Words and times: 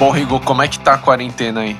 Bom, 0.00 0.12
Rigo, 0.12 0.40
como 0.40 0.62
é 0.62 0.66
que 0.66 0.78
tá 0.78 0.94
a 0.94 0.98
quarentena 0.98 1.60
aí? 1.60 1.76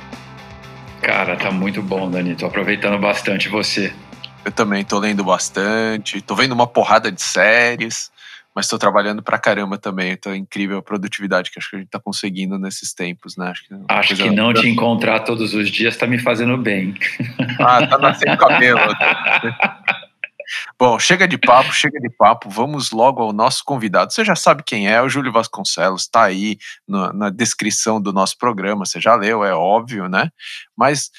Cara, 1.01 1.35
tá 1.35 1.49
muito 1.49 1.81
bom, 1.81 2.07
Dani. 2.07 2.35
Tô 2.35 2.45
aproveitando 2.45 2.99
bastante 2.99 3.49
você. 3.49 3.91
Eu 4.45 4.51
também 4.51 4.85
tô 4.85 4.99
lendo 4.99 5.23
bastante, 5.23 6.21
tô 6.21 6.35
vendo 6.35 6.51
uma 6.51 6.67
porrada 6.67 7.11
de 7.11 7.19
séries, 7.19 8.11
mas 8.55 8.67
tô 8.67 8.77
trabalhando 8.77 9.23
pra 9.23 9.39
caramba 9.39 9.75
também. 9.79 10.11
Então 10.11 10.31
é 10.33 10.37
incrível 10.37 10.77
a 10.77 10.83
produtividade 10.83 11.49
que 11.49 11.57
acho 11.57 11.71
que 11.71 11.77
a 11.77 11.79
gente 11.79 11.89
tá 11.89 11.99
conseguindo 11.99 12.59
nesses 12.59 12.93
tempos, 12.93 13.35
né? 13.35 13.49
Acho 13.49 13.67
que, 13.67 13.73
é 13.73 13.77
acho 13.89 14.15
que 14.15 14.29
não 14.29 14.53
te 14.53 14.69
encontrar 14.69 15.21
todos 15.21 15.55
os 15.55 15.67
dias 15.71 15.97
tá 15.97 16.05
me 16.05 16.19
fazendo 16.19 16.55
bem. 16.59 16.93
Ah, 17.59 17.87
tá 17.87 17.97
nascendo 17.97 18.37
cabelo. 18.37 18.81
Bom, 20.79 20.97
chega 20.99 21.27
de 21.27 21.37
papo, 21.37 21.71
chega 21.71 21.99
de 21.99 22.09
papo. 22.09 22.49
Vamos 22.49 22.91
logo 22.91 23.21
ao 23.21 23.33
nosso 23.33 23.63
convidado. 23.63 24.11
Você 24.11 24.23
já 24.25 24.35
sabe 24.35 24.63
quem 24.63 24.87
é, 24.87 25.01
o 25.01 25.09
Júlio 25.09 25.31
Vasconcelos, 25.31 26.03
está 26.03 26.23
aí 26.23 26.57
no, 26.87 27.11
na 27.13 27.29
descrição 27.29 28.01
do 28.01 28.11
nosso 28.11 28.37
programa. 28.37 28.85
Você 28.85 28.99
já 28.99 29.15
leu, 29.15 29.43
é 29.43 29.53
óbvio, 29.53 30.07
né? 30.07 30.29
Mas 30.75 31.09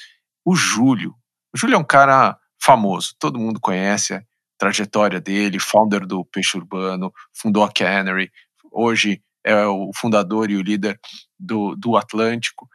o 0.45 0.55
Júlio, 0.55 1.15
o 1.53 1.57
Júlio 1.57 1.75
é 1.75 1.79
um 1.79 1.83
cara 1.83 2.37
famoso, 2.61 3.13
todo 3.19 3.39
mundo 3.39 3.59
conhece 3.59 4.13
a 4.13 4.23
trajetória 4.57 5.19
dele, 5.19 5.59
founder 5.59 6.05
do 6.05 6.23
Peixe 6.25 6.57
Urbano, 6.57 7.13
fundou 7.33 7.63
a 7.63 7.71
Cannery, 7.71 8.31
hoje 8.71 9.21
é 9.43 9.65
o 9.65 9.91
fundador 9.93 10.49
e 10.49 10.55
o 10.55 10.61
líder 10.61 10.97
do, 11.37 11.75
do 11.75 11.97
Atlântico. 11.97 12.69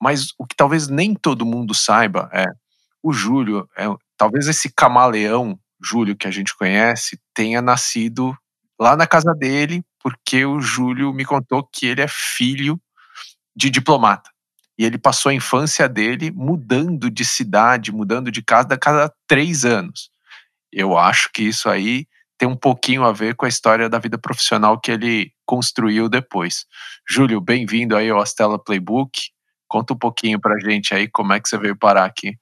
Mas 0.00 0.28
o 0.38 0.46
que 0.46 0.54
talvez 0.54 0.88
nem 0.88 1.14
todo 1.14 1.46
mundo 1.46 1.74
saiba 1.74 2.28
é 2.32 2.44
o 3.02 3.12
Júlio 3.12 3.68
é 3.76 3.84
talvez 4.16 4.46
esse 4.46 4.72
camaleão 4.72 5.58
Júlio 5.82 6.16
que 6.16 6.26
a 6.26 6.30
gente 6.30 6.56
conhece 6.56 7.18
tenha 7.34 7.60
nascido 7.60 8.36
lá 8.78 8.96
na 8.96 9.06
casa 9.06 9.34
dele, 9.34 9.82
porque 10.00 10.44
o 10.44 10.60
Júlio 10.60 11.12
me 11.12 11.24
contou 11.24 11.62
que 11.62 11.86
ele 11.86 12.02
é 12.02 12.08
filho 12.08 12.80
de 13.56 13.70
diplomata. 13.70 14.30
E 14.78 14.84
ele 14.84 14.98
passou 14.98 15.30
a 15.30 15.34
infância 15.34 15.88
dele 15.88 16.32
mudando 16.32 17.10
de 17.10 17.24
cidade, 17.24 17.92
mudando 17.92 18.30
de 18.30 18.42
casa 18.42 18.74
a 18.74 18.78
cada 18.78 19.12
três 19.26 19.64
anos. 19.64 20.10
Eu 20.72 20.98
acho 20.98 21.30
que 21.32 21.42
isso 21.42 21.68
aí 21.68 22.06
tem 22.36 22.48
um 22.48 22.56
pouquinho 22.56 23.04
a 23.04 23.12
ver 23.12 23.36
com 23.36 23.46
a 23.46 23.48
história 23.48 23.88
da 23.88 23.98
vida 23.98 24.18
profissional 24.18 24.80
que 24.80 24.90
ele 24.90 25.32
construiu 25.46 26.08
depois. 26.08 26.66
Júlio, 27.08 27.40
bem-vindo 27.40 27.96
aí 27.96 28.10
ao 28.10 28.20
Astela 28.20 28.58
Playbook. 28.58 29.30
Conta 29.68 29.94
um 29.94 29.98
pouquinho 29.98 30.40
pra 30.40 30.58
gente 30.58 30.92
aí 30.92 31.08
como 31.08 31.32
é 31.32 31.40
que 31.40 31.48
você 31.48 31.56
veio 31.56 31.76
parar 31.76 32.04
aqui. 32.04 32.36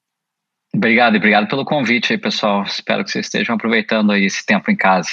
Obrigado, 0.75 1.17
obrigado 1.17 1.48
pelo 1.48 1.65
convite 1.65 2.12
aí, 2.12 2.19
pessoal. 2.19 2.62
Espero 2.62 3.05
que 3.05 3.11
vocês 3.11 3.27
estejam 3.27 3.55
aproveitando 3.55 4.11
aí 4.11 4.25
esse 4.25 4.45
tempo 4.45 4.70
em 4.70 4.77
casa. 4.77 5.11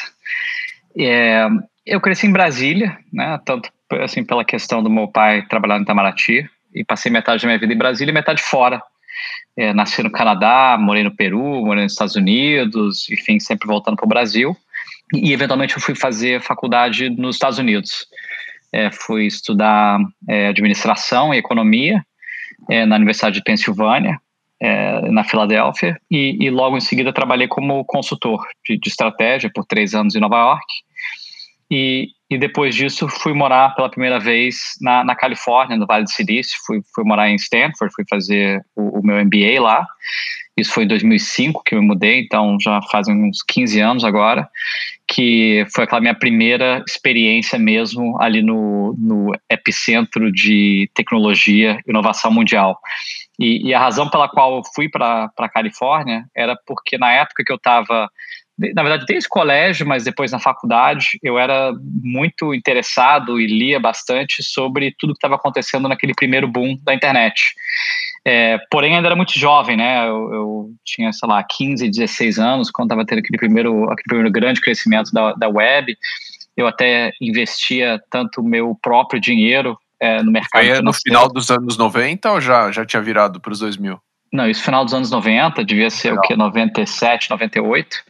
É, 0.98 1.48
eu 1.86 2.00
cresci 2.00 2.28
em 2.28 2.32
Brasília, 2.32 2.98
né, 3.12 3.40
tanto 3.46 3.70
assim 4.02 4.24
pela 4.24 4.46
questão 4.46 4.82
do 4.82 4.90
meu 4.90 5.08
pai 5.08 5.46
trabalhar 5.48 5.78
em 5.78 5.82
Itamaraty, 5.82 6.50
e 6.74 6.84
passei 6.84 7.12
metade 7.12 7.42
da 7.42 7.48
minha 7.48 7.60
vida 7.60 7.74
em 7.74 7.78
Brasília 7.78 8.12
e 8.12 8.14
metade 8.14 8.42
fora. 8.42 8.82
É, 9.58 9.74
nasci 9.74 10.02
no 10.02 10.12
Canadá, 10.12 10.78
morei 10.80 11.04
no 11.04 11.16
Peru, 11.16 11.66
morei 11.66 11.84
nos 11.84 11.94
Estados 11.94 12.16
Unidos, 12.16 13.10
enfim, 13.10 13.40
sempre 13.40 13.68
voltando 13.68 13.98
para 13.98 14.06
o 14.06 14.10
Brasil. 14.10 14.56
E, 15.14 15.34
eventualmente, 15.34 15.76
eu 15.76 15.82
fui 15.82 15.96
fazer 15.96 16.42
faculdade 16.42 17.10
nos 17.10 17.36
Estados 17.36 17.58
Unidos. 17.58 18.06
É, 18.72 18.92
fui 18.92 19.26
estudar 19.26 20.00
é, 20.28 20.48
administração 20.48 21.34
e 21.34 21.38
economia 21.38 22.06
é, 22.70 22.86
na 22.86 22.96
Universidade 22.96 23.36
de 23.36 23.44
Pensilvânia, 23.44 24.22
é, 24.62 25.10
na 25.10 25.24
Filadélfia 25.24 26.00
e, 26.12 26.38
e, 26.40 26.50
logo 26.50 26.78
em 26.78 26.82
seguida 26.82 27.14
trabalhei 27.14 27.48
como 27.48 27.86
consultor 27.86 28.46
de, 28.68 28.78
de, 28.78 28.90
estratégia 28.90 29.50
por 29.54 29.66
três 29.66 29.94
anos 29.96 30.16
em 30.16 30.20
Nova 30.20 30.38
York. 30.38 30.66
E, 31.72 32.10
e 32.30 32.38
depois 32.38 32.76
disso 32.76 33.08
fui 33.08 33.34
morar 33.34 33.76
pela 33.76 33.90
primeira 33.90 34.20
vez 34.20 34.76
na, 34.82 35.04
na 35.04 35.16
Califórnia, 35.16 35.78
no 35.78 35.86
Vale 35.86 36.04
do 36.04 36.12
Silício, 36.12 36.58
fui, 36.66 36.82
fui 36.94 37.04
morar 37.04 37.30
em 37.30 37.36
Stanford, 37.36 37.94
fui 37.94 38.04
fazer 38.10 38.62
o, 38.76 39.00
o 39.00 39.06
meu 39.06 39.24
MBA 39.24 39.62
lá. 39.62 39.86
Isso 40.58 40.74
foi 40.74 40.84
em 40.84 40.88
2005 40.88 41.64
que 41.64 41.76
eu 41.76 41.82
me 41.82 41.88
mudei, 41.88 42.20
então 42.20 42.58
já 42.60 42.82
fazem 42.92 43.16
uns 43.16 43.42
15 43.44 43.80
anos 43.80 44.04
agora, 44.04 44.50
que 45.08 45.66
foi 45.74 45.86
aquela 45.86 46.02
minha 46.02 46.16
primeira 46.16 46.84
experiência 46.88 47.58
mesmo 47.58 48.20
ali 48.20 48.42
no, 48.42 48.94
no 48.98 49.32
epicentro 49.50 50.32
de 50.32 50.90
tecnologia 50.94 51.80
e 51.88 51.90
inovação 51.90 52.32
mundial. 52.32 52.78
E, 53.40 53.70
e 53.70 53.74
a 53.74 53.80
razão 53.80 54.10
pela 54.10 54.28
qual 54.28 54.58
eu 54.58 54.64
fui 54.76 54.90
para 54.90 55.32
a 55.38 55.50
Califórnia 55.50 56.26
era 56.36 56.58
porque 56.68 56.98
na 56.98 57.12
época 57.12 57.44
que 57.46 57.52
eu 57.52 57.56
estava 57.56 58.10
na 58.76 58.84
verdade, 58.84 59.06
desde 59.06 59.30
colégio, 59.30 59.88
mas 59.88 60.04
depois 60.04 60.34
na 60.34 60.40
faculdade, 60.40 61.18
eu 61.24 61.40
era 61.40 61.72
muito 62.04 62.54
interessado 62.54 63.40
e 63.40 63.48
lia 63.48 63.80
bastante 63.80 64.44
sobre 64.44 64.94
tudo 65.00 65.14
que 65.14 65.18
estava 65.18 65.36
acontecendo 65.36 65.88
naquele 65.88 66.14
primeiro 66.14 66.46
boom 66.46 66.78
da 66.84 66.94
internet. 66.94 67.42
É, 68.26 68.58
porém, 68.70 68.96
ainda 68.96 69.08
era 69.08 69.16
muito 69.16 69.40
jovem, 69.40 69.78
né? 69.78 70.06
Eu, 70.10 70.34
eu, 70.34 70.70
tinha, 70.84 71.14
sei 71.14 71.30
lá, 71.30 71.42
15, 71.42 71.90
16 71.90 72.38
anos, 72.38 72.70
quando 72.70 72.88
estava 72.88 73.06
tendo 73.06 73.20
aquele 73.20 73.38
primeiro, 73.38 73.86
aquele 73.86 74.08
primeiro 74.08 74.32
grande 74.32 74.60
crescimento 74.60 75.12
da, 75.14 75.32
da 75.34 75.48
web. 75.48 75.98
Eu 76.58 76.68
até 76.68 77.14
investia 77.22 77.98
tanto 78.12 78.44
meu 78.44 78.78
próprio 78.82 79.22
dinheiro 79.22 79.78
é, 80.00 80.24
no 80.24 80.32
mercado. 80.32 80.66
Foi 80.66 80.82
no 80.82 80.94
final 80.94 81.28
dos 81.28 81.50
anos 81.50 81.78
90 81.78 82.32
ou 82.32 82.42
já, 82.42 82.72
já 82.72 82.86
tinha 82.86 83.02
virado 83.02 83.40
para 83.40 83.52
os 83.52 83.60
2000? 83.60 84.00
Não, 84.32 84.48
isso 84.48 84.64
final 84.64 84.86
dos 84.86 84.94
anos 84.94 85.10
90, 85.10 85.64
devia 85.66 85.90
ser 85.90 86.10
Legal. 86.10 86.24
o 86.24 86.28
que, 86.28 86.36
97, 86.36 87.30
98 87.32 88.04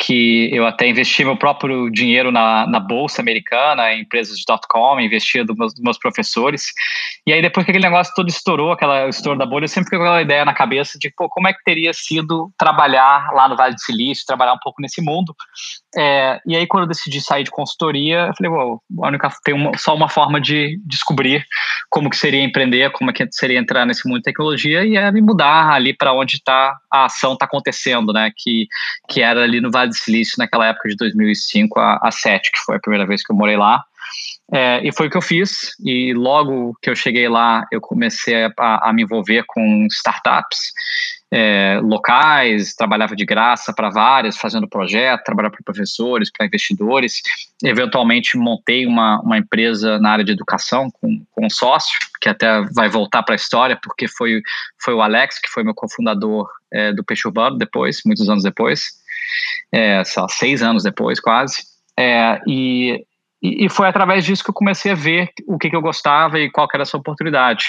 que 0.00 0.48
eu 0.50 0.66
até 0.66 0.88
investi 0.88 1.22
meu 1.22 1.36
próprio 1.36 1.90
dinheiro 1.90 2.32
na, 2.32 2.66
na 2.66 2.80
bolsa 2.80 3.20
americana, 3.20 3.92
em 3.92 4.00
empresas 4.00 4.38
de 4.38 4.44
.com, 4.66 4.98
investia 4.98 5.44
dos 5.44 5.54
meus, 5.54 5.74
dos 5.74 5.82
meus 5.82 5.98
professores. 5.98 6.64
E 7.26 7.32
aí 7.32 7.42
depois 7.42 7.66
que 7.66 7.70
aquele 7.70 7.84
negócio 7.84 8.12
todo 8.16 8.30
estourou, 8.30 8.72
aquela 8.72 9.08
estouro 9.08 9.38
da 9.38 9.44
bolha, 9.44 9.64
eu 9.64 9.68
sempre 9.68 9.84
fiquei 9.84 9.98
com 9.98 10.04
aquela 10.04 10.22
ideia 10.22 10.44
na 10.44 10.54
cabeça 10.54 10.98
de 10.98 11.12
pô, 11.14 11.28
como 11.28 11.48
é 11.48 11.52
que 11.52 11.62
teria 11.62 11.92
sido 11.92 12.50
trabalhar 12.58 13.30
lá 13.34 13.46
no 13.46 13.56
Vale 13.56 13.74
do 13.74 13.80
Silício, 13.80 14.24
trabalhar 14.26 14.54
um 14.54 14.58
pouco 14.62 14.80
nesse 14.80 15.02
mundo. 15.02 15.34
É, 15.94 16.40
e 16.46 16.56
aí 16.56 16.66
quando 16.66 16.84
eu 16.84 16.88
decidi 16.88 17.20
sair 17.20 17.44
de 17.44 17.50
consultoria, 17.50 18.28
eu 18.28 18.34
falei, 18.34 18.50
well, 18.50 18.82
a 19.02 19.08
única, 19.08 19.30
tem 19.44 19.54
uma, 19.54 19.76
só 19.76 19.94
uma 19.94 20.08
forma 20.08 20.40
de 20.40 20.80
descobrir 20.86 21.44
como 21.90 22.08
que 22.08 22.16
seria 22.16 22.42
empreender, 22.42 22.90
como 22.92 23.10
é 23.10 23.12
que 23.12 23.26
seria 23.32 23.58
entrar 23.58 23.84
nesse 23.84 24.08
mundo 24.08 24.18
de 24.18 24.24
tecnologia 24.24 24.84
e 24.84 24.96
é 24.96 25.10
me 25.12 25.20
mudar 25.20 25.70
ali 25.70 25.94
para 25.94 26.14
onde 26.14 26.42
tá, 26.42 26.74
a 26.90 27.04
ação 27.04 27.34
está 27.34 27.44
acontecendo, 27.44 28.12
né? 28.12 28.30
Que, 28.34 28.66
que 29.10 29.20
era 29.20 29.42
ali 29.42 29.60
no 29.60 29.70
Vale 29.70 29.89
do 29.90 29.96
Silício 29.96 30.36
naquela 30.38 30.66
época 30.66 30.88
de 30.88 30.96
2005 30.96 31.78
a, 31.78 31.98
a 32.02 32.10
7, 32.10 32.50
que 32.52 32.58
foi 32.60 32.76
a 32.76 32.80
primeira 32.80 33.06
vez 33.06 33.22
que 33.22 33.32
eu 33.32 33.36
morei 33.36 33.56
lá. 33.56 33.84
É, 34.52 34.80
e 34.82 34.92
foi 34.92 35.06
o 35.06 35.10
que 35.10 35.16
eu 35.16 35.22
fiz. 35.22 35.72
E 35.84 36.12
logo 36.12 36.76
que 36.82 36.90
eu 36.90 36.96
cheguei 36.96 37.28
lá, 37.28 37.66
eu 37.70 37.80
comecei 37.80 38.44
a, 38.44 38.50
a 38.58 38.92
me 38.92 39.02
envolver 39.02 39.44
com 39.46 39.86
startups 39.90 40.72
é, 41.32 41.78
locais, 41.80 42.74
trabalhava 42.74 43.14
de 43.14 43.24
graça 43.24 43.72
para 43.72 43.88
várias, 43.88 44.36
fazendo 44.36 44.68
projeto, 44.68 45.22
trabalhava 45.22 45.54
para 45.54 45.64
professores, 45.64 46.30
para 46.32 46.46
investidores. 46.46 47.22
Eventualmente 47.62 48.36
montei 48.36 48.84
uma, 48.84 49.20
uma 49.20 49.38
empresa 49.38 50.00
na 50.00 50.10
área 50.10 50.24
de 50.24 50.32
educação 50.32 50.90
com, 50.90 51.24
com 51.30 51.46
um 51.46 51.50
sócio, 51.50 51.96
que 52.20 52.28
até 52.28 52.62
vai 52.74 52.88
voltar 52.88 53.22
para 53.22 53.34
a 53.34 53.36
história, 53.36 53.78
porque 53.80 54.08
foi, 54.08 54.42
foi 54.82 54.94
o 54.94 55.00
Alex, 55.00 55.38
que 55.40 55.48
foi 55.48 55.62
meu 55.62 55.74
cofundador 55.74 56.48
é, 56.72 56.92
do 56.92 57.04
Peixe 57.04 57.28
Urbano 57.28 57.56
depois, 57.56 58.00
muitos 58.04 58.28
anos 58.28 58.42
depois 58.42 58.99
é, 59.72 60.02
sei 60.04 60.22
lá, 60.22 60.28
seis 60.28 60.62
anos 60.62 60.82
depois, 60.82 61.20
quase. 61.20 61.56
É, 61.98 62.40
e, 62.46 63.04
e 63.42 63.68
foi 63.70 63.88
através 63.88 64.24
disso 64.24 64.44
que 64.44 64.50
eu 64.50 64.54
comecei 64.54 64.92
a 64.92 64.94
ver 64.94 65.30
o 65.46 65.58
que, 65.58 65.70
que 65.70 65.76
eu 65.76 65.80
gostava 65.80 66.38
e 66.38 66.50
qual 66.50 66.68
era 66.72 66.82
essa 66.82 66.96
oportunidade. 66.96 67.66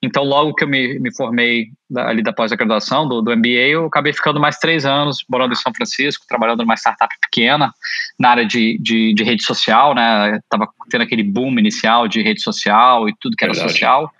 Então, 0.00 0.22
logo 0.22 0.54
que 0.54 0.62
eu 0.62 0.68
me, 0.68 0.98
me 1.00 1.12
formei 1.14 1.66
ali 1.96 2.22
da 2.22 2.32
pós-graduação, 2.32 3.08
do, 3.08 3.20
do 3.20 3.36
MBA, 3.36 3.68
eu 3.70 3.86
acabei 3.86 4.12
ficando 4.12 4.38
mais 4.38 4.58
três 4.58 4.86
anos 4.86 5.24
morando 5.28 5.52
em 5.52 5.56
São 5.56 5.74
Francisco, 5.74 6.24
trabalhando 6.28 6.60
numa 6.60 6.76
startup 6.76 7.12
pequena, 7.20 7.72
na 8.18 8.30
área 8.30 8.46
de, 8.46 8.78
de, 8.80 9.12
de 9.12 9.24
rede 9.24 9.42
social, 9.42 9.92
né? 9.92 10.38
Tava 10.48 10.68
tendo 10.88 11.02
aquele 11.02 11.24
boom 11.24 11.58
inicial 11.58 12.06
de 12.06 12.22
rede 12.22 12.40
social 12.40 13.08
e 13.08 13.14
tudo 13.20 13.36
que 13.36 13.44
era 13.44 13.52
Verdade. 13.52 13.72
social. 13.72 14.12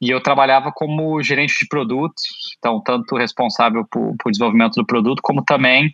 E 0.00 0.10
eu 0.10 0.20
trabalhava 0.20 0.72
como 0.72 1.22
gerente 1.22 1.56
de 1.56 1.68
produtos, 1.68 2.24
então 2.62 2.80
tanto 2.80 3.16
responsável 3.16 3.84
por, 3.90 4.14
por 4.16 4.30
desenvolvimento 4.30 4.74
do 4.74 4.86
produto, 4.86 5.20
como 5.20 5.42
também 5.42 5.92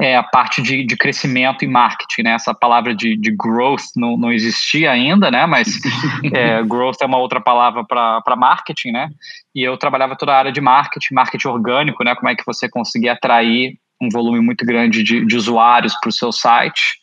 é, 0.00 0.16
a 0.16 0.22
parte 0.22 0.62
de, 0.62 0.82
de 0.82 0.96
crescimento 0.96 1.62
e 1.62 1.68
marketing, 1.68 2.22
né? 2.22 2.32
Essa 2.32 2.54
palavra 2.54 2.94
de, 2.94 3.18
de 3.18 3.30
growth 3.30 3.82
não, 3.94 4.16
não 4.16 4.32
existia 4.32 4.90
ainda, 4.90 5.30
né? 5.30 5.44
Mas 5.44 5.78
é, 6.32 6.62
growth 6.62 6.96
é 7.02 7.06
uma 7.06 7.18
outra 7.18 7.38
palavra 7.38 7.84
para 7.84 8.36
marketing, 8.36 8.92
né? 8.92 9.10
E 9.54 9.62
eu 9.62 9.76
trabalhava 9.76 10.16
toda 10.16 10.32
a 10.32 10.38
área 10.38 10.52
de 10.52 10.60
marketing, 10.60 11.12
marketing 11.12 11.48
orgânico, 11.48 12.02
né? 12.02 12.14
Como 12.14 12.30
é 12.30 12.34
que 12.34 12.46
você 12.46 12.66
conseguia 12.66 13.12
atrair 13.12 13.74
um 14.00 14.08
volume 14.08 14.40
muito 14.40 14.64
grande 14.64 15.02
de, 15.02 15.26
de 15.26 15.36
usuários 15.36 15.94
para 16.00 16.08
o 16.08 16.12
seu 16.12 16.32
site. 16.32 16.98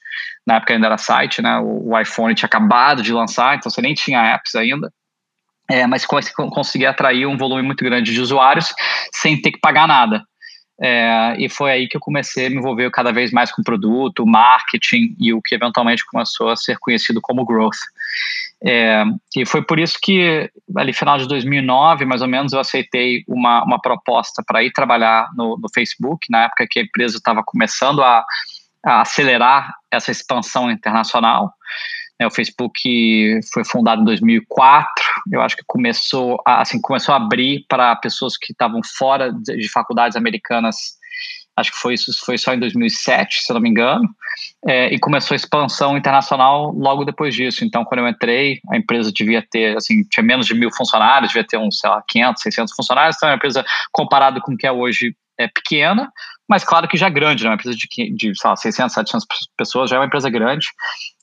Na 0.46 0.56
época 0.56 0.74
ainda 0.74 0.88
era 0.88 0.98
site, 0.98 1.40
né? 1.40 1.60
O, 1.60 1.92
o 1.92 2.00
iPhone 2.00 2.34
tinha 2.34 2.48
acabado 2.48 3.04
de 3.04 3.14
lançar, 3.14 3.56
então 3.56 3.70
você 3.70 3.80
nem 3.80 3.94
tinha 3.94 4.34
apps 4.34 4.56
ainda 4.56 4.92
é, 5.70 5.86
mas 5.86 6.06
conseguir 6.06 6.86
atrair 6.86 7.26
um 7.26 7.38
volume 7.38 7.62
muito 7.62 7.84
grande 7.84 8.14
de 8.14 8.22
usuários 8.22 8.74
sem 9.14 9.42
ter 9.42 9.52
que 9.52 9.60
pagar 9.60 9.88
nada. 9.88 10.24
É, 10.80 11.36
e 11.40 11.50
foi 11.50 11.72
aí 11.72 11.88
que 11.88 11.98
eu 11.98 12.02
comecei 12.02 12.46
a 12.46 12.50
me 12.50 12.58
envolver 12.58 12.90
cada 12.92 13.12
vez 13.12 13.32
mais 13.32 13.52
com 13.52 13.64
produto, 13.64 14.26
marketing 14.28 15.16
e 15.20 15.34
o 15.34 15.42
que 15.42 15.56
eventualmente 15.56 16.06
começou 16.06 16.50
a 16.50 16.56
ser 16.56 16.78
conhecido 16.80 17.20
como 17.22 17.46
growth. 17.46 17.78
É, 18.64 19.04
e 19.36 19.46
foi 19.46 19.64
por 19.64 19.80
isso 19.80 19.98
que, 20.02 20.50
ali 20.76 20.94
final 20.94 21.18
de 21.18 21.28
2009, 21.28 22.06
mais 22.06 22.22
ou 22.22 22.28
menos, 22.28 22.54
eu 22.54 22.60
aceitei 22.60 23.24
uma, 23.28 23.64
uma 23.64 23.80
proposta 23.80 24.44
para 24.46 24.64
ir 24.64 24.72
trabalhar 24.72 25.30
no, 25.36 25.58
no, 25.58 25.70
Facebook, 25.74 26.28
na 26.30 26.46
época 26.46 26.68
que 26.70 26.80
a 26.80 26.84
empresa 26.84 27.18
estava 27.18 27.44
começando 27.44 28.04
a, 28.04 28.24
a, 28.86 29.02
acelerar 29.02 29.74
essa 29.92 30.12
expansão 30.12 30.72
internacional. 30.72 31.52
É, 32.20 32.26
o 32.26 32.32
Facebook 32.32 33.40
foi 33.54 33.64
fundado 33.64 34.02
em 34.02 34.06
2004, 34.06 34.90
eu 35.32 35.42
acho 35.42 35.56
que 35.56 35.64
começou 35.68 36.42
a, 36.46 36.62
assim, 36.62 36.82
começou 36.82 37.14
a 37.14 37.18
abrir 37.18 37.66
para 37.68 37.96
pessoas 37.96 38.38
que 38.38 38.52
estavam 38.52 38.82
fora 38.98 39.32
de, 39.32 39.56
de 39.56 39.70
faculdades 39.70 40.18
americanas 40.18 40.98
acho 41.58 41.72
que 41.72 41.78
foi 41.78 41.96
isso 41.96 42.14
foi 42.24 42.38
só 42.38 42.54
em 42.54 42.60
2007, 42.60 43.42
se 43.42 43.52
não 43.52 43.60
me 43.60 43.68
engano, 43.68 44.08
é, 44.66 44.94
e 44.94 45.00
começou 45.00 45.34
a 45.34 45.36
expansão 45.36 45.98
internacional 45.98 46.72
logo 46.72 47.04
depois 47.04 47.34
disso. 47.34 47.66
Então, 47.66 47.84
quando 47.84 48.02
eu 48.02 48.08
entrei, 48.08 48.60
a 48.70 48.78
empresa 48.78 49.12
devia 49.12 49.42
ter, 49.42 49.76
assim, 49.76 50.04
tinha 50.04 50.24
menos 50.24 50.46
de 50.46 50.54
mil 50.54 50.72
funcionários, 50.72 51.32
devia 51.32 51.48
ter 51.48 51.58
uns, 51.58 51.80
sei 51.80 51.90
lá, 51.90 52.04
500, 52.08 52.42
600 52.44 52.76
funcionários, 52.76 53.16
então 53.18 53.28
é 53.28 53.32
uma 53.32 53.38
empresa 53.38 53.66
comparado 53.92 54.40
com 54.42 54.54
o 54.54 54.58
que 54.58 54.68
é 54.68 54.72
hoje 54.72 55.16
é 55.40 55.48
pequena, 55.48 56.12
mas 56.48 56.64
claro 56.64 56.88
que 56.88 56.98
já 56.98 57.08
é 57.08 57.10
grande, 57.10 57.44
né? 57.44 57.50
uma 57.50 57.56
empresa 57.56 57.78
de, 57.78 57.88
de 58.16 58.36
sei 58.36 58.50
lá, 58.50 58.56
600, 58.56 58.94
700 58.94 59.28
pessoas, 59.58 59.90
já 59.90 59.98
é 59.98 60.00
uma 60.00 60.06
empresa 60.06 60.30
grande, 60.30 60.68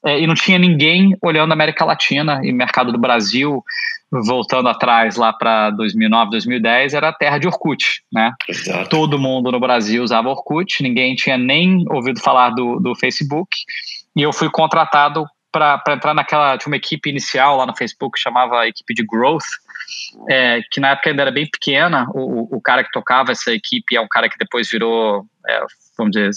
é, 0.05 0.21
e 0.21 0.27
não 0.27 0.35
tinha 0.35 0.59
ninguém 0.59 1.17
olhando 1.23 1.53
a 1.53 1.55
América 1.55 1.85
Latina 1.85 2.41
e 2.45 2.53
mercado 2.53 2.93
do 2.93 2.99
Brasil, 2.99 3.65
voltando 4.11 4.69
atrás 4.69 5.17
lá 5.17 5.33
para 5.33 5.71
2009, 5.71 6.31
2010, 6.33 6.95
era 6.95 7.09
a 7.09 7.13
terra 7.13 7.39
de 7.39 7.49
Orkut, 7.49 8.03
né? 8.13 8.33
Exato. 8.49 8.89
Todo 8.89 9.19
mundo 9.19 9.51
no 9.51 9.59
Brasil 9.59 10.03
usava 10.03 10.29
Orkut, 10.29 10.83
ninguém 10.83 11.15
tinha 11.15 11.39
nem 11.39 11.85
ouvido 11.91 12.21
falar 12.21 12.51
do, 12.51 12.79
do 12.79 12.95
Facebook, 12.95 13.57
e 14.15 14.23
eu 14.23 14.33
fui 14.33 14.49
contratado 14.51 15.27
para 15.51 15.81
entrar 15.95 16.15
naquela, 16.15 16.59
tinha 16.59 16.71
uma 16.71 16.77
equipe 16.77 17.09
inicial 17.09 17.57
lá 17.57 17.67
no 17.67 17.77
Facebook, 17.77 18.19
chamava 18.19 18.61
a 18.61 18.69
equipe 18.69 18.93
de 18.93 19.05
Growth, 19.05 19.45
é, 20.29 20.61
que 20.71 20.81
na 20.81 20.91
época 20.91 21.11
ainda 21.11 21.23
era 21.23 21.31
bem 21.31 21.49
pequena, 21.49 22.07
o, 22.15 22.57
o 22.57 22.61
cara 22.61 22.85
que 22.85 22.91
tocava 22.91 23.33
essa 23.33 23.53
equipe 23.53 23.97
é 23.97 24.01
um 24.01 24.09
cara 24.09 24.29
que 24.29 24.39
depois 24.39 24.69
virou, 24.71 25.27
é, 25.47 25.61
vamos 25.99 26.13
dizer, 26.13 26.31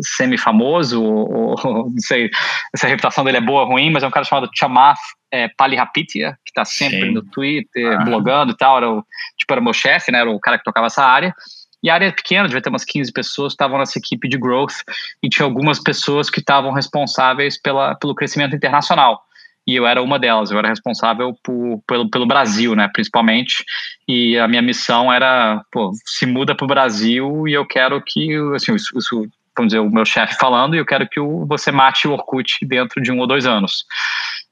semi-famoso, 0.00 1.02
ou, 1.02 1.56
ou, 1.56 1.90
não 1.90 1.98
sei 1.98 2.30
se 2.74 2.86
a 2.86 2.88
reputação 2.88 3.24
dele 3.24 3.38
é 3.38 3.40
boa 3.40 3.62
ou 3.62 3.68
ruim, 3.68 3.90
mas 3.90 4.02
é 4.02 4.06
um 4.06 4.10
cara 4.10 4.24
chamado 4.24 4.50
Chamath 4.54 4.98
é, 5.32 5.48
Palihapitia, 5.48 6.38
que 6.44 6.50
está 6.50 6.64
sempre 6.64 7.02
Sim. 7.02 7.12
no 7.12 7.22
Twitter, 7.22 8.00
ah. 8.00 8.04
blogando 8.04 8.52
e 8.52 8.56
tal, 8.56 8.76
era 8.76 8.90
o, 8.90 9.04
tipo, 9.36 9.52
era 9.52 9.60
o 9.60 9.64
meu 9.64 9.72
chefe, 9.74 10.12
né, 10.12 10.20
era 10.20 10.30
o 10.30 10.40
cara 10.40 10.58
que 10.58 10.64
tocava 10.64 10.86
essa 10.86 11.04
área, 11.04 11.34
e 11.82 11.90
a 11.90 11.94
área 11.94 12.06
é 12.06 12.12
pequena, 12.12 12.46
devia 12.46 12.62
ter 12.62 12.70
umas 12.70 12.84
15 12.84 13.12
pessoas 13.12 13.52
estavam 13.52 13.78
nessa 13.78 13.98
equipe 13.98 14.28
de 14.28 14.38
growth, 14.38 14.76
e 15.22 15.28
tinha 15.28 15.44
algumas 15.44 15.78
pessoas 15.78 16.30
que 16.30 16.40
estavam 16.40 16.72
responsáveis 16.72 17.60
pela, 17.60 17.94
pelo 17.96 18.14
crescimento 18.14 18.56
internacional 18.56 19.22
e 19.66 19.74
eu 19.74 19.86
era 19.86 20.02
uma 20.02 20.18
delas, 20.18 20.50
eu 20.50 20.58
era 20.58 20.68
responsável 20.68 21.36
por, 21.42 21.82
pelo, 21.86 22.10
pelo 22.10 22.26
Brasil, 22.26 22.74
né, 22.74 22.88
principalmente, 22.92 23.64
e 24.06 24.38
a 24.38 24.46
minha 24.46 24.62
missão 24.62 25.12
era, 25.12 25.62
pô, 25.72 25.92
se 26.04 26.26
muda 26.26 26.54
para 26.54 26.64
o 26.64 26.68
Brasil 26.68 27.48
e 27.48 27.52
eu 27.52 27.66
quero 27.66 28.02
que, 28.02 28.34
assim, 28.54 28.74
isso, 28.74 28.96
isso 28.98 29.28
vamos 29.56 29.72
dizer, 29.72 29.78
o 29.78 29.90
meu 29.90 30.04
chefe 30.04 30.34
falando, 30.34 30.74
e 30.74 30.78
eu 30.78 30.86
quero 30.86 31.08
que 31.08 31.20
o, 31.20 31.46
você 31.46 31.70
mate 31.70 32.08
o 32.08 32.12
Orkut 32.12 32.58
dentro 32.62 33.00
de 33.00 33.12
um 33.12 33.20
ou 33.20 33.26
dois 33.26 33.46
anos. 33.46 33.84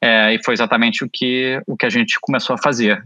É, 0.00 0.34
e 0.34 0.42
foi 0.44 0.54
exatamente 0.54 1.04
o 1.04 1.10
que, 1.12 1.60
o 1.66 1.76
que 1.76 1.86
a 1.86 1.90
gente 1.90 2.18
começou 2.20 2.54
a 2.54 2.58
fazer. 2.58 3.02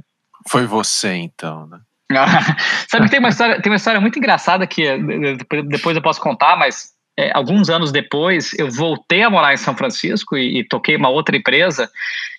Foi 0.49 0.67
você, 0.67 1.15
então, 1.15 1.67
né? 1.67 1.81
Sabe 2.89 3.07
que 3.07 3.11
tem 3.11 3.19
uma 3.19 3.31
história, 3.31 3.61
tem 3.61 3.71
uma 3.73 3.77
história 3.77 4.01
muito 4.01 4.19
engraçada 4.19 4.67
que 4.67 4.83
depois 5.69 5.97
eu 5.97 6.03
posso 6.03 6.21
contar, 6.21 6.57
mas 6.57 6.96
é, 7.19 7.31
alguns 7.35 7.71
anos 7.71 7.91
depois 7.91 8.53
eu 8.59 8.71
voltei 8.71 9.23
a 9.23 9.31
morar 9.31 9.55
em 9.55 9.57
São 9.57 9.77
Francisco 9.77 10.37
e, 10.37 10.61
e 10.61 10.65
toquei 10.65 10.97
uma 10.97 11.09
outra 11.09 11.37
empresa. 11.37 11.91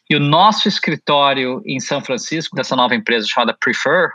E 0.10 0.16
o 0.16 0.20
nosso 0.20 0.68
escritório 0.68 1.62
em 1.66 1.80
São 1.80 2.02
Francisco 2.02 2.56
dessa 2.56 2.76
nova 2.76 2.96
empresa 2.96 3.28
chamada 3.28 3.58
Prefer 3.60 4.10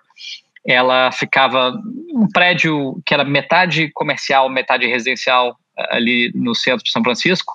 ela 0.64 1.10
ficava 1.10 1.74
um 2.14 2.28
prédio 2.28 3.00
que 3.04 3.12
era 3.12 3.24
metade 3.24 3.90
comercial, 3.92 4.48
metade 4.48 4.86
residencial 4.86 5.56
ali 5.90 6.30
no 6.34 6.54
centro 6.54 6.84
de 6.84 6.92
São 6.92 7.02
Francisco, 7.02 7.54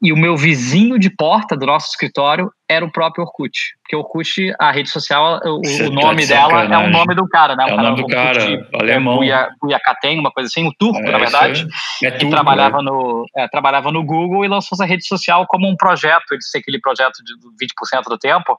e 0.00 0.12
o 0.12 0.16
meu 0.16 0.36
vizinho 0.36 0.98
de 0.98 1.08
porta 1.08 1.56
do 1.56 1.64
nosso 1.64 1.88
escritório 1.88 2.50
era 2.68 2.84
o 2.84 2.92
próprio 2.92 3.24
Orkut. 3.24 3.58
Porque 3.82 3.96
o 3.96 4.00
Orkut, 4.00 4.52
a 4.58 4.70
rede 4.70 4.90
social, 4.90 5.40
o, 5.44 5.58
o 5.58 5.62
tá 5.62 5.90
nome 5.90 6.26
dela 6.26 6.64
é 6.64 6.78
o 6.78 6.90
nome 6.90 7.14
do 7.14 7.26
cara, 7.28 7.56
né? 7.56 7.64
É 7.68 7.74
o, 7.74 7.76
nome 7.76 8.02
do 8.02 8.06
cara, 8.06 8.68
alemão. 8.74 9.20
Cuiacatem, 9.58 10.18
uma 10.18 10.30
coisa 10.30 10.48
assim, 10.48 10.66
o 10.66 10.72
turco, 10.78 10.98
é, 10.98 11.10
na 11.10 11.18
verdade. 11.18 11.66
É, 12.02 12.08
é 12.08 12.10
trabalhava, 12.10 12.78
né? 12.78 12.90
no, 12.90 13.24
é, 13.36 13.48
trabalhava 13.48 13.90
no 13.90 14.04
Google 14.04 14.44
e 14.44 14.48
lançou 14.48 14.76
essa 14.76 14.84
rede 14.84 15.06
social 15.06 15.46
como 15.46 15.66
um 15.68 15.76
projeto, 15.76 16.24
ele 16.30 16.38
disse 16.38 16.58
aquele 16.58 16.80
projeto 16.80 17.16
de 17.24 17.32
20% 17.34 18.02
do 18.08 18.18
tempo. 18.18 18.58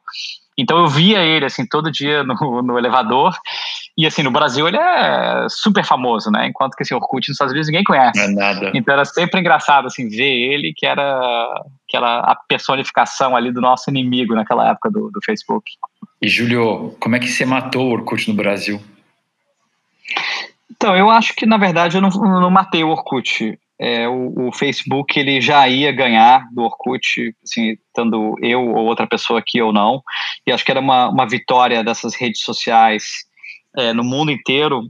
Então 0.57 0.80
eu 0.80 0.88
via 0.88 1.19
ele, 1.19 1.45
assim, 1.45 1.68
todo 1.68 1.92
dia 1.92 2.24
no, 2.24 2.63
no 2.63 2.80
elevador. 2.80 3.38
E 3.95 4.06
assim, 4.06 4.24
no 4.24 4.31
Brasil 4.31 4.68
ele 4.68 4.78
é 4.78 5.48
super 5.50 5.83
famoso, 5.83 6.31
né? 6.31 6.48
Enquanto 6.48 6.75
que 6.75 6.83
esse 6.83 6.94
Orkut 6.94 7.28
nos 7.28 7.36
Estados 7.36 7.51
Unidos 7.51 7.68
ninguém 7.68 7.83
conhece. 7.83 8.19
É 8.19 8.28
nada. 8.28 8.72
Então 8.74 8.94
era 8.94 9.06
sempre 9.06 9.40
engraçado, 9.40 9.86
assim, 9.86 10.07
ver 10.07 10.24
ele, 10.24 10.74
que 10.75 10.86
era, 10.86 11.19
que 11.88 11.96
era 11.96 12.20
a 12.20 12.36
personificação 12.36 13.36
ali 13.36 13.52
do 13.52 13.62
nosso 13.62 13.90
inimigo 13.90 14.36
naquela 14.36 14.70
época 14.70 14.90
do, 14.90 15.10
do 15.12 15.20
Facebook. 15.24 15.72
E, 16.22 16.28
Júlio, 16.28 16.96
como 17.00 17.16
é 17.16 17.20
que 17.20 17.28
você 17.28 17.46
matou 17.46 17.88
o 17.88 17.92
Orkut 17.92 18.28
no 18.28 18.36
Brasil? 18.36 18.82
Então, 20.70 20.96
eu 20.96 21.10
acho 21.10 21.34
que, 21.36 21.46
na 21.46 21.58
verdade, 21.58 21.98
eu 21.98 22.02
não, 22.02 22.10
não 22.10 22.52
matei 22.52 22.84
o 22.84 22.90
Orkut. 22.90 23.58
É, 23.80 24.08
o, 24.08 24.48
o, 24.48 24.52
Facebook 24.52 25.20
ele 25.20 25.40
já 25.40 25.68
ia 25.70 25.92
ganhar 25.92 26.48
do 26.52 26.64
Orkut, 26.64 27.36
assim, 27.44 27.78
estando 27.88 28.36
eu 28.42 28.62
ou 28.62 28.86
outra 28.86 29.06
pessoa 29.06 29.40
aqui 29.40 29.62
ou 29.62 29.72
não. 29.72 30.02
E 30.46 30.52
acho 30.52 30.66
que 30.66 30.72
era 30.72 30.80
uma, 30.80 31.10
uma 31.10 31.28
vitória 31.28 31.84
dessas 31.84 32.16
redes 32.16 32.42
sociais 32.42 33.26
é, 33.78 33.94
no 33.94 34.04
mundo 34.04 34.32
inteiro 34.32 34.82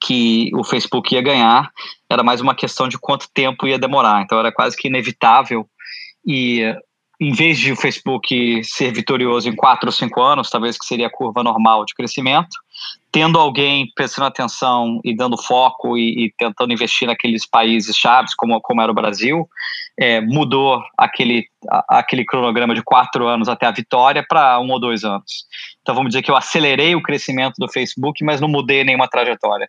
que 0.00 0.50
o 0.54 0.64
Facebook 0.64 1.14
ia 1.14 1.22
ganhar, 1.22 1.70
era 2.10 2.22
mais 2.22 2.40
uma 2.40 2.54
questão 2.54 2.88
de 2.88 2.98
quanto 2.98 3.28
tempo 3.32 3.66
ia 3.66 3.78
demorar. 3.78 4.22
Então 4.22 4.38
era 4.38 4.52
quase 4.52 4.76
que 4.76 4.88
inevitável. 4.88 5.66
E 6.26 6.74
em 7.20 7.32
vez 7.32 7.58
de 7.58 7.72
o 7.72 7.76
Facebook 7.76 8.62
ser 8.62 8.92
vitorioso 8.92 9.48
em 9.48 9.56
quatro 9.56 9.88
ou 9.88 9.92
cinco 9.92 10.20
anos, 10.20 10.50
talvez 10.50 10.78
que 10.78 10.84
seria 10.84 11.06
a 11.06 11.10
curva 11.10 11.42
normal 11.42 11.84
de 11.84 11.94
crescimento, 11.94 12.56
tendo 13.10 13.38
alguém 13.38 13.90
prestando 13.94 14.26
atenção 14.26 15.00
e 15.02 15.16
dando 15.16 15.42
foco 15.42 15.96
e, 15.96 16.26
e 16.26 16.34
tentando 16.36 16.72
investir 16.72 17.08
naqueles 17.08 17.46
países 17.46 17.96
chaves, 17.96 18.34
como, 18.34 18.60
como 18.60 18.82
era 18.82 18.92
o 18.92 18.94
Brasil, 18.94 19.48
é, 19.98 20.20
mudou 20.20 20.82
aquele, 20.96 21.46
a, 21.68 21.98
aquele 21.98 22.24
cronograma 22.24 22.74
de 22.74 22.82
quatro 22.82 23.26
anos 23.26 23.48
até 23.48 23.66
a 23.66 23.70
vitória 23.70 24.24
para 24.28 24.60
um 24.60 24.70
ou 24.70 24.80
dois 24.80 25.04
anos. 25.04 25.46
Então 25.80 25.94
vamos 25.94 26.10
dizer 26.10 26.22
que 26.22 26.30
eu 26.30 26.36
acelerei 26.36 26.94
o 26.94 27.02
crescimento 27.02 27.54
do 27.58 27.70
Facebook, 27.70 28.22
mas 28.24 28.40
não 28.40 28.48
mudei 28.48 28.84
nenhuma 28.84 29.08
trajetória. 29.08 29.68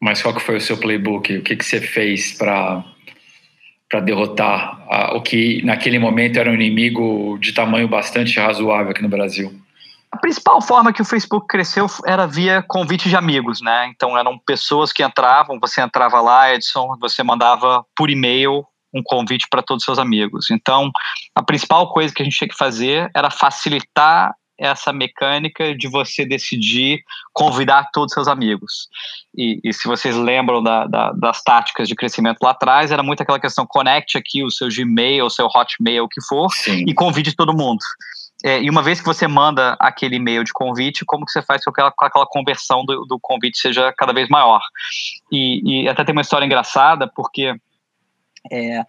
Mas 0.00 0.22
qual 0.22 0.34
que 0.34 0.40
foi 0.42 0.56
o 0.56 0.60
seu 0.60 0.76
playbook? 0.76 1.38
O 1.38 1.42
que, 1.42 1.56
que 1.56 1.64
você 1.64 1.80
fez 1.80 2.36
para 2.36 2.84
para 3.88 4.00
derrotar 4.00 4.82
a, 4.90 5.16
o 5.16 5.22
que 5.22 5.64
naquele 5.64 5.96
momento 5.96 6.40
era 6.40 6.50
um 6.50 6.54
inimigo 6.54 7.38
de 7.38 7.52
tamanho 7.52 7.86
bastante 7.86 8.38
razoável 8.40 8.90
aqui 8.90 9.00
no 9.00 9.08
Brasil? 9.08 9.54
A 10.10 10.16
principal 10.16 10.60
forma 10.60 10.92
que 10.92 11.02
o 11.02 11.04
Facebook 11.04 11.46
cresceu 11.46 11.86
era 12.04 12.26
via 12.26 12.64
convite 12.66 13.08
de 13.08 13.14
amigos, 13.14 13.60
né? 13.60 13.88
Então 13.94 14.18
eram 14.18 14.38
pessoas 14.38 14.92
que 14.92 15.04
entravam, 15.04 15.60
você 15.60 15.80
entrava 15.80 16.20
lá, 16.20 16.52
Edson, 16.52 16.96
você 17.00 17.22
mandava 17.22 17.84
por 17.96 18.10
e-mail 18.10 18.64
um 18.94 19.02
convite 19.04 19.46
para 19.50 19.62
todos 19.62 19.82
os 19.82 19.84
seus 19.84 19.98
amigos. 19.98 20.50
Então, 20.50 20.90
a 21.34 21.42
principal 21.42 21.92
coisa 21.92 22.14
que 22.14 22.22
a 22.22 22.24
gente 22.24 22.36
tinha 22.36 22.48
que 22.48 22.56
fazer 22.56 23.10
era 23.14 23.30
facilitar 23.30 24.34
essa 24.58 24.92
mecânica 24.92 25.76
de 25.76 25.86
você 25.86 26.24
decidir 26.24 27.00
convidar 27.32 27.90
todos 27.92 28.12
os 28.12 28.14
seus 28.14 28.28
amigos. 28.28 28.88
E, 29.36 29.60
e 29.62 29.72
se 29.72 29.86
vocês 29.86 30.16
lembram 30.16 30.62
da, 30.62 30.86
da, 30.86 31.12
das 31.12 31.42
táticas 31.42 31.86
de 31.88 31.94
crescimento 31.94 32.38
lá 32.42 32.50
atrás, 32.50 32.90
era 32.90 33.02
muito 33.02 33.22
aquela 33.22 33.40
questão: 33.40 33.66
conecte 33.66 34.16
aqui 34.16 34.42
o 34.42 34.50
seu 34.50 34.68
Gmail, 34.68 35.26
o 35.26 35.30
seu 35.30 35.46
Hotmail, 35.46 36.04
o 36.04 36.08
que 36.08 36.22
for, 36.22 36.50
Sim. 36.52 36.84
e 36.86 36.94
convide 36.94 37.34
todo 37.34 37.56
mundo. 37.56 37.80
É, 38.44 38.60
e 38.60 38.68
uma 38.68 38.82
vez 38.82 39.00
que 39.00 39.06
você 39.06 39.26
manda 39.26 39.76
aquele 39.80 40.16
e-mail 40.16 40.44
de 40.44 40.52
convite, 40.52 41.04
como 41.06 41.24
que 41.24 41.32
você 41.32 41.42
faz 41.42 41.64
com 41.64 41.72
que 41.72 41.80
aquela, 41.80 41.90
com 41.90 42.04
aquela 42.04 42.26
conversão 42.26 42.84
do, 42.84 43.04
do, 43.06 43.18
convite 43.20 43.58
seja 43.58 43.92
cada 43.96 44.12
vez 44.12 44.28
maior? 44.28 44.60
E, 45.32 45.84
e 45.84 45.88
até 45.88 46.04
tem 46.04 46.12
uma 46.12 46.20
história 46.20 46.44
engraçada, 46.44 47.10
porque 47.14 47.54
é, 48.50 48.82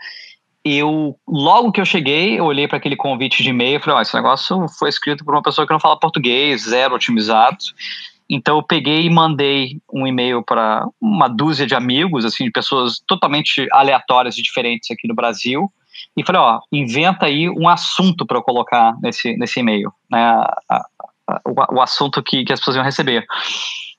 eu, 0.64 1.18
logo 1.28 1.72
que 1.72 1.80
eu 1.80 1.86
cheguei, 1.86 2.40
eu 2.40 2.46
olhei 2.46 2.68
para 2.68 2.78
aquele 2.78 2.96
convite 2.96 3.42
de 3.42 3.50
e-mail 3.50 3.78
e 3.78 3.82
falei, 3.82 4.00
oh, 4.00 4.02
esse 4.02 4.16
negócio 4.16 4.68
foi 4.78 4.90
escrito 4.90 5.24
por 5.24 5.34
uma 5.34 5.42
pessoa 5.42 5.66
que 5.66 5.74
não 5.74 5.80
fala 5.80 6.00
português, 6.00 6.64
zero 6.64 6.96
otimizado. 6.96 7.58
Então 8.30 8.58
eu 8.58 8.64
peguei 8.64 9.06
e 9.06 9.10
mandei 9.10 9.80
um 9.92 10.06
e-mail 10.06 10.44
para 10.44 10.86
uma 11.00 11.30
dúzia 11.30 11.66
de 11.66 11.74
amigos, 11.74 12.26
assim, 12.26 12.44
de 12.44 12.52
pessoas 12.52 13.02
totalmente 13.08 13.68
aleatórias 13.72 14.38
e 14.38 14.42
diferentes 14.42 14.92
aqui 14.92 15.08
no 15.08 15.16
Brasil, 15.16 15.72
e 16.16 16.26
falei, 16.26 16.42
ó, 16.42 16.60
inventa 16.72 17.26
aí 17.26 17.50
um 17.50 17.70
assunto 17.70 18.26
para 18.26 18.38
eu 18.38 18.44
colocar 18.44 18.96
nesse, 19.02 19.38
nesse 19.38 19.62
e-mail, 19.62 19.92
né, 20.12 20.44
o, 21.46 21.76
o, 21.76 21.82
assunto 21.82 22.22
que, 22.22 22.44
que 22.44 22.52
as 22.52 22.60
pessoas 22.60 22.76
iam 22.76 22.86
receber. 22.86 23.26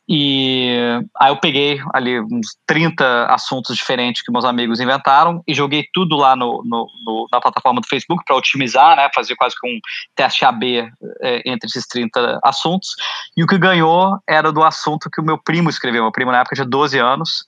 E 0.08 0.72
aí 1.20 1.30
eu 1.30 1.36
peguei 1.36 1.78
ali 1.92 2.18
uns 2.18 2.56
30 2.66 3.26
assuntos 3.26 3.76
diferentes 3.76 4.22
que 4.22 4.32
meus 4.32 4.44
amigos 4.44 4.80
inventaram 4.80 5.42
e 5.46 5.52
joguei 5.52 5.84
tudo 5.92 6.16
lá 6.16 6.34
no, 6.34 6.62
no, 6.64 6.86
no 7.04 7.26
na 7.30 7.38
plataforma 7.40 7.80
do 7.80 7.86
Facebook 7.86 8.24
para 8.24 8.36
otimizar, 8.36 8.96
né, 8.96 9.10
fazer 9.14 9.36
quase 9.36 9.54
que 9.60 9.68
um 9.68 9.78
teste 10.16 10.46
AB 10.46 10.88
é, 11.20 11.42
entre 11.44 11.68
esses 11.68 11.86
30 11.86 12.40
assuntos. 12.42 12.88
E 13.36 13.44
o 13.44 13.46
que 13.46 13.58
ganhou 13.58 14.18
era 14.26 14.50
do 14.50 14.64
assunto 14.64 15.10
que 15.10 15.20
o 15.20 15.24
meu 15.24 15.36
primo 15.36 15.68
escreveu. 15.68 16.02
Meu 16.02 16.12
primo 16.12 16.32
na 16.32 16.40
época 16.40 16.54
tinha 16.54 16.66
12 16.66 16.98
anos 16.98 17.44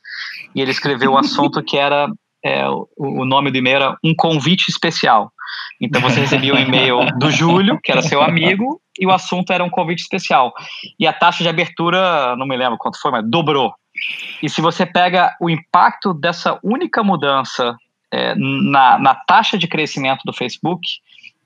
e 0.55 0.61
ele 0.61 0.71
escreveu 0.71 1.13
o 1.13 1.19
assunto 1.19 1.63
que 1.63 1.79
era 1.79 2.09
é, 2.45 2.67
o 2.69 3.25
nome 3.25 3.51
do 3.51 3.59
e-mail 3.59 3.77
era 3.77 3.99
um 4.05 4.15
convite 4.15 4.69
especial. 4.69 5.33
Então 5.81 6.01
você 6.01 6.21
recebia 6.21 6.55
um 6.55 6.59
e-mail 6.59 7.07
do 7.19 7.31
Júlio, 7.31 7.81
que 7.83 7.91
era 7.91 8.03
seu 8.03 8.21
amigo, 8.21 8.81
e 8.99 9.07
o 9.07 9.11
assunto 9.11 9.51
era 9.53 9.65
um 9.65 9.71
convite 9.71 10.01
especial. 10.01 10.53
E 10.99 11.07
a 11.07 11.13
taxa 11.13 11.43
de 11.43 11.49
abertura, 11.49 12.37
não 12.37 12.47
me 12.47 12.57
lembro 12.57 12.77
quanto 12.77 13.01
foi, 13.01 13.11
mas 13.11 13.25
dobrou. 13.29 13.73
E 14.43 14.49
se 14.49 14.61
você 14.61 14.85
pega 14.85 15.35
o 15.41 15.49
impacto 15.49 16.13
dessa 16.13 16.59
única 16.63 17.03
mudança 17.03 17.77
é, 18.13 18.35
na, 18.35 18.99
na 18.99 19.15
taxa 19.15 19.57
de 19.57 19.67
crescimento 19.67 20.21
do 20.25 20.33
Facebook, 20.33 20.87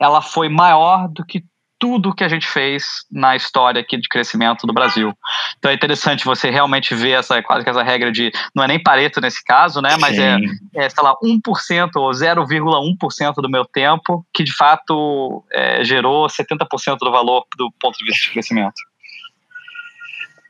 ela 0.00 0.20
foi 0.20 0.48
maior 0.48 1.08
do 1.08 1.24
que 1.24 1.44
tudo 1.84 2.14
que 2.14 2.24
a 2.24 2.28
gente 2.28 2.46
fez 2.46 3.04
na 3.12 3.36
história 3.36 3.78
aqui 3.78 3.98
de 3.98 4.08
crescimento 4.08 4.66
do 4.66 4.72
Brasil. 4.72 5.12
Então 5.58 5.70
é 5.70 5.74
interessante 5.74 6.24
você 6.24 6.48
realmente 6.48 6.94
ver 6.94 7.10
essa 7.10 7.42
quase 7.42 7.62
que 7.62 7.68
essa 7.68 7.82
regra 7.82 8.10
de 8.10 8.32
não 8.54 8.64
é 8.64 8.68
nem 8.68 8.82
Pareto 8.82 9.20
nesse 9.20 9.44
caso, 9.44 9.82
né, 9.82 9.94
mas 10.00 10.18
é, 10.18 10.38
é, 10.74 10.88
sei 10.88 11.04
lá, 11.04 11.14
1% 11.22 11.90
ou 11.96 12.10
0,1% 12.10 13.34
do 13.36 13.50
meu 13.50 13.66
tempo 13.66 14.24
que 14.32 14.42
de 14.42 14.56
fato 14.56 15.44
é, 15.52 15.84
gerou 15.84 16.26
70% 16.26 16.96
do 16.98 17.12
valor 17.12 17.44
do 17.58 17.70
ponto 17.78 17.98
de 17.98 18.04
vista 18.06 18.28
de 18.28 18.32
crescimento. 18.32 18.80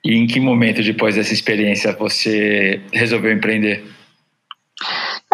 E 0.05 0.15
em 0.15 0.29
que 0.29 0.39
momento 0.39 0.85
depois 0.85 1.17
dessa 1.17 1.33
experiência 1.33 1.97
você 1.97 2.81
resolveu 2.93 3.33
empreender? 3.33 3.85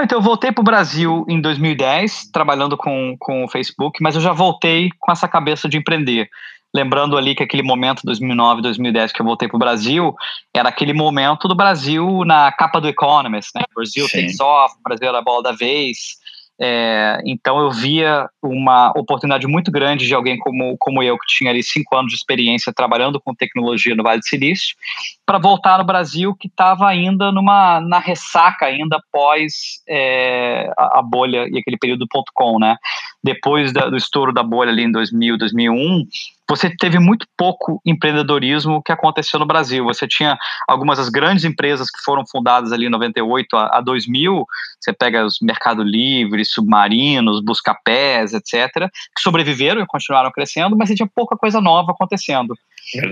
Então, 0.02 0.18
eu 0.18 0.22
voltei 0.22 0.50
para 0.50 0.62
o 0.62 0.64
Brasil 0.64 1.24
em 1.28 1.40
2010, 1.40 2.30
trabalhando 2.32 2.76
com, 2.76 3.16
com 3.18 3.44
o 3.44 3.48
Facebook, 3.48 4.02
mas 4.02 4.14
eu 4.14 4.20
já 4.20 4.32
voltei 4.32 4.88
com 4.98 5.12
essa 5.12 5.28
cabeça 5.28 5.68
de 5.68 5.76
empreender. 5.76 6.28
Lembrando 6.72 7.16
ali 7.16 7.34
que 7.34 7.42
aquele 7.42 7.62
momento, 7.62 8.02
2009, 8.04 8.62
2010, 8.62 9.12
que 9.12 9.20
eu 9.20 9.26
voltei 9.26 9.48
para 9.48 9.56
o 9.56 9.58
Brasil, 9.58 10.14
era 10.54 10.68
aquele 10.68 10.92
momento 10.92 11.48
do 11.48 11.54
Brasil 11.54 12.24
na 12.24 12.52
capa 12.52 12.80
do 12.80 12.88
Economist, 12.88 13.50
né? 13.54 13.62
Brasil 13.74 14.06
Sim. 14.08 14.20
takes 14.20 14.40
off, 14.40 14.74
Brasil 14.84 15.08
era 15.08 15.18
a 15.18 15.22
bola 15.22 15.42
da 15.42 15.52
vez. 15.52 16.16
É, 16.62 17.22
então 17.24 17.58
eu 17.58 17.70
via 17.70 18.28
uma 18.42 18.90
oportunidade 18.90 19.46
muito 19.46 19.70
grande 19.70 20.06
de 20.06 20.14
alguém 20.14 20.38
como, 20.38 20.76
como 20.78 21.02
eu, 21.02 21.16
que 21.16 21.26
tinha 21.26 21.50
ali 21.50 21.62
cinco 21.62 21.96
anos 21.96 22.10
de 22.10 22.16
experiência 22.16 22.70
trabalhando 22.70 23.18
com 23.18 23.34
tecnologia 23.34 23.94
no 23.94 24.02
Vale 24.02 24.18
do 24.18 24.26
Silício, 24.26 24.76
para 25.24 25.38
voltar 25.38 25.78
no 25.78 25.84
Brasil 25.84 26.34
que 26.34 26.48
estava 26.48 26.86
ainda 26.86 27.32
numa 27.32 27.80
na 27.80 27.98
ressaca 27.98 28.66
ainda 28.66 28.96
após 28.96 29.80
é, 29.88 30.70
a, 30.76 30.98
a, 30.98 31.02
bolha 31.02 31.48
e 31.50 31.58
aquele 31.58 31.78
período 31.78 32.00
do 32.00 32.22
.com, 32.34 32.58
né? 32.58 32.76
Depois 33.24 33.72
da, 33.72 33.88
do 33.88 33.96
estouro 33.96 34.30
da 34.30 34.42
bolha 34.42 34.70
ali 34.70 34.82
em 34.82 34.92
2000, 34.92 35.38
2001, 35.38 36.04
você 36.50 36.68
teve 36.68 36.98
muito 36.98 37.26
pouco 37.36 37.80
empreendedorismo 37.86 38.82
que 38.82 38.90
aconteceu 38.90 39.38
no 39.38 39.46
Brasil. 39.46 39.84
Você 39.84 40.08
tinha 40.08 40.36
algumas 40.66 40.98
das 40.98 41.08
grandes 41.08 41.44
empresas 41.44 41.88
que 41.88 42.02
foram 42.02 42.24
fundadas 42.26 42.72
ali 42.72 42.86
em 42.86 42.90
98 42.90 43.56
a, 43.56 43.78
a 43.78 43.80
2000, 43.80 44.44
você 44.80 44.92
pega 44.92 45.24
os 45.24 45.38
Mercado 45.40 45.84
Livre, 45.84 46.44
Submarinos, 46.44 47.40
Buscapés, 47.40 48.34
etc., 48.34 48.88
que 49.14 49.22
sobreviveram 49.22 49.80
e 49.80 49.86
continuaram 49.86 50.32
crescendo, 50.32 50.76
mas 50.76 50.88
você 50.88 50.96
tinha 50.96 51.08
pouca 51.14 51.36
coisa 51.36 51.60
nova 51.60 51.92
acontecendo. 51.92 52.52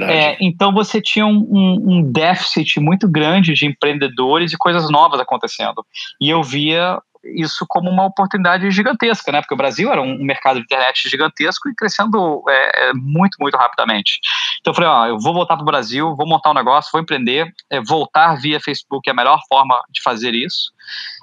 É, 0.03 0.37
então 0.41 0.73
você 0.73 1.01
tinha 1.01 1.25
um, 1.25 1.39
um, 1.39 1.85
um, 1.87 2.13
déficit 2.13 2.81
muito 2.81 3.09
grande 3.09 3.53
de 3.53 3.67
empreendedores 3.67 4.53
e 4.53 4.59
coisas 4.59 4.91
novas 4.91 5.21
acontecendo. 5.21 5.87
E 6.21 6.29
eu 6.29 6.43
via 6.43 7.01
isso 7.35 7.65
como 7.69 7.91
uma 7.91 8.07
oportunidade 8.07 8.71
gigantesca, 8.71 9.33
né? 9.33 9.41
Porque 9.41 9.55
o 9.55 9.57
Brasil 9.57 9.91
era 9.91 10.01
um 10.01 10.25
mercado 10.25 10.57
de 10.57 10.63
internet 10.63 11.09
gigantesco 11.09 11.69
e 11.69 11.75
crescendo 11.75 12.43
é, 12.49 12.89
é 12.89 12.93
muito, 12.95 13.37
muito 13.41 13.57
rapidamente. 13.57 14.21
Então 14.61 14.73
eu 14.73 14.75
falei, 14.75 14.91
ó, 14.91 15.07
eu 15.07 15.19
vou 15.19 15.35
voltar 15.35 15.57
para 15.57 15.63
o 15.63 15.67
Brasil, 15.67 16.15
vou 16.17 16.27
montar 16.27 16.51
um 16.51 16.55
negócio, 16.55 16.91
vou 16.93 17.01
empreender, 17.01 17.53
é, 17.71 17.81
voltar 17.81 18.37
via 18.37 18.61
Facebook 18.61 19.09
é 19.09 19.13
a 19.13 19.17
melhor 19.17 19.41
forma 19.49 19.81
de 19.91 20.03
fazer 20.03 20.35
isso 20.35 20.73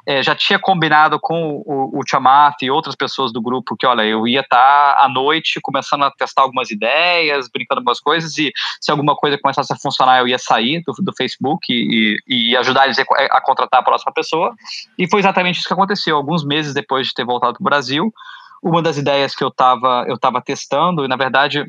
é, 0.06 0.22
já 0.22 0.36
tinha 0.36 0.60
combinado 0.60 1.20
com 1.20 1.64
o, 1.66 2.00
o 2.00 2.04
Tiamat 2.04 2.62
e 2.62 2.70
outras 2.70 2.96
pessoas 2.96 3.34
do 3.34 3.42
grupo 3.42 3.76
que, 3.76 3.86
olha, 3.86 4.04
eu 4.04 4.28
ia 4.28 4.42
estar 4.42 4.96
tá 4.96 5.04
à 5.04 5.10
noite 5.10 5.60
começando 5.62 6.04
a 6.04 6.12
testar 6.12 6.44
algumas 6.44 6.70
ideias, 6.70 7.50
brincando 7.50 7.80
algumas 7.80 8.00
coisas, 8.00 8.38
e 8.38 8.52
se 8.80 8.92
alguma 8.92 9.16
coisa 9.16 9.38
começasse 9.38 9.74
a 9.74 9.78
funcionar, 9.78 10.20
eu 10.20 10.28
ia 10.28 10.38
sair 10.38 10.84
do, 10.86 10.94
do 11.00 11.14
Facebook 11.16 11.66
e, 11.70 12.18
e 12.28 12.56
ajudar 12.58 12.86
eles 12.86 13.00
a, 13.00 13.04
a 13.32 13.42
contratar 13.42 13.80
a 13.80 13.84
próxima 13.84 14.14
pessoa. 14.14 14.54
E 14.98 15.10
foi 15.10 15.20
exatamente 15.20 15.58
isso 15.58 15.68
que 15.68 15.74
aconteceu. 15.74 16.16
Alguns 16.16 16.46
meses 16.46 16.74
depois 16.74 17.08
de 17.08 17.14
ter 17.14 17.26
voltado 17.26 17.54
para 17.54 17.62
o 17.62 17.64
Brasil, 17.64 18.14
uma 18.62 18.82
das 18.82 18.98
ideias 18.98 19.36
que 19.36 19.44
eu 19.44 19.50
estava 19.50 20.06
eu 20.08 20.18
tava 20.18 20.42
testando, 20.42 21.04
e 21.04 21.08
na 21.08 21.16
verdade 21.16 21.66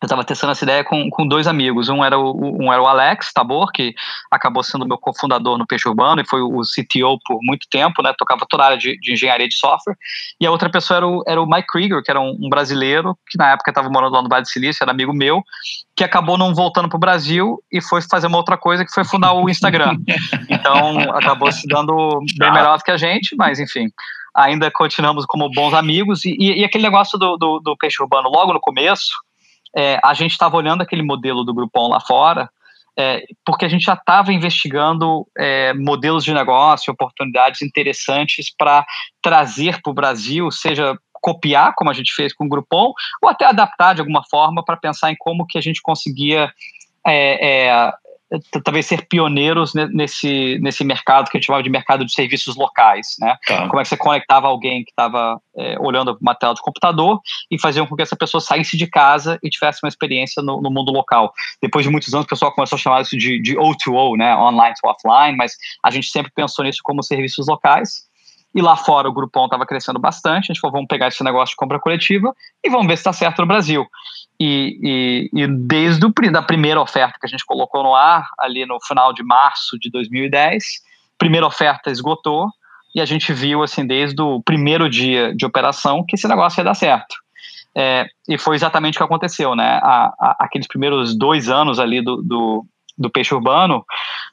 eu 0.00 0.06
estava 0.06 0.24
testando 0.24 0.52
essa 0.52 0.64
ideia 0.64 0.84
com, 0.84 1.10
com 1.10 1.26
dois 1.26 1.48
amigos. 1.48 1.88
Um 1.88 2.04
era, 2.04 2.16
o, 2.16 2.62
um 2.62 2.72
era 2.72 2.80
o 2.80 2.86
Alex 2.86 3.32
Tabor, 3.32 3.72
que 3.72 3.92
acabou 4.30 4.62
sendo 4.62 4.86
meu 4.86 4.96
cofundador 4.96 5.58
no 5.58 5.66
Peixe 5.66 5.88
Urbano 5.88 6.20
e 6.20 6.28
foi 6.28 6.40
o 6.40 6.60
CTO 6.60 7.18
por 7.26 7.40
muito 7.42 7.66
tempo, 7.68 8.00
né? 8.00 8.14
Tocava 8.16 8.46
toda 8.48 8.62
a 8.62 8.66
área 8.66 8.78
de, 8.78 8.96
de 9.00 9.12
engenharia 9.12 9.48
de 9.48 9.56
software. 9.56 9.96
E 10.40 10.46
a 10.46 10.52
outra 10.52 10.70
pessoa 10.70 10.98
era 10.98 11.06
o, 11.06 11.22
era 11.26 11.42
o 11.42 11.48
Mike 11.48 11.66
Krieger, 11.66 12.00
que 12.02 12.10
era 12.12 12.20
um, 12.20 12.36
um 12.40 12.48
brasileiro, 12.48 13.18
que 13.28 13.36
na 13.36 13.50
época 13.50 13.72
estava 13.72 13.90
morando 13.90 14.12
lá 14.12 14.22
no 14.22 14.28
Vale 14.28 14.42
do 14.42 14.48
Silício, 14.48 14.84
era 14.84 14.92
amigo 14.92 15.12
meu, 15.12 15.42
que 15.96 16.04
acabou 16.04 16.38
não 16.38 16.54
voltando 16.54 16.88
para 16.88 16.96
o 16.96 17.00
Brasil 17.00 17.60
e 17.72 17.80
foi 17.82 18.00
fazer 18.00 18.28
uma 18.28 18.38
outra 18.38 18.56
coisa, 18.56 18.84
que 18.84 18.94
foi 18.94 19.04
fundar 19.04 19.32
o 19.32 19.48
Instagram. 19.48 19.96
Então, 20.48 20.98
acabou 21.14 21.50
se 21.52 21.66
dando 21.66 22.20
bem 22.38 22.52
melhor 22.52 22.78
do 22.78 22.84
que 22.84 22.90
a 22.90 22.96
gente, 22.96 23.34
mas 23.36 23.58
enfim 23.58 23.88
ainda 24.34 24.70
continuamos 24.70 25.26
como 25.26 25.50
bons 25.50 25.74
amigos. 25.74 26.24
E, 26.24 26.36
e, 26.38 26.60
e 26.60 26.64
aquele 26.64 26.84
negócio 26.84 27.18
do, 27.18 27.36
do, 27.36 27.60
do, 27.60 27.76
peixe 27.76 28.02
urbano, 28.02 28.28
logo 28.28 28.52
no 28.52 28.60
começo, 28.60 29.10
é, 29.76 29.98
a 30.02 30.14
gente 30.14 30.32
estava 30.32 30.56
olhando 30.56 30.82
aquele 30.82 31.02
modelo 31.02 31.44
do 31.44 31.54
Groupon 31.54 31.88
lá 31.88 32.00
fora, 32.00 32.48
é, 32.98 33.24
porque 33.44 33.64
a 33.64 33.68
gente 33.68 33.84
já 33.84 33.94
estava 33.94 34.32
investigando 34.32 35.26
é, 35.38 35.72
modelos 35.72 36.24
de 36.24 36.34
negócio, 36.34 36.92
oportunidades 36.92 37.62
interessantes 37.62 38.52
para 38.56 38.84
trazer 39.22 39.80
para 39.80 39.90
o 39.90 39.94
Brasil, 39.94 40.50
seja 40.50 40.98
copiar, 41.12 41.74
como 41.76 41.90
a 41.90 41.94
gente 41.94 42.12
fez 42.12 42.32
com 42.34 42.46
o 42.46 42.48
Groupon, 42.48 42.92
ou 43.22 43.28
até 43.28 43.44
adaptar 43.44 43.94
de 43.94 44.00
alguma 44.00 44.22
forma 44.28 44.64
para 44.64 44.76
pensar 44.76 45.12
em 45.12 45.16
como 45.18 45.46
que 45.46 45.58
a 45.58 45.60
gente 45.60 45.80
conseguia 45.80 46.52
é, 47.06 47.66
é, 47.66 47.92
talvez 48.62 48.86
ser 48.86 49.06
pioneiros 49.06 49.72
nesse, 49.74 50.58
nesse 50.60 50.84
mercado 50.84 51.30
que 51.30 51.36
a 51.36 51.40
gente 51.40 51.46
chamava 51.46 51.62
de 51.62 51.70
mercado 51.70 52.04
de 52.04 52.12
serviços 52.12 52.56
locais, 52.56 53.16
né? 53.18 53.36
Tá. 53.46 53.68
Como 53.68 53.80
é 53.80 53.82
que 53.82 53.88
você 53.88 53.96
conectava 53.96 54.46
alguém 54.46 54.84
que 54.84 54.90
estava 54.90 55.40
é, 55.56 55.78
olhando 55.80 56.16
uma 56.20 56.34
tela 56.34 56.54
de 56.54 56.60
computador 56.60 57.20
e 57.50 57.60
fazia 57.60 57.86
com 57.86 57.96
que 57.96 58.02
essa 58.02 58.16
pessoa 58.16 58.40
saísse 58.40 58.76
de 58.76 58.86
casa 58.86 59.38
e 59.42 59.48
tivesse 59.48 59.80
uma 59.82 59.88
experiência 59.88 60.42
no, 60.42 60.60
no 60.60 60.70
mundo 60.70 60.92
local. 60.92 61.32
Depois 61.62 61.84
de 61.84 61.90
muitos 61.90 62.12
anos, 62.12 62.26
o 62.26 62.28
pessoal 62.28 62.52
começou 62.52 62.76
a 62.76 62.80
chamar 62.80 63.02
isso 63.02 63.16
de, 63.16 63.40
de 63.40 63.56
O2O, 63.56 64.16
né? 64.16 64.36
Online 64.36 64.74
to 64.80 64.88
offline, 64.88 65.36
mas 65.36 65.56
a 65.82 65.90
gente 65.90 66.08
sempre 66.08 66.30
pensou 66.34 66.64
nisso 66.64 66.80
como 66.82 67.02
serviços 67.02 67.46
locais. 67.46 68.08
E 68.54 68.62
lá 68.62 68.76
fora 68.76 69.08
o 69.08 69.12
Groupon 69.12 69.44
estava 69.44 69.66
crescendo 69.66 69.98
bastante. 69.98 70.50
A 70.50 70.54
gente 70.54 70.60
falou, 70.60 70.72
vamos 70.72 70.88
pegar 70.88 71.08
esse 71.08 71.22
negócio 71.22 71.52
de 71.52 71.56
compra 71.56 71.78
coletiva 71.78 72.34
e 72.64 72.70
vamos 72.70 72.86
ver 72.86 72.96
se 72.96 73.02
está 73.02 73.12
certo 73.12 73.40
no 73.40 73.46
Brasil. 73.46 73.86
E, 74.40 75.28
e, 75.34 75.42
e 75.42 75.46
desde 75.46 76.06
o, 76.06 76.12
da 76.30 76.42
primeira 76.42 76.80
oferta 76.80 77.18
que 77.20 77.26
a 77.26 77.28
gente 77.28 77.44
colocou 77.44 77.82
no 77.82 77.94
ar, 77.94 78.26
ali 78.38 78.64
no 78.64 78.78
final 78.86 79.12
de 79.12 79.22
março 79.22 79.78
de 79.78 79.90
2010, 79.90 80.64
primeira 81.18 81.46
oferta 81.46 81.90
esgotou 81.90 82.48
e 82.94 83.00
a 83.00 83.04
gente 83.04 83.32
viu, 83.32 83.62
assim, 83.62 83.86
desde 83.86 84.20
o 84.20 84.42
primeiro 84.42 84.88
dia 84.88 85.34
de 85.34 85.44
operação 85.44 86.04
que 86.06 86.16
esse 86.16 86.26
negócio 86.26 86.60
ia 86.60 86.64
dar 86.64 86.74
certo. 86.74 87.16
É, 87.76 88.06
e 88.28 88.38
foi 88.38 88.56
exatamente 88.56 88.96
o 88.96 88.98
que 88.98 89.04
aconteceu, 89.04 89.54
né? 89.54 89.78
A, 89.82 90.12
a, 90.18 90.36
aqueles 90.40 90.66
primeiros 90.66 91.16
dois 91.16 91.48
anos 91.48 91.78
ali 91.78 92.02
do, 92.02 92.22
do, 92.22 92.66
do 92.96 93.10
peixe 93.10 93.34
urbano, 93.34 93.84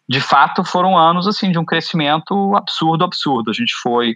de 0.08 0.22
fato 0.22 0.64
foram 0.64 0.98
anos 0.98 1.28
assim 1.28 1.52
de 1.52 1.60
um 1.60 1.66
crescimento 1.66 2.56
absurdo, 2.56 3.04
absurdo. 3.04 3.50
A 3.50 3.54
gente 3.54 3.74
foi 3.82 4.16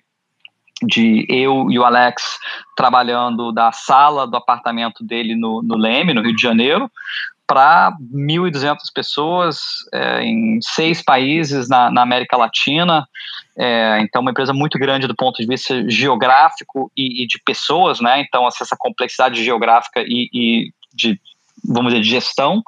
de 0.82 1.26
eu 1.28 1.70
e 1.70 1.78
o 1.78 1.84
Alex 1.84 2.38
trabalhando 2.76 3.52
da 3.52 3.72
sala 3.72 4.26
do 4.26 4.38
apartamento 4.38 5.04
dele 5.04 5.36
no, 5.36 5.62
no 5.62 5.76
Leme, 5.76 6.14
no 6.14 6.22
Rio 6.22 6.36
de 6.36 6.42
Janeiro, 6.42 6.90
para 7.46 7.92
1.200 8.14 8.78
pessoas 8.94 9.60
é, 9.92 10.24
em 10.24 10.60
seis 10.62 11.04
países 11.04 11.68
na, 11.68 11.90
na 11.90 12.04
América 12.04 12.38
Latina. 12.38 13.08
É, 13.58 14.00
então, 14.02 14.22
uma 14.22 14.32
empresa 14.32 14.54
muito 14.54 14.78
grande 14.78 15.08
do 15.08 15.16
ponto 15.16 15.42
de 15.42 15.48
vista 15.48 15.84
geográfico 15.90 16.92
e, 16.96 17.24
e 17.24 17.28
de 17.28 17.42
pessoas, 17.44 18.00
né? 18.00 18.22
Então, 18.22 18.48
essa 18.48 18.76
complexidade 18.78 19.44
geográfica 19.44 20.02
e, 20.02 20.30
e 20.32 20.72
de 20.94 21.20
vamos 21.66 21.92
dizer, 21.92 22.04
de 22.04 22.10
gestão, 22.10 22.62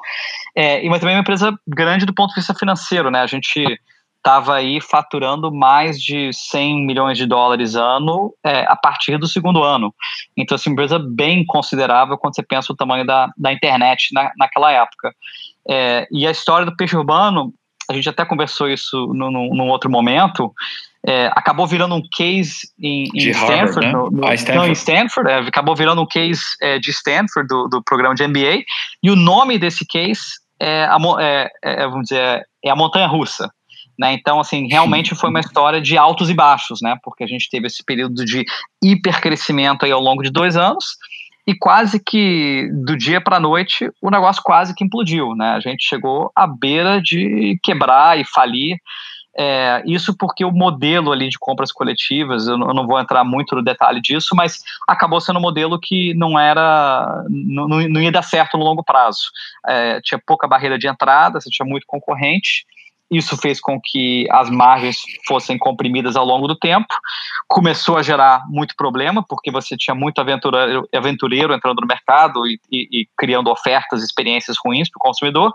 é, 0.56 0.84
e 0.84 0.88
mas 0.88 1.00
também 1.00 1.14
uma 1.14 1.22
empresa 1.22 1.56
grande 1.66 2.06
do 2.06 2.14
ponto 2.14 2.30
de 2.30 2.36
vista 2.36 2.54
financeiro, 2.54 3.10
né? 3.10 3.20
A 3.20 3.26
gente 3.26 3.64
estava 4.22 4.54
aí 4.54 4.80
faturando 4.80 5.52
mais 5.52 6.00
de 6.00 6.30
100 6.32 6.86
milhões 6.86 7.18
de 7.18 7.26
dólares 7.26 7.74
ano 7.74 8.32
é, 8.44 8.64
a 8.68 8.76
partir 8.76 9.18
do 9.18 9.26
segundo 9.26 9.64
ano. 9.64 9.92
Então, 10.36 10.54
assim, 10.54 10.70
uma 10.70 10.74
empresa 10.74 10.98
bem 10.98 11.44
considerável 11.44 12.16
quando 12.16 12.36
você 12.36 12.42
pensa 12.42 12.72
o 12.72 12.76
tamanho 12.76 13.04
da, 13.04 13.28
da 13.36 13.52
internet 13.52 14.14
na, 14.14 14.30
naquela 14.38 14.70
época. 14.70 15.12
É, 15.68 16.06
e 16.12 16.24
a 16.24 16.30
história 16.30 16.64
do 16.64 16.76
peixe 16.76 16.96
urbano, 16.96 17.52
a 17.90 17.94
gente 17.94 18.08
até 18.08 18.24
conversou 18.24 18.68
isso 18.68 19.12
num 19.12 19.68
outro 19.68 19.90
momento, 19.90 20.52
é, 21.06 21.26
acabou 21.34 21.66
virando 21.66 21.94
um 21.94 22.02
case 22.12 22.68
em, 22.78 23.08
em 23.14 23.30
Stanford, 23.30 23.54
Harvard, 23.54 23.86
né? 23.86 23.92
no, 23.92 24.10
no, 24.10 24.32
Stanford. 24.34 24.58
Não, 24.58 24.66
em 24.66 24.72
Stanford, 24.72 25.30
é, 25.30 25.38
acabou 25.38 25.74
virando 25.74 26.02
um 26.02 26.06
case 26.06 26.42
é, 26.60 26.78
de 26.78 26.90
Stanford, 26.90 27.48
do, 27.48 27.68
do 27.68 27.82
programa 27.82 28.14
de 28.14 28.26
MBA, 28.26 28.62
e 29.02 29.10
o 29.10 29.16
nome 29.16 29.58
desse 29.58 29.84
case 29.86 30.20
é, 30.60 30.84
a, 30.84 30.96
é, 31.20 31.50
é, 31.62 31.86
vamos 31.88 32.08
dizer, 32.08 32.46
é 32.64 32.70
a 32.70 32.76
montanha 32.76 33.06
russa. 33.08 33.50
Né? 33.98 34.14
Então, 34.14 34.40
assim, 34.40 34.68
realmente 34.68 35.14
foi 35.14 35.28
uma 35.28 35.40
história 35.40 35.80
de 35.80 35.98
altos 35.98 36.30
e 36.30 36.34
baixos, 36.34 36.80
né? 36.80 36.96
Porque 37.02 37.24
a 37.24 37.26
gente 37.26 37.48
teve 37.50 37.66
esse 37.66 37.84
período 37.84 38.24
de 38.24 38.44
hipercrescimento 38.82 39.84
aí 39.84 39.92
ao 39.92 40.00
longo 40.00 40.22
de 40.22 40.30
dois 40.30 40.56
anos 40.56 40.96
e 41.46 41.54
quase 41.54 42.00
que 42.02 42.70
do 42.84 42.96
dia 42.96 43.20
para 43.20 43.36
a 43.36 43.40
noite 43.40 43.90
o 44.00 44.10
negócio 44.10 44.42
quase 44.44 44.74
que 44.74 44.84
implodiu, 44.84 45.34
né? 45.34 45.50
A 45.50 45.60
gente 45.60 45.84
chegou 45.84 46.30
à 46.34 46.46
beira 46.46 47.00
de 47.02 47.58
quebrar 47.62 48.18
e 48.18 48.24
falir. 48.24 48.76
É, 49.36 49.82
isso 49.86 50.14
porque 50.16 50.44
o 50.44 50.52
modelo 50.52 51.10
ali 51.10 51.28
de 51.28 51.38
compras 51.38 51.72
coletivas, 51.72 52.46
eu 52.46 52.58
não 52.58 52.86
vou 52.86 53.00
entrar 53.00 53.24
muito 53.24 53.54
no 53.54 53.62
detalhe 53.62 54.00
disso, 54.00 54.34
mas 54.36 54.62
acabou 54.86 55.20
sendo 55.20 55.38
um 55.38 55.42
modelo 55.42 55.78
que 55.80 56.12
não 56.14 56.38
era, 56.38 57.24
não, 57.28 57.66
não 57.66 58.00
ia 58.00 58.12
dar 58.12 58.22
certo 58.22 58.58
no 58.58 58.64
longo 58.64 58.84
prazo. 58.84 59.30
É, 59.66 60.00
tinha 60.02 60.20
pouca 60.24 60.46
barreira 60.46 60.78
de 60.78 60.86
entrada, 60.86 61.40
você 61.40 61.48
tinha 61.48 61.66
muito 61.66 61.86
concorrente, 61.86 62.66
isso 63.12 63.36
fez 63.36 63.60
com 63.60 63.78
que 63.78 64.26
as 64.30 64.48
margens 64.48 64.96
fossem 65.26 65.58
comprimidas 65.58 66.16
ao 66.16 66.24
longo 66.24 66.48
do 66.48 66.56
tempo. 66.56 66.88
Começou 67.46 67.98
a 67.98 68.02
gerar 68.02 68.42
muito 68.48 68.74
problema, 68.74 69.22
porque 69.28 69.50
você 69.50 69.76
tinha 69.76 69.94
muito 69.94 70.18
aventureiro, 70.18 70.88
aventureiro 70.94 71.52
entrando 71.52 71.80
no 71.82 71.86
mercado 71.86 72.46
e, 72.46 72.58
e, 72.70 73.02
e 73.02 73.08
criando 73.16 73.50
ofertas, 73.50 74.02
experiências 74.02 74.56
ruins 74.64 74.88
para 74.90 74.98
o 74.98 75.02
consumidor. 75.02 75.52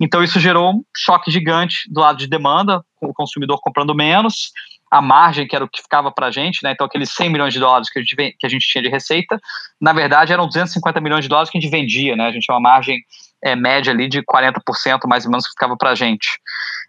Então, 0.00 0.22
isso 0.22 0.38
gerou 0.38 0.70
um 0.70 0.82
choque 0.94 1.30
gigante 1.30 1.90
do 1.90 2.00
lado 2.00 2.18
de 2.18 2.26
demanda, 2.26 2.84
o 3.00 3.14
consumidor 3.14 3.58
comprando 3.62 3.94
menos, 3.94 4.52
a 4.90 5.00
margem 5.00 5.46
que 5.46 5.54
era 5.54 5.64
o 5.64 5.68
que 5.68 5.82
ficava 5.82 6.10
para 6.10 6.26
a 6.26 6.30
gente, 6.30 6.62
né? 6.62 6.72
Então, 6.72 6.86
aqueles 6.86 7.10
100 7.10 7.30
milhões 7.30 7.54
de 7.54 7.60
dólares 7.60 7.90
que 7.90 7.98
a, 7.98 8.02
gente, 8.02 8.16
que 8.38 8.46
a 8.46 8.48
gente 8.48 8.66
tinha 8.66 8.82
de 8.82 8.88
receita, 8.88 9.38
na 9.80 9.92
verdade 9.92 10.32
eram 10.32 10.46
250 10.46 11.00
milhões 11.00 11.24
de 11.24 11.28
dólares 11.28 11.50
que 11.50 11.58
a 11.58 11.60
gente 11.60 11.70
vendia, 11.70 12.16
né? 12.16 12.26
A 12.26 12.32
gente 12.32 12.44
tinha 12.44 12.54
uma 12.54 12.60
margem 12.60 12.98
é, 13.42 13.54
média 13.54 13.92
ali 13.92 14.08
de 14.08 14.22
40% 14.22 15.00
mais 15.06 15.24
ou 15.24 15.30
menos 15.30 15.46
que 15.46 15.52
ficava 15.52 15.76
para 15.76 15.90
a 15.90 15.94
gente. 15.94 16.38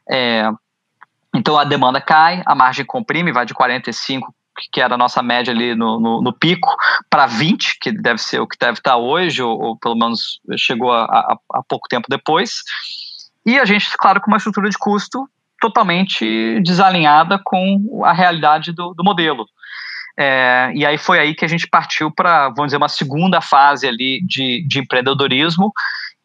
É, 0.10 0.50
então 1.36 1.58
a 1.58 1.64
demanda 1.64 2.02
cai, 2.02 2.42
a 2.46 2.56
margem 2.56 2.86
comprime, 2.86 3.32
vai 3.32 3.46
de 3.46 3.54
45 3.54 4.34
que 4.72 4.82
era 4.82 4.96
a 4.96 4.98
nossa 4.98 5.22
média 5.24 5.54
ali 5.54 5.74
no, 5.74 6.00
no, 6.00 6.22
no 6.22 6.34
pico, 6.34 6.76
para 7.10 7.26
20, 7.26 7.78
que 7.80 7.92
deve 7.92 8.20
ser 8.20 8.40
o 8.40 8.48
que 8.48 8.58
deve 8.60 8.80
estar 8.80 8.98
hoje, 8.98 9.42
ou, 9.42 9.58
ou 9.58 9.78
pelo 9.78 9.96
menos 9.96 10.42
chegou 10.58 10.92
a, 10.92 11.40
pouco 11.68 11.88
tempo 11.88 12.08
depois. 12.10 12.64
E 13.46 13.58
a 13.58 13.66
gente, 13.66 13.88
claro, 13.98 14.20
com 14.20 14.30
uma 14.30 14.38
estrutura 14.38 14.70
de 14.70 14.78
custo 14.78 15.30
totalmente 15.62 16.60
desalinhada 16.62 17.40
com 17.44 18.04
a 18.04 18.14
realidade 18.14 18.72
do, 18.72 18.94
do 18.94 19.04
modelo. 19.04 19.46
É, 20.18 20.72
e 20.76 20.86
aí 20.86 20.98
foi 20.98 21.20
aí 21.20 21.34
que 21.34 21.46
a 21.46 21.48
gente 21.48 21.68
partiu 21.68 22.12
para, 22.12 22.50
vamos 22.50 22.68
dizer, 22.68 22.78
uma 22.78 22.90
segunda 22.90 23.40
fase 23.40 23.88
ali 23.88 24.22
de, 24.26 24.66
de 24.68 24.80
empreendedorismo, 24.80 25.72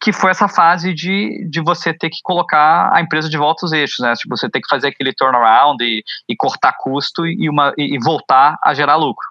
que 0.05 0.13
foi 0.13 0.29
essa 0.29 0.47
fase 0.47 0.93
de, 0.93 1.47
de 1.49 1.59
você 1.61 1.91
ter 1.91 2.11
que 2.11 2.19
colocar 2.21 2.91
a 2.93 3.01
empresa 3.01 3.27
de 3.27 3.39
volta 3.39 3.65
aos 3.65 3.71
eixos, 3.71 4.05
né? 4.05 4.13
Tipo, 4.13 4.37
você 4.37 4.47
ter 4.47 4.61
que 4.61 4.67
fazer 4.69 4.89
aquele 4.89 5.11
turnaround 5.11 5.83
e, 5.83 6.03
e 6.29 6.35
cortar 6.35 6.75
custo 6.77 7.25
e, 7.25 7.49
uma, 7.49 7.73
e 7.75 7.97
voltar 7.97 8.55
a 8.63 8.71
gerar 8.75 8.97
lucro. 8.97 9.25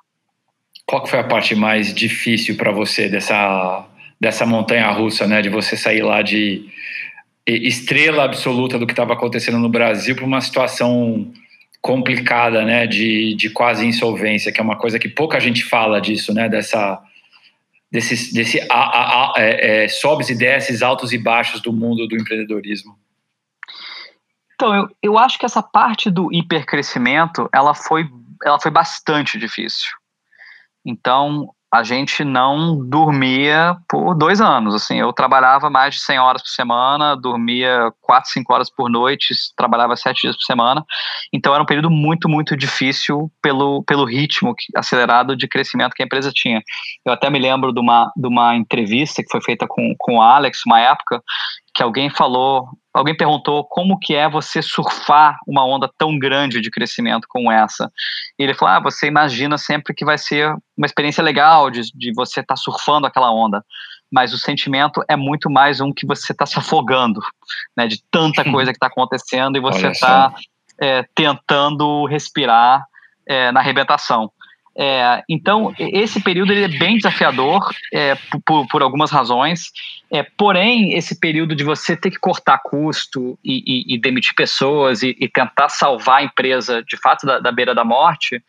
Qual 0.85 1.07
foi 1.07 1.21
a 1.21 1.25
parte 1.25 1.55
mais 1.55 1.95
difícil 1.95 2.57
para 2.57 2.73
você 2.73 3.09
dessa, 3.09 3.87
dessa 4.21 4.45
montanha 4.45 4.91
russa, 4.91 5.29
né? 5.29 5.41
De 5.41 5.49
você 5.49 5.77
sair 5.77 6.03
lá 6.03 6.23
de 6.23 6.69
estrela 7.47 8.25
absoluta 8.25 8.77
do 8.77 8.85
que 8.85 8.95
estava 8.95 9.13
acontecendo 9.13 9.61
no 9.61 9.69
Brasil 9.69 10.17
para 10.17 10.25
uma 10.25 10.41
situação 10.41 11.31
complicada, 11.81 12.65
né? 12.65 12.85
De, 12.85 13.37
de 13.37 13.49
quase 13.49 13.87
insolvência, 13.87 14.51
que 14.51 14.61
é 14.61 14.65
uma 14.65 14.77
coisa 14.77 14.99
que 14.99 15.09
pouca 15.09 15.39
gente 15.39 15.63
fala 15.63 16.01
disso, 16.01 16.35
né? 16.35 16.49
Dessa 16.49 17.01
desse, 17.95 18.35
desse 18.35 18.61
a, 18.69 18.75
a, 18.75 19.25
a, 19.27 19.33
é, 19.37 19.85
é, 19.85 19.89
sobes 19.89 20.29
e 20.29 20.35
desces, 20.35 20.83
altos 20.83 21.13
e 21.13 21.19
baixos 21.19 21.61
do 21.61 21.73
mundo 21.73 22.09
do 22.09 22.17
empreendedorismo? 22.17 22.99
Então, 24.55 24.75
eu, 24.75 24.89
eu 25.01 25.17
acho 25.17 25.39
que 25.39 25.47
essa 25.47 25.63
parte 25.63 26.11
do 26.11 26.29
hipercrescimento, 26.33 27.49
ela 27.55 27.73
foi, 27.73 28.11
ela 28.45 28.59
foi 28.59 28.73
bastante 28.73 29.39
difícil. 29.39 29.93
Então, 30.85 31.54
a 31.75 31.83
gente 31.83 32.23
não 32.23 32.79
dormia 32.89 33.77
por 33.89 34.15
dois 34.15 34.41
anos. 34.41 34.77
Assim, 34.77 35.01
eu 35.01 35.13
trabalhava 35.13 35.69
mais 35.69 35.97
de 35.97 36.01
100 36.03 36.19
horas 36.21 36.43
por 36.43 36.49
semana, 36.49 37.17
dormia 37.17 37.93
4, 38.01 38.31
5 38.31 38.55
horas 38.55 38.71
por 38.71 38.89
noite, 38.89 39.35
trabalhava 39.57 39.97
7 39.97 40.23
dias 40.23 40.37
por 40.37 40.45
semana. 40.45 40.85
Então 41.33 41.53
era 41.53 41.61
um 41.61 41.67
período 41.67 41.91
muito, 41.91 42.29
muito 42.29 42.57
difícil 42.57 43.29
pelo, 43.43 43.83
pelo 43.83 44.05
ritmo 44.05 44.55
acelerado 44.77 45.37
de 45.37 45.49
crescimento 45.49 45.95
que 45.95 46.03
a 46.05 46.07
empresa 46.07 46.31
tinha. 46.33 46.63
Eu 47.05 47.13
até 47.13 47.29
me 47.29 47.41
lembro 47.41 47.73
de 47.73 47.81
uma, 47.81 48.09
de 48.17 48.29
uma 48.29 48.55
entrevista 48.55 49.21
que 49.21 49.29
foi 49.29 49.43
feita 49.43 49.67
com, 49.67 49.97
com 49.99 50.19
o 50.19 50.23
Alex, 50.23 50.61
uma 50.65 50.79
época, 50.79 51.21
que 51.75 51.83
alguém 51.83 52.09
falou, 52.09 52.69
alguém 52.95 53.17
perguntou 53.17 53.65
como 53.65 53.99
que 53.99 54.15
é 54.15 54.31
você 54.31 54.63
surfar 54.63 55.37
uma 55.47 55.67
onda 55.67 55.91
tão 55.99 56.17
grande 56.17 56.61
de 56.61 56.71
crescimento 56.71 57.27
como 57.29 57.51
essa. 57.51 57.91
E 58.39 58.45
ele 58.45 58.55
falou, 58.55 58.77
ah, 58.77 58.81
você 58.81 59.09
imagina 59.09 59.59
sempre 59.59 59.93
que 59.93 60.05
vai 60.05 60.17
ser 60.17 60.55
uma 60.77 60.87
experiência 60.87 61.23
legal 61.23 61.71
de, 61.71 61.83
de 61.93 62.13
você 62.15 62.41
estar 62.41 62.55
tá 62.55 62.57
surfando 62.57 63.07
aquela 63.07 63.33
onda, 63.33 63.65
mas 64.11 64.33
o 64.33 64.39
sentimento 64.39 65.03
é 65.09 65.17
muito 65.17 65.51
mais 65.51 65.81
um 65.81 65.93
que 65.93 66.07
você 66.07 66.31
está 66.31 66.47
se 66.47 66.57
afogando, 66.57 67.21
né, 67.77 67.89
de 67.89 68.01
tanta 68.11 68.45
coisa 68.49 68.71
que 68.71 68.77
está 68.77 68.87
acontecendo 68.87 69.57
e 69.57 69.61
você 69.61 69.89
está 69.89 70.33
é, 70.81 71.05
tentando 71.17 72.07
respirar 72.07 72.85
é, 73.27 73.51
na 73.51 73.59
arrebentação. 73.59 74.31
É, 74.77 75.23
então, 75.29 75.73
esse 75.79 76.21
período 76.21 76.53
ele 76.53 76.65
é 76.65 76.79
bem 76.79 76.97
desafiador 76.97 77.71
é, 77.93 78.17
por, 78.45 78.67
por, 78.67 78.83
algumas 78.83 79.11
razões, 79.11 79.71
é, 80.11 80.25
porém, 80.37 80.95
esse 80.95 81.19
período 81.19 81.55
de 81.55 81.63
você 81.63 81.97
ter 81.97 82.11
que 82.11 82.19
cortar 82.19 82.59
custo 82.59 83.39
e, 83.45 83.63
e, 83.65 83.95
e 83.95 84.01
demitir 84.01 84.35
pessoas 84.35 85.03
e, 85.03 85.17
e, 85.21 85.29
tentar 85.29 85.69
salvar 85.69 86.19
a 86.19 86.25
empresa 86.25 86.83
de 86.83 86.97
fato 86.97 87.25
da, 87.25 87.39
da, 87.39 87.53
beira 87.53 87.73
da 87.73 87.85
morte, 87.85 88.43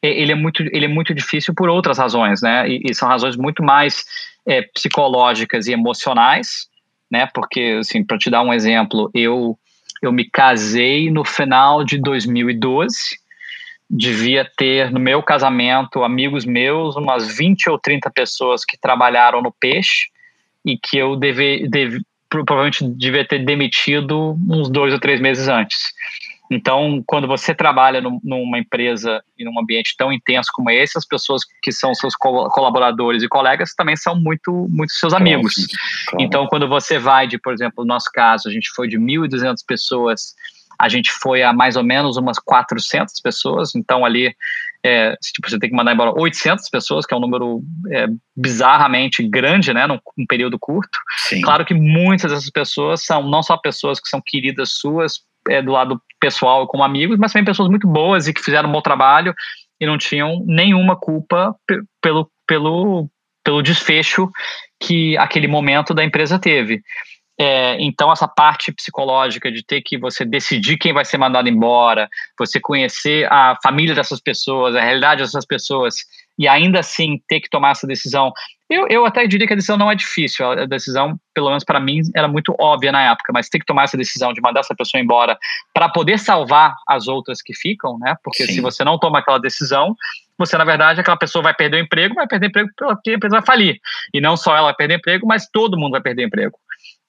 ele 0.00 0.30
é, 0.30 0.34
muito, 0.34 0.62
ele 0.62 0.84
é 0.84 0.88
muito 0.88 1.12
difícil 1.12 1.52
por 1.54 1.68
outras 1.68 1.98
razões, 1.98 2.40
né? 2.40 2.68
E, 2.68 2.94
são 2.94 3.08
razões 3.08 3.36
muito 3.36 3.62
mais 3.62 4.04
é, 4.46 4.62
psicológicas 4.62 5.66
e 5.66 5.72
emocionais, 5.72 6.68
né? 7.10 7.26
Porque, 7.34 7.78
assim, 7.80 8.04
para 8.04 8.18
te 8.18 8.30
dar 8.30 8.42
um 8.42 8.52
exemplo, 8.52 9.10
eu, 9.12 9.58
eu 10.02 10.12
me 10.12 10.28
casei 10.30 11.10
no 11.10 11.24
final 11.24 11.82
de 11.82 11.98
2012 11.98 13.23
devia 13.88 14.44
ter 14.56 14.90
no 14.90 14.98
meu 14.98 15.22
casamento 15.22 16.02
amigos 16.02 16.44
meus, 16.44 16.96
umas 16.96 17.36
20 17.36 17.70
ou 17.70 17.78
30 17.78 18.10
pessoas 18.10 18.64
que 18.64 18.78
trabalharam 18.78 19.42
no 19.42 19.52
peixe 19.52 20.08
e 20.64 20.78
que 20.78 20.96
eu 20.96 21.16
deve, 21.16 21.68
deve, 21.68 22.00
provavelmente 22.28 22.84
devia 22.84 23.26
ter 23.26 23.44
demitido 23.44 24.36
uns 24.48 24.70
dois 24.70 24.92
ou 24.92 24.98
três 24.98 25.20
meses 25.20 25.48
antes. 25.48 25.78
Então, 26.50 27.02
quando 27.06 27.26
você 27.26 27.54
trabalha 27.54 28.00
no, 28.00 28.20
numa 28.22 28.58
empresa 28.58 29.22
e 29.38 29.44
num 29.44 29.58
ambiente 29.58 29.94
tão 29.96 30.12
intenso 30.12 30.50
como 30.52 30.70
esse, 30.70 30.96
as 30.98 31.06
pessoas 31.06 31.42
que 31.62 31.72
são 31.72 31.94
seus 31.94 32.14
colaboradores 32.14 33.22
e 33.22 33.28
colegas 33.28 33.74
também 33.74 33.96
são 33.96 34.14
muito, 34.14 34.66
muito 34.70 34.92
seus 34.92 35.14
amigos. 35.14 35.54
Claro, 35.54 35.68
claro. 36.08 36.24
Então, 36.24 36.46
quando 36.46 36.68
você 36.68 36.98
vai 36.98 37.26
de, 37.26 37.38
por 37.38 37.52
exemplo, 37.52 37.82
no 37.84 37.88
nosso 37.88 38.10
caso, 38.12 38.48
a 38.48 38.52
gente 38.52 38.70
foi 38.74 38.88
de 38.88 38.98
1.200 38.98 39.56
pessoas 39.66 40.34
a 40.84 40.88
gente 40.88 41.10
foi 41.10 41.42
a 41.42 41.52
mais 41.52 41.76
ou 41.76 41.82
menos 41.82 42.18
umas 42.18 42.38
400 42.38 43.18
pessoas, 43.22 43.74
então 43.74 44.04
ali 44.04 44.34
é, 44.84 45.16
tipo, 45.16 45.48
você 45.48 45.58
tem 45.58 45.70
que 45.70 45.76
mandar 45.76 45.94
embora 45.94 46.12
800 46.14 46.68
pessoas, 46.68 47.06
que 47.06 47.14
é 47.14 47.16
um 47.16 47.20
número 47.20 47.62
é, 47.90 48.06
bizarramente 48.36 49.26
grande, 49.26 49.72
né, 49.72 49.86
num, 49.86 49.98
num 50.16 50.26
período 50.26 50.58
curto. 50.58 50.98
Sim. 51.16 51.40
Claro 51.40 51.64
que 51.64 51.72
muitas 51.72 52.30
dessas 52.30 52.50
pessoas 52.50 53.02
são 53.02 53.22
não 53.22 53.42
só 53.42 53.56
pessoas 53.56 53.98
que 53.98 54.08
são 54.08 54.20
queridas 54.24 54.72
suas 54.74 55.20
é, 55.48 55.62
do 55.62 55.72
lado 55.72 55.98
pessoal 56.20 56.66
como 56.66 56.84
amigos, 56.84 57.16
mas 57.18 57.32
também 57.32 57.46
pessoas 57.46 57.70
muito 57.70 57.88
boas 57.88 58.28
e 58.28 58.34
que 58.34 58.42
fizeram 58.42 58.68
um 58.68 58.72
bom 58.72 58.82
trabalho 58.82 59.34
e 59.80 59.86
não 59.86 59.96
tinham 59.96 60.44
nenhuma 60.46 60.96
culpa 60.96 61.54
pelo, 62.02 62.30
pelo, 62.46 63.08
pelo 63.42 63.62
desfecho 63.62 64.30
que 64.78 65.16
aquele 65.16 65.48
momento 65.48 65.94
da 65.94 66.04
empresa 66.04 66.38
teve. 66.38 66.82
É, 67.38 67.76
então, 67.80 68.12
essa 68.12 68.28
parte 68.28 68.72
psicológica 68.72 69.50
de 69.50 69.64
ter 69.64 69.82
que 69.82 69.98
você 69.98 70.24
decidir 70.24 70.76
quem 70.76 70.92
vai 70.92 71.04
ser 71.04 71.18
mandado 71.18 71.48
embora, 71.48 72.08
você 72.38 72.60
conhecer 72.60 73.26
a 73.30 73.56
família 73.62 73.94
dessas 73.94 74.20
pessoas, 74.20 74.76
a 74.76 74.80
realidade 74.80 75.22
dessas 75.22 75.44
pessoas, 75.44 75.96
e 76.38 76.46
ainda 76.46 76.80
assim 76.80 77.20
ter 77.28 77.40
que 77.40 77.50
tomar 77.50 77.72
essa 77.72 77.86
decisão. 77.86 78.32
Eu, 78.70 78.86
eu 78.88 79.04
até 79.04 79.26
diria 79.26 79.46
que 79.46 79.52
a 79.52 79.56
decisão 79.56 79.76
não 79.76 79.90
é 79.90 79.94
difícil, 79.94 80.48
a 80.48 80.64
decisão, 80.66 81.18
pelo 81.34 81.48
menos 81.48 81.64
para 81.64 81.80
mim, 81.80 82.00
era 82.14 82.28
muito 82.28 82.54
óbvia 82.58 82.92
na 82.92 83.10
época, 83.10 83.32
mas 83.32 83.48
ter 83.48 83.58
que 83.58 83.66
tomar 83.66 83.84
essa 83.84 83.96
decisão 83.96 84.32
de 84.32 84.40
mandar 84.40 84.60
essa 84.60 84.74
pessoa 84.74 85.00
embora 85.00 85.36
para 85.72 85.88
poder 85.88 86.18
salvar 86.18 86.74
as 86.88 87.08
outras 87.08 87.42
que 87.42 87.54
ficam, 87.54 87.98
né? 87.98 88.14
Porque 88.22 88.46
Sim. 88.46 88.54
se 88.54 88.60
você 88.60 88.84
não 88.84 88.98
toma 88.98 89.18
aquela 89.18 89.38
decisão, 89.38 89.94
você, 90.38 90.56
na 90.56 90.64
verdade, 90.64 91.00
aquela 91.00 91.16
pessoa 91.16 91.42
vai 91.42 91.54
perder 91.54 91.76
o 91.76 91.80
emprego, 91.80 92.14
vai 92.14 92.26
perder 92.26 92.46
o 92.46 92.48
emprego 92.48 92.70
porque 92.76 93.10
a 93.10 93.14
empresa 93.14 93.36
vai 93.36 93.46
falir. 93.46 93.78
E 94.12 94.20
não 94.20 94.36
só 94.36 94.56
ela 94.56 94.68
vai 94.68 94.74
perder 94.74 94.96
emprego, 94.96 95.26
mas 95.26 95.48
todo 95.52 95.78
mundo 95.78 95.92
vai 95.92 96.00
perder 96.00 96.24
o 96.24 96.26
emprego. 96.26 96.58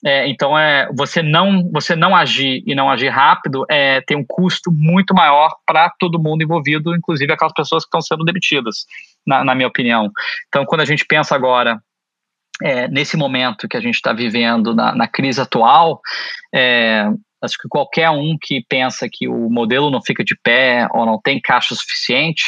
É, 0.04 0.28
então, 0.28 0.56
é, 0.58 0.88
você, 0.94 1.22
não, 1.22 1.68
você 1.72 1.96
não 1.96 2.14
agir 2.14 2.62
e 2.66 2.74
não 2.74 2.90
agir 2.90 3.08
rápido 3.08 3.64
é, 3.68 4.00
tem 4.02 4.16
um 4.16 4.24
custo 4.26 4.70
muito 4.70 5.14
maior 5.14 5.54
para 5.66 5.90
todo 5.98 6.22
mundo 6.22 6.42
envolvido, 6.42 6.94
inclusive 6.94 7.32
aquelas 7.32 7.54
pessoas 7.54 7.84
que 7.84 7.88
estão 7.88 8.02
sendo 8.02 8.24
demitidas, 8.24 8.84
na, 9.26 9.42
na 9.42 9.54
minha 9.54 9.68
opinião. 9.68 10.10
Então, 10.48 10.64
quando 10.66 10.82
a 10.82 10.84
gente 10.84 11.04
pensa 11.06 11.34
agora 11.34 11.80
é, 12.62 12.88
nesse 12.88 13.16
momento 13.16 13.68
que 13.68 13.76
a 13.76 13.80
gente 13.80 13.94
está 13.94 14.12
vivendo 14.12 14.74
na, 14.74 14.94
na, 14.94 15.08
crise 15.08 15.40
atual, 15.40 16.00
é, 16.54 17.06
acho 17.42 17.56
que 17.58 17.68
qualquer 17.68 18.10
um 18.10 18.36
que 18.40 18.64
pensa 18.68 19.08
que 19.10 19.28
o 19.28 19.50
modelo 19.50 19.90
não 19.90 20.02
fica 20.02 20.22
de 20.22 20.36
pé 20.42 20.86
ou 20.92 21.06
não 21.06 21.20
tem 21.20 21.40
caixa 21.40 21.74
suficiente, 21.74 22.44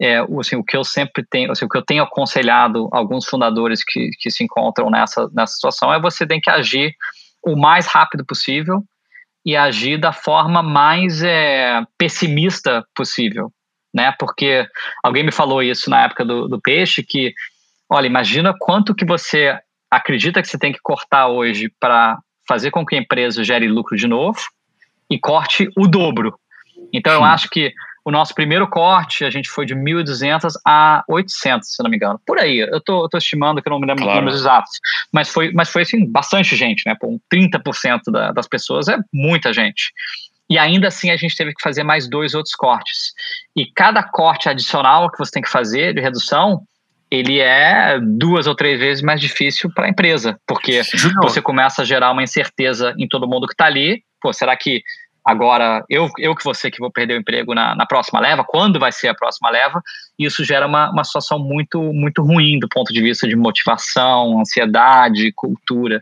é, 0.00 0.18
assim, 0.38 0.56
o 0.56 0.64
que 0.64 0.76
eu 0.76 0.84
sempre 0.84 1.24
tenho, 1.28 1.50
assim, 1.50 1.64
o 1.64 1.68
que 1.68 1.78
eu 1.78 1.84
tenho 1.84 2.02
aconselhado 2.02 2.88
alguns 2.92 3.26
fundadores 3.26 3.82
que, 3.82 4.10
que 4.18 4.30
se 4.30 4.44
encontram 4.44 4.90
nessa, 4.90 5.28
nessa 5.32 5.54
situação 5.54 5.92
é 5.92 6.00
você 6.00 6.26
tem 6.26 6.40
que 6.40 6.50
agir 6.50 6.94
o 7.42 7.56
mais 7.56 7.86
rápido 7.86 8.24
possível 8.24 8.82
e 9.44 9.56
agir 9.56 9.98
da 9.98 10.12
forma 10.12 10.62
mais 10.62 11.22
é, 11.22 11.80
pessimista 11.96 12.84
possível, 12.94 13.50
né? 13.94 14.12
Porque 14.18 14.66
alguém 15.02 15.24
me 15.24 15.32
falou 15.32 15.62
isso 15.62 15.88
na 15.88 16.02
época 16.02 16.24
do, 16.24 16.48
do 16.48 16.60
peixe 16.60 17.02
que, 17.02 17.32
olha, 17.88 18.06
imagina 18.06 18.52
quanto 18.58 18.94
que 18.94 19.04
você 19.04 19.58
acredita 19.90 20.42
que 20.42 20.48
você 20.48 20.58
tem 20.58 20.72
que 20.72 20.80
cortar 20.82 21.28
hoje 21.28 21.72
para 21.80 22.18
fazer 22.46 22.70
com 22.70 22.84
que 22.84 22.96
a 22.96 22.98
empresa 22.98 23.44
gere 23.44 23.68
lucro 23.68 23.96
de 23.96 24.06
novo 24.06 24.40
e 25.08 25.18
corte 25.18 25.68
o 25.76 25.86
dobro. 25.86 26.36
Então 26.92 27.12
eu 27.12 27.24
acho 27.24 27.48
que 27.48 27.72
o 28.06 28.10
nosso 28.12 28.32
primeiro 28.32 28.68
corte, 28.68 29.24
a 29.24 29.30
gente 29.30 29.48
foi 29.48 29.66
de 29.66 29.74
1.200 29.74 30.52
a 30.64 31.02
800, 31.08 31.68
se 31.68 31.82
não 31.82 31.90
me 31.90 31.96
engano. 31.96 32.20
Por 32.24 32.38
aí, 32.38 32.60
eu 32.60 32.80
tô, 32.80 33.02
eu 33.02 33.08
tô 33.08 33.18
estimando 33.18 33.60
que 33.60 33.68
eu 33.68 33.72
não 33.72 33.80
me 33.80 33.86
lembro 33.88 34.04
claro. 34.04 34.18
os 34.18 34.22
números 34.22 34.40
exatos. 34.40 34.70
Mas 35.12 35.28
foi, 35.28 35.50
mas 35.50 35.68
foi 35.70 35.82
assim, 35.82 36.08
bastante 36.08 36.54
gente, 36.54 36.84
né? 36.86 36.94
Pô, 37.00 37.20
30% 37.34 38.02
da, 38.12 38.30
das 38.30 38.46
pessoas 38.46 38.86
é 38.86 38.96
muita 39.12 39.52
gente. 39.52 39.90
E 40.48 40.56
ainda 40.56 40.86
assim 40.86 41.10
a 41.10 41.16
gente 41.16 41.34
teve 41.34 41.52
que 41.52 41.60
fazer 41.60 41.82
mais 41.82 42.08
dois 42.08 42.32
outros 42.32 42.54
cortes. 42.54 43.12
E 43.56 43.66
cada 43.74 44.04
corte 44.04 44.48
adicional 44.48 45.10
que 45.10 45.18
você 45.18 45.32
tem 45.32 45.42
que 45.42 45.50
fazer 45.50 45.92
de 45.92 46.00
redução, 46.00 46.60
ele 47.10 47.40
é 47.40 47.98
duas 48.00 48.46
ou 48.46 48.54
três 48.54 48.78
vezes 48.78 49.02
mais 49.02 49.20
difícil 49.20 49.68
para 49.74 49.86
a 49.86 49.88
empresa, 49.88 50.38
porque 50.46 50.80
você 51.20 51.42
começa 51.42 51.82
a 51.82 51.84
gerar 51.84 52.12
uma 52.12 52.22
incerteza 52.22 52.94
em 52.96 53.08
todo 53.08 53.26
mundo 53.26 53.48
que 53.48 53.54
está 53.54 53.66
ali. 53.66 54.04
Pô, 54.20 54.32
será 54.32 54.56
que 54.56 54.80
agora 55.26 55.84
eu, 55.90 56.08
eu 56.18 56.36
que 56.36 56.44
você 56.44 56.70
que 56.70 56.78
vou 56.78 56.90
perder 56.90 57.14
o 57.14 57.20
emprego 57.20 57.52
na, 57.52 57.74
na 57.74 57.84
próxima 57.84 58.20
leva, 58.20 58.44
quando 58.46 58.78
vai 58.78 58.92
ser 58.92 59.08
a 59.08 59.14
próxima 59.14 59.50
leva, 59.50 59.82
isso 60.16 60.44
gera 60.44 60.66
uma, 60.66 60.90
uma 60.90 61.02
situação 61.02 61.38
muito, 61.38 61.80
muito 61.92 62.22
ruim 62.22 62.60
do 62.60 62.68
ponto 62.68 62.92
de 62.92 63.02
vista 63.02 63.26
de 63.26 63.34
motivação, 63.34 64.40
ansiedade, 64.40 65.32
cultura. 65.32 66.00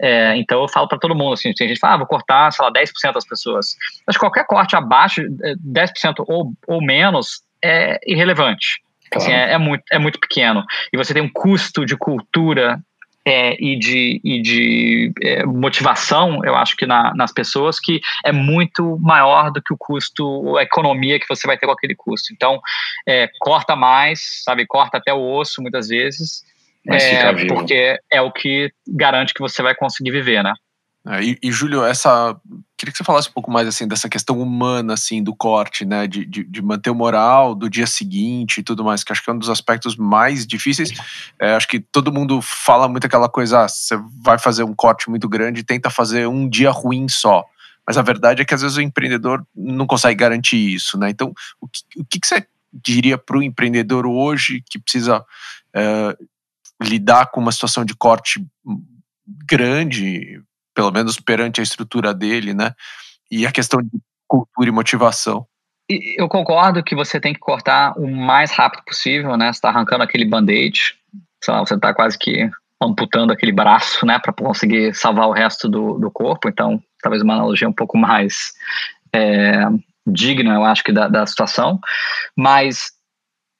É, 0.00 0.34
então 0.36 0.62
eu 0.62 0.68
falo 0.68 0.88
para 0.88 0.98
todo 0.98 1.14
mundo, 1.14 1.34
assim, 1.34 1.52
tem 1.52 1.68
gente 1.68 1.76
que 1.76 1.80
fala, 1.80 1.94
ah, 1.94 1.98
vou 1.98 2.06
cortar, 2.06 2.50
sei 2.52 2.64
lá, 2.64 2.72
10% 2.72 3.12
das 3.12 3.26
pessoas. 3.26 3.76
Mas 4.06 4.16
qualquer 4.16 4.46
corte 4.46 4.74
abaixo, 4.74 5.20
10% 5.22 5.90
é, 6.18 6.22
ou, 6.26 6.52
ou 6.66 6.82
menos, 6.82 7.42
é 7.62 7.98
irrelevante. 8.06 8.82
Assim, 9.14 9.30
é, 9.30 9.52
é, 9.52 9.58
muito, 9.58 9.84
é 9.92 9.98
muito 9.98 10.18
pequeno. 10.18 10.64
E 10.92 10.96
você 10.96 11.12
tem 11.12 11.22
um 11.22 11.30
custo 11.32 11.84
de 11.84 11.96
cultura 11.96 12.80
é, 13.26 13.56
e 13.58 13.76
de, 13.78 14.20
e 14.22 14.42
de 14.42 15.12
é, 15.22 15.46
motivação, 15.46 16.44
eu 16.44 16.54
acho 16.54 16.76
que 16.76 16.86
na, 16.86 17.14
nas 17.14 17.32
pessoas, 17.32 17.80
que 17.80 18.00
é 18.24 18.30
muito 18.30 18.98
maior 19.00 19.50
do 19.50 19.62
que 19.62 19.72
o 19.72 19.78
custo, 19.78 20.56
a 20.58 20.62
economia 20.62 21.18
que 21.18 21.28
você 21.28 21.46
vai 21.46 21.56
ter 21.56 21.66
com 21.66 21.72
aquele 21.72 21.94
custo. 21.94 22.32
Então, 22.32 22.60
é, 23.06 23.28
corta 23.40 23.74
mais, 23.74 24.42
sabe, 24.44 24.66
corta 24.66 24.98
até 24.98 25.12
o 25.12 25.36
osso 25.36 25.62
muitas 25.62 25.88
vezes, 25.88 26.42
é, 26.86 27.46
porque 27.46 27.98
é 28.12 28.20
o 28.20 28.30
que 28.30 28.70
garante 28.86 29.32
que 29.32 29.40
você 29.40 29.62
vai 29.62 29.74
conseguir 29.74 30.10
viver, 30.10 30.42
né? 30.42 30.52
É, 31.06 31.22
e, 31.22 31.38
e, 31.42 31.52
Júlio, 31.52 31.84
essa 31.84 32.36
queria 32.76 32.92
que 32.92 32.98
você 32.98 33.04
falasse 33.04 33.28
um 33.28 33.32
pouco 33.32 33.50
mais 33.50 33.68
assim 33.68 33.86
dessa 33.86 34.08
questão 34.08 34.40
humana 34.40 34.94
assim 34.94 35.22
do 35.22 35.34
corte, 35.34 35.84
né, 35.84 36.06
de, 36.06 36.24
de, 36.24 36.44
de, 36.44 36.62
manter 36.62 36.90
o 36.90 36.94
moral 36.94 37.54
do 37.54 37.70
dia 37.70 37.86
seguinte 37.86 38.58
e 38.58 38.62
tudo 38.62 38.84
mais, 38.84 39.04
que 39.04 39.12
acho 39.12 39.22
que 39.22 39.30
é 39.30 39.32
um 39.32 39.38
dos 39.38 39.50
aspectos 39.50 39.96
mais 39.96 40.46
difíceis. 40.46 40.90
É, 41.40 41.54
acho 41.54 41.68
que 41.68 41.80
todo 41.80 42.12
mundo 42.12 42.40
fala 42.42 42.88
muito 42.88 43.06
aquela 43.06 43.28
coisa, 43.28 43.64
ah, 43.64 43.68
você 43.68 43.96
vai 44.22 44.38
fazer 44.38 44.64
um 44.64 44.74
corte 44.74 45.08
muito 45.08 45.28
grande 45.28 45.62
tenta 45.62 45.90
fazer 45.90 46.26
um 46.26 46.48
dia 46.48 46.70
ruim 46.70 47.08
só. 47.08 47.44
Mas 47.86 47.98
a 47.98 48.02
verdade 48.02 48.40
é 48.40 48.44
que 48.44 48.54
às 48.54 48.62
vezes 48.62 48.76
o 48.76 48.80
empreendedor 48.80 49.46
não 49.54 49.86
consegue 49.86 50.18
garantir 50.18 50.56
isso, 50.56 50.98
né? 50.98 51.10
Então, 51.10 51.34
o 51.60 51.68
que, 51.68 51.82
o 51.98 52.04
que 52.04 52.18
você 52.22 52.46
diria 52.72 53.18
para 53.18 53.36
o 53.36 53.42
empreendedor 53.42 54.06
hoje 54.06 54.62
que 54.68 54.78
precisa 54.78 55.24
é, 55.74 56.16
lidar 56.82 57.26
com 57.26 57.40
uma 57.40 57.52
situação 57.52 57.84
de 57.84 57.94
corte 57.94 58.44
grande, 59.46 60.42
pelo 60.74 60.90
menos 60.90 61.18
perante 61.20 61.60
a 61.60 61.62
estrutura 61.62 62.12
dele, 62.12 62.52
né? 62.52 62.72
E 63.30 63.46
a 63.46 63.52
questão 63.52 63.80
de 63.80 63.90
cultura 64.26 64.68
e 64.68 64.72
motivação. 64.72 65.46
Eu 65.88 66.28
concordo 66.28 66.82
que 66.82 66.94
você 66.94 67.20
tem 67.20 67.34
que 67.34 67.40
cortar 67.40 67.92
o 67.98 68.10
mais 68.10 68.50
rápido 68.50 68.82
possível, 68.84 69.36
né? 69.36 69.52
Você 69.52 69.58
está 69.58 69.68
arrancando 69.68 70.02
aquele 70.02 70.24
band-aid, 70.24 70.94
você 71.40 71.74
está 71.74 71.92
quase 71.92 72.18
que 72.18 72.50
amputando 72.80 73.32
aquele 73.32 73.52
braço, 73.52 74.04
né, 74.04 74.18
para 74.18 74.32
conseguir 74.32 74.94
salvar 74.94 75.28
o 75.28 75.32
resto 75.32 75.68
do, 75.68 75.98
do 75.98 76.10
corpo. 76.10 76.48
Então, 76.48 76.82
talvez 77.02 77.22
uma 77.22 77.34
analogia 77.34 77.68
um 77.68 77.72
pouco 77.72 77.96
mais 77.96 78.52
é, 79.14 79.66
digna, 80.06 80.54
eu 80.54 80.64
acho 80.64 80.82
que 80.82 80.92
da, 80.92 81.08
da 81.08 81.26
situação. 81.26 81.78
Mas 82.36 82.90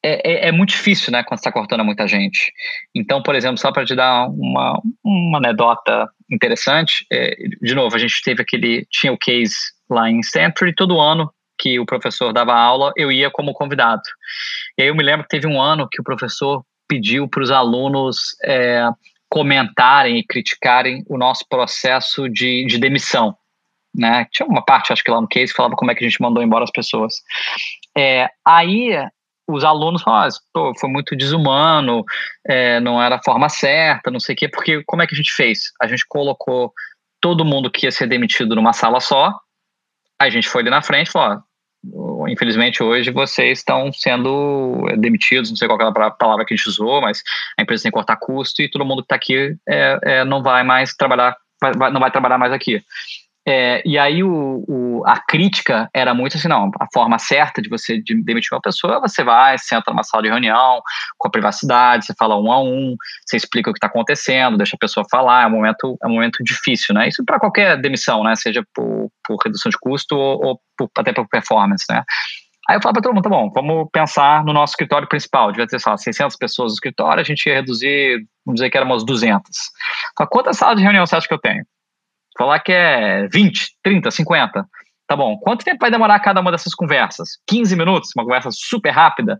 é, 0.05 0.21
é, 0.23 0.49
é, 0.49 0.53
muito 0.53 0.71
difícil, 0.71 1.11
né, 1.11 1.25
quando 1.25 1.39
está 1.39 1.51
cortando 1.51 1.83
muita 1.83 2.07
gente. 2.07 2.53
Então, 2.95 3.23
por 3.23 3.35
exemplo, 3.35 3.57
só 3.57 3.73
para 3.73 3.87
te 3.87 3.97
dar 3.97 4.29
uma, 4.29 4.79
uma 5.03 5.39
anedota 5.39 6.07
interessante, 6.31 7.07
é, 7.11 7.35
de 7.63 7.75
novo, 7.75 7.97
a 7.97 7.99
gente 7.99 8.23
teve 8.23 8.43
aquele, 8.43 8.87
tinha 8.91 9.11
o 9.11 9.19
case 9.19 9.55
lá 9.89 10.11
em 10.11 10.21
Stanford, 10.21 10.75
todo 10.75 11.01
ano 11.01 11.33
que 11.59 11.81
o 11.81 11.87
professor 11.87 12.35
dava 12.35 12.53
aula, 12.53 12.93
eu 12.99 13.11
ia 13.11 13.31
como 13.31 13.55
convidado. 13.55 14.03
E 14.77 14.83
aí 14.83 14.89
eu 14.89 14.95
me 14.95 15.03
lembro 15.03 15.23
que 15.23 15.31
teve 15.31 15.47
um 15.47 15.59
ano 15.59 15.89
que 15.91 16.03
o 16.03 16.05
professor 16.05 16.63
pediu 16.87 17.27
para 17.27 17.43
os 17.43 17.51
alunos 17.51 18.37
é, 18.45 18.87
comentarem 19.31 20.19
e 20.19 20.27
criticarem 20.27 21.03
o 21.09 21.17
nosso 21.17 21.47
processo 21.49 22.29
de, 22.29 22.67
de 22.67 22.79
demissão. 22.79 23.35
Né? 23.95 24.27
Tinha 24.31 24.47
uma 24.47 24.63
parte, 24.63 24.93
acho 24.93 25.03
que 25.03 25.11
lá 25.11 25.21
no 25.21 25.29
case, 25.29 25.55
falava 25.55 25.77
como 25.77 25.91
é 25.91 25.95
que 25.95 26.05
a 26.05 26.09
gente 26.09 26.21
mandou 26.21 26.43
embora 26.43 26.65
as 26.65 26.71
pessoas. 26.71 27.15
É, 27.97 28.29
aí 28.45 28.91
os 29.47 29.65
alunos 29.65 30.03
falam, 30.03 30.29
ah, 30.29 30.73
foi 30.79 30.89
muito 30.89 31.17
desumano, 31.17 32.05
é, 32.47 32.81
não 32.81 33.03
era 33.03 33.17
a 33.17 33.23
forma 33.23 33.49
certa, 33.49 34.11
não 34.11 34.21
sei 34.21 34.35
o 34.35 34.39
quê, 34.39 34.49
porque 34.49 34.83
como 34.85 35.03
é 35.03 35.07
que 35.07 35.15
a 35.15 35.17
gente 35.17 35.33
fez? 35.33 35.73
A 35.81 35.87
gente 35.87 36.05
colocou 36.09 36.73
todo 37.21 37.45
mundo 37.45 37.71
que 37.71 37.87
ia 37.87 37.93
ser 37.93 38.07
demitido 38.07 38.55
numa 38.55 38.73
sala 38.73 39.01
só, 39.01 39.35
a 40.21 40.31
gente 40.31 40.49
foi 40.49 40.63
ali 40.63 40.71
na 40.71 40.83
frente 40.83 41.09
e 41.09 41.11
falou, 41.11 41.43
ó, 41.95 42.29
infelizmente 42.29 42.83
hoje 42.83 43.11
vocês 43.11 43.59
estão 43.59 43.93
sendo 43.93 44.87
demitidos, 44.99 45.51
não 45.51 45.57
sei 45.57 45.69
qual 45.69 45.81
é 45.81 45.85
a 45.85 46.11
palavra 46.11 46.45
que 46.45 46.55
a 46.55 46.57
gente 46.57 46.69
usou, 46.69 47.01
mas 47.01 47.23
a 47.59 47.63
empresa 47.63 47.83
tem 47.83 47.91
que 47.91 47.97
cortar 47.97 48.17
custo 48.17 48.63
e 48.63 48.71
todo 48.71 48.85
mundo 48.85 49.03
que 49.03 49.07
está 49.07 49.17
aqui 49.17 49.57
é, 49.69 49.99
é, 50.03 50.25
não 50.25 50.43
vai 50.43 50.63
mais 50.65 50.95
trabalhar, 50.95 51.37
vai, 51.61 51.91
não 51.91 52.01
vai 52.01 52.11
trabalhar 52.11 52.39
mais 52.39 52.53
aqui. 52.53 52.83
É, 53.47 53.83
e 53.85 53.99
aí 53.99 54.23
o, 54.23 54.65
o, 54.67 55.03
a 55.07 55.21
crítica 55.21 55.89
era 55.93 56.15
muito 56.15 56.37
assim, 56.37 56.49
não, 56.49 56.71
a 56.81 56.87
forma 56.93 57.19
certa 57.19 57.61
de 57.61 57.69
você 57.69 58.01
de 58.01 58.23
demitir 58.23 58.55
uma 58.55 58.61
pessoa, 58.61 59.01
você 59.01 59.23
vai, 59.23 59.59
senta 59.59 59.91
numa 59.91 60.03
sala 60.03 60.23
de 60.23 60.31
reunião, 60.31 60.81
com 61.19 61.29
a 61.29 61.31
privacidade, 61.31 62.07
você 62.07 62.15
fala 62.19 62.41
um 62.41 62.51
a 62.51 62.63
um, 62.63 62.97
você 63.27 63.37
explica 63.37 63.71
o 63.71 63.73
que 63.73 63.79
está 63.79 63.87
acontecendo, 63.87 64.57
deixa 64.57 64.77
a 64.77 64.79
pessoa 64.79 65.05
falar, 65.11 65.45
é 65.45 65.47
um 65.47 65.51
momento, 65.51 65.99
é 66.03 66.07
um 66.07 66.13
momento 66.13 66.43
difícil, 66.43 66.95
né? 66.95 67.09
Isso 67.09 67.23
para 67.25 67.39
qualquer 67.39 67.79
demissão, 67.79 68.25
né? 68.25 68.35
Seja 68.35 68.65
por, 68.75 69.11
por 69.23 69.37
redução 69.45 69.69
de 69.69 69.79
custo 69.79 70.17
ou, 70.17 70.43
ou 70.43 70.61
por, 70.77 70.89
até 70.97 71.13
por 71.13 71.29
performance, 71.29 71.85
né? 71.91 72.03
Aí 72.67 72.77
eu 72.77 72.83
falo 72.83 72.95
para 72.95 73.03
todo 73.03 73.15
mundo, 73.15 73.25
tá 73.25 73.29
bom, 73.29 73.51
vamos 73.51 73.89
pensar 73.93 74.43
no 74.43 74.55
nosso 74.55 74.73
escritório 74.73 75.07
principal, 75.07 75.53
devia 75.53 75.67
ter, 75.67 75.79
sei 75.79 75.91
lá, 75.91 75.99
600 75.99 76.35
pessoas 76.39 76.73
no 76.73 76.75
escritório, 76.75 77.21
a 77.21 77.25
gente 77.25 77.47
ia 77.47 77.57
reduzir, 77.57 78.27
vamos 78.45 78.59
dizer 78.59 78.71
que 78.71 78.77
éramos 78.79 79.05
200. 79.05 79.43
Então, 80.13 80.27
quantas 80.31 80.57
salas 80.57 80.79
de 80.79 80.83
reunião 80.83 81.05
você 81.05 81.15
acha 81.15 81.29
que 81.29 81.35
eu 81.35 81.39
tenho? 81.39 81.63
Falar 82.37 82.61
que 82.61 82.73
é 82.73 83.29
20, 83.29 83.77
30, 83.83 84.11
50. 84.11 84.67
Tá 85.07 85.17
bom. 85.17 85.37
Quanto 85.39 85.65
tempo 85.65 85.79
vai 85.81 85.91
demorar 85.91 86.19
cada 86.21 86.41
uma 86.41 86.51
dessas 86.51 86.75
conversas? 86.75 87.39
15 87.47 87.77
minutos? 87.77 88.11
Uma 88.17 88.25
conversa 88.25 88.49
super 88.53 88.91
rápida? 88.91 89.39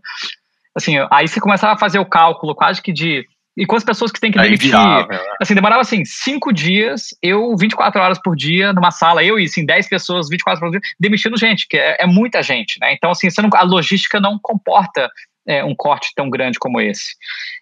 Assim, 0.75 0.95
aí 1.11 1.27
você 1.27 1.39
começava 1.39 1.73
a 1.73 1.77
fazer 1.77 1.99
o 1.99 2.05
cálculo 2.05 2.53
quase 2.53 2.81
que 2.81 2.91
de. 2.91 3.25
E 3.57 3.65
quantas 3.65 3.85
pessoas 3.85 4.11
que 4.11 4.19
tem 4.19 4.31
que 4.31 4.37
demitir? 4.37 4.67
Virava, 4.67 5.07
né? 5.07 5.19
assim, 5.41 5.55
demorava 5.55 5.79
assim, 5.79 6.03
cinco 6.03 6.51
dias, 6.51 7.15
eu 7.21 7.55
24 7.55 8.01
horas 8.01 8.19
por 8.21 8.35
dia 8.35 8.73
numa 8.73 8.91
sala, 8.91 9.23
eu 9.23 9.39
e 9.39 9.45
assim, 9.45 9.65
10 9.65 9.87
pessoas 9.87 10.27
24 10.27 10.61
horas 10.61 10.73
por 10.73 10.77
dia, 10.77 10.95
demitindo 10.99 11.37
gente, 11.37 11.65
que 11.65 11.77
é, 11.77 11.95
é 12.01 12.05
muita 12.05 12.43
gente, 12.43 12.77
né? 12.81 12.91
Então, 12.91 13.11
assim, 13.11 13.29
não, 13.37 13.49
a 13.53 13.63
logística 13.63 14.19
não 14.19 14.37
comporta 14.41 15.09
é, 15.47 15.63
um 15.63 15.73
corte 15.73 16.11
tão 16.15 16.29
grande 16.29 16.59
como 16.59 16.81
esse. 16.81 17.15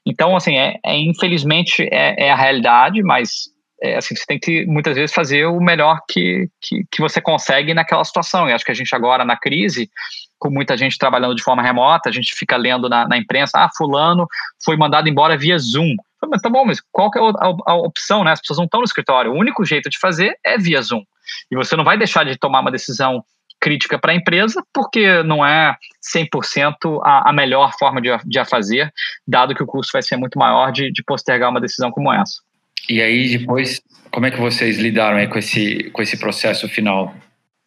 Então, 0.03 0.35
assim, 0.35 0.57
é, 0.57 0.79
é 0.83 0.97
infelizmente 0.97 1.87
é, 1.91 2.25
é, 2.25 2.31
a 2.31 2.35
realidade, 2.35 3.03
mas 3.03 3.52
é, 3.83 3.97
assim, 3.97 4.15
você 4.15 4.23
tem 4.25 4.39
que 4.39 4.65
muitas 4.65 4.95
vezes 4.95 5.13
fazer 5.13 5.45
o 5.45 5.59
melhor 5.59 5.99
que, 6.09 6.47
que, 6.61 6.85
que, 6.89 7.01
você 7.01 7.19
consegue 7.19 7.73
naquela 7.73 8.05
situação. 8.05 8.47
E 8.47 8.53
acho 8.53 8.63
que 8.63 8.71
a 8.71 8.75
gente 8.75 8.95
agora 8.95 9.25
na 9.25 9.35
crise, 9.35 9.91
com 10.39 10.49
muita 10.49 10.77
gente 10.77 10.97
trabalhando 10.97 11.35
de 11.35 11.43
forma 11.43 11.61
remota, 11.61 12.07
a 12.07 12.11
gente 12.11 12.33
fica 12.33 12.55
lendo 12.55 12.87
na, 12.87 13.05
na 13.05 13.17
imprensa, 13.17 13.59
ah, 13.59 13.69
fulano 13.75 14.25
foi 14.63 14.77
mandado 14.77 15.09
embora 15.09 15.37
via 15.37 15.57
Zoom. 15.59 15.95
Mas 16.31 16.41
tá 16.41 16.49
bom, 16.49 16.63
mas 16.63 16.79
qual 16.93 17.11
que 17.11 17.19
é 17.19 17.21
a, 17.21 17.71
a 17.71 17.75
opção, 17.75 18.23
né? 18.23 18.31
As 18.31 18.39
pessoas 18.39 18.57
não 18.57 18.65
estão 18.65 18.79
no 18.79 18.85
escritório. 18.85 19.33
O 19.33 19.37
único 19.37 19.65
jeito 19.65 19.89
de 19.89 19.99
fazer 19.99 20.33
é 20.45 20.57
via 20.57 20.81
Zoom. 20.81 21.03
E 21.51 21.55
você 21.55 21.75
não 21.75 21.83
vai 21.83 21.97
deixar 21.97 22.23
de 22.23 22.37
tomar 22.37 22.61
uma 22.61 22.71
decisão 22.71 23.21
crítica 23.59 23.99
para 23.99 24.13
a 24.13 24.15
empresa, 24.15 24.63
porque 24.73 25.21
não 25.23 25.45
é 25.45 25.75
100% 26.15 27.01
a, 27.03 27.29
a 27.29 27.33
melhor 27.33 27.73
forma 27.77 28.01
de, 28.01 28.09
de 28.25 28.39
a 28.39 28.45
fazer, 28.45 28.93
dado 29.27 29.53
que 29.53 29.63
o 29.63 29.67
custo 29.67 29.91
vai 29.91 30.01
ser 30.01 30.15
muito 30.15 30.39
maior 30.39 30.71
de, 30.71 30.89
de 30.89 31.03
postergar 31.03 31.49
uma 31.49 31.59
decisão 31.59 31.91
como 31.91 32.11
essa. 32.13 32.41
E 32.89 33.01
aí, 33.01 33.37
depois, 33.37 33.81
como 34.11 34.25
é 34.25 34.31
que 34.31 34.39
vocês 34.39 34.77
lidaram 34.77 35.17
aí 35.17 35.27
com 35.27 35.39
esse, 35.39 35.89
com 35.91 36.01
esse 36.01 36.17
processo 36.17 36.67
final? 36.67 37.15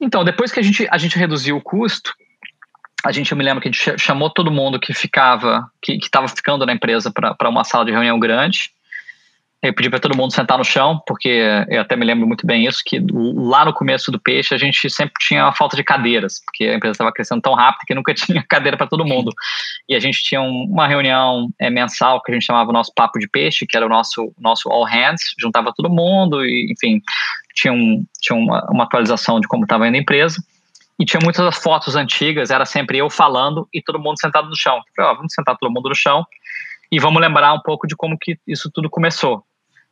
Então, 0.01 0.25
depois 0.25 0.53
que 0.53 0.61
a 0.61 0.63
gente, 0.63 0.87
a 0.91 0.99
gente 0.99 1.19
reduziu 1.19 1.57
o 1.57 1.63
custo, 1.63 2.13
a 3.05 3.13
gente, 3.13 3.31
eu 3.31 3.39
me 3.39 3.45
lembro 3.45 3.63
que 3.63 3.69
a 3.69 3.73
gente 3.73 3.99
chamou 3.99 4.29
todo 4.29 4.51
mundo 4.51 4.81
que 4.81 4.93
ficava, 4.93 5.71
que 5.81 5.93
estava 5.95 6.29
ficando 6.29 6.67
na 6.67 6.73
empresa 6.73 7.11
para 7.11 7.49
uma 7.49 7.65
sala 7.65 7.85
de 7.85 7.93
reunião 7.93 8.19
grande, 8.19 8.71
eu 9.69 9.75
pedi 9.75 9.91
para 9.91 9.99
todo 9.99 10.17
mundo 10.17 10.33
sentar 10.33 10.59
no 10.59 10.65
chão, 10.65 11.01
porque 11.07 11.29
eu 11.69 11.81
até 11.81 11.97
me 11.97 12.05
lembro 12.05 12.27
muito 12.27 12.47
bem 12.47 12.67
isso, 12.67 12.83
que 12.85 13.01
lá 13.13 13.65
no 13.65 13.73
começo 13.73 14.11
do 14.11 14.21
peixe 14.21 14.55
a 14.55 14.59
gente 14.59 14.89
sempre 14.91 15.15
tinha 15.21 15.45
uma 15.45 15.53
falta 15.53 15.77
de 15.77 15.85
cadeiras, 15.85 16.41
porque 16.45 16.65
a 16.65 16.75
empresa 16.75 16.93
estava 16.93 17.13
crescendo 17.13 17.41
tão 17.41 17.55
rápido 17.55 17.87
que 17.87 17.95
nunca 17.95 18.13
tinha 18.15 18.45
cadeira 18.49 18.77
para 18.77 18.87
todo 18.87 19.05
mundo. 19.05 19.33
E 19.89 19.95
a 19.95 20.01
gente 20.01 20.23
tinha 20.23 20.41
uma 20.41 20.87
reunião 20.87 21.49
é, 21.59 21.71
mensal 21.71 22.23
que 22.23 22.31
a 22.31 22.35
gente 22.35 22.45
chamava 22.45 22.71
o 22.71 22.73
nosso 22.73 22.93
papo 22.95 23.19
de 23.19 23.29
peixe, 23.29 23.67
que 23.67 23.77
era 23.77 23.87
o 23.87 23.89
nosso, 23.89 24.33
nosso 24.39 24.71
all 24.71 24.85
hands, 24.85 25.23
juntava 25.39 25.73
todo 25.75 25.91
mundo 25.91 26.45
e, 26.45 26.73
enfim, 26.73 27.01
tinha, 27.55 27.73
um, 27.73 28.05
tinha 28.21 28.39
uma, 28.39 28.65
uma 28.71 28.85
atualização 28.85 29.41
de 29.41 29.49
como 29.49 29.65
estava 29.65 29.89
indo 29.89 29.97
a 29.97 30.01
empresa. 30.01 30.37
E 30.99 31.05
tinha 31.05 31.21
muitas 31.23 31.59
fotos 31.59 31.95
antigas, 31.95 32.51
era 32.51 32.65
sempre 32.65 32.99
eu 32.99 33.11
falando 33.11 33.69
e 33.73 33.83
todo 33.83 33.99
mundo 33.99 34.19
sentado 34.19 34.49
no 34.49 34.57
chão. 34.57 34.81
falei, 34.97 35.13
ó, 35.13 35.15
vamos 35.15 35.33
sentar 35.35 35.57
todo 35.59 35.71
mundo 35.71 35.89
no 35.89 35.95
chão 35.95 36.25
e 36.91 36.99
vamos 36.99 37.21
lembrar 37.21 37.53
um 37.53 37.61
pouco 37.61 37.87
de 37.87 37.97
como 37.97 38.17
que 38.19 38.39
isso 38.47 38.71
tudo 38.73 38.89
começou, 38.89 39.45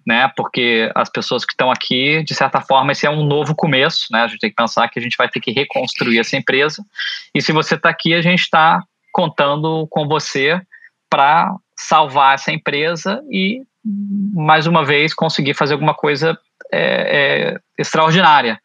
né? 0.06 0.30
Porque 0.36 0.90
as 0.94 1.08
pessoas 1.08 1.44
que 1.44 1.52
estão 1.52 1.70
aqui, 1.70 2.22
de 2.22 2.34
certa 2.34 2.60
forma, 2.60 2.92
esse 2.92 3.06
é 3.06 3.10
um 3.10 3.24
novo 3.24 3.54
começo, 3.54 4.06
né? 4.10 4.20
A 4.20 4.26
gente 4.26 4.40
tem 4.40 4.50
que 4.50 4.56
pensar 4.56 4.88
que 4.88 4.98
a 4.98 5.02
gente 5.02 5.16
vai 5.16 5.28
ter 5.28 5.40
que 5.40 5.52
reconstruir 5.52 6.18
essa 6.18 6.36
empresa. 6.36 6.84
E 7.34 7.40
se 7.40 7.52
você 7.52 7.74
está 7.74 7.88
aqui, 7.88 8.14
a 8.14 8.22
gente 8.22 8.40
está 8.40 8.82
contando 9.12 9.86
com 9.90 10.06
você 10.06 10.60
para 11.08 11.54
salvar 11.76 12.34
essa 12.34 12.52
empresa 12.52 13.22
e 13.30 13.62
mais 14.34 14.66
uma 14.66 14.84
vez 14.84 15.12
conseguir 15.12 15.54
fazer 15.54 15.74
alguma 15.74 15.94
coisa 15.94 16.38
é, 16.72 17.52
é, 17.52 17.60
extraordinária. 17.78 18.58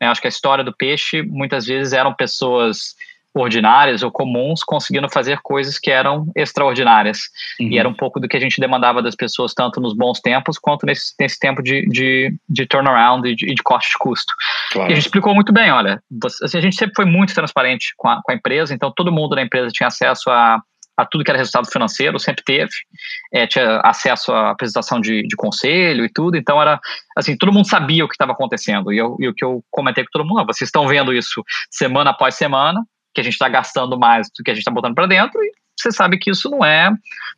Eu 0.00 0.10
acho 0.10 0.20
que 0.20 0.26
a 0.26 0.28
história 0.28 0.62
do 0.62 0.76
peixe 0.76 1.22
muitas 1.22 1.66
vezes 1.66 1.92
eram 1.92 2.14
pessoas 2.14 2.94
ordinárias 3.40 4.02
ou 4.02 4.10
comuns 4.10 4.62
conseguindo 4.64 5.08
fazer 5.08 5.40
coisas 5.42 5.78
que 5.78 5.90
eram 5.90 6.26
extraordinárias. 6.34 7.18
Uhum. 7.60 7.68
E 7.68 7.78
era 7.78 7.88
um 7.88 7.94
pouco 7.94 8.18
do 8.18 8.28
que 8.28 8.36
a 8.36 8.40
gente 8.40 8.60
demandava 8.60 9.02
das 9.02 9.14
pessoas, 9.14 9.54
tanto 9.54 9.80
nos 9.80 9.94
bons 9.94 10.20
tempos 10.20 10.58
quanto 10.58 10.86
nesse, 10.86 11.14
nesse 11.20 11.38
tempo 11.38 11.62
de, 11.62 11.86
de, 11.86 12.34
de 12.48 12.66
turnaround 12.66 13.28
e 13.28 13.34
de, 13.34 13.46
de 13.46 13.62
corte 13.62 13.90
de 13.90 13.98
custo. 13.98 14.32
Claro. 14.72 14.90
E 14.90 14.92
a 14.92 14.94
gente 14.94 15.04
explicou 15.04 15.34
muito 15.34 15.52
bem: 15.52 15.70
olha, 15.70 16.00
assim, 16.42 16.58
a 16.58 16.60
gente 16.60 16.76
sempre 16.76 16.94
foi 16.96 17.04
muito 17.04 17.34
transparente 17.34 17.92
com 17.96 18.08
a, 18.08 18.20
com 18.22 18.32
a 18.32 18.34
empresa, 18.34 18.74
então 18.74 18.92
todo 18.94 19.12
mundo 19.12 19.36
na 19.36 19.42
empresa 19.42 19.70
tinha 19.70 19.88
acesso 19.88 20.30
a 20.30 20.60
a 20.96 21.04
tudo 21.04 21.22
que 21.22 21.30
era 21.30 21.38
resultado 21.38 21.70
financeiro, 21.70 22.18
sempre 22.18 22.42
teve, 22.42 22.70
é, 23.32 23.46
tinha 23.46 23.80
acesso 23.84 24.32
à 24.32 24.50
apresentação 24.50 25.00
de, 25.00 25.22
de, 25.26 25.36
conselho 25.36 26.04
e 26.04 26.12
tudo, 26.12 26.36
então 26.36 26.60
era 26.60 26.80
assim, 27.16 27.36
todo 27.36 27.52
mundo 27.52 27.68
sabia 27.68 28.04
o 28.04 28.08
que 28.08 28.14
estava 28.14 28.32
acontecendo, 28.32 28.92
e, 28.92 28.96
eu, 28.96 29.14
e 29.20 29.28
o 29.28 29.34
que 29.34 29.44
eu 29.44 29.62
comentei 29.70 30.04
com 30.04 30.10
todo 30.10 30.26
mundo, 30.26 30.40
ah, 30.40 30.44
vocês 30.44 30.68
estão 30.68 30.88
vendo 30.88 31.12
isso 31.12 31.44
semana 31.70 32.10
após 32.10 32.34
semana, 32.34 32.82
que 33.16 33.20
a 33.22 33.24
gente 33.24 33.32
está 33.32 33.48
gastando 33.48 33.98
mais 33.98 34.28
do 34.28 34.44
que 34.44 34.50
a 34.50 34.54
gente 34.54 34.60
está 34.60 34.70
botando 34.70 34.94
para 34.94 35.06
dentro 35.06 35.42
e 35.42 35.50
você 35.74 35.90
sabe 35.90 36.18
que 36.18 36.30
isso 36.30 36.50
não 36.50 36.62
é 36.62 36.90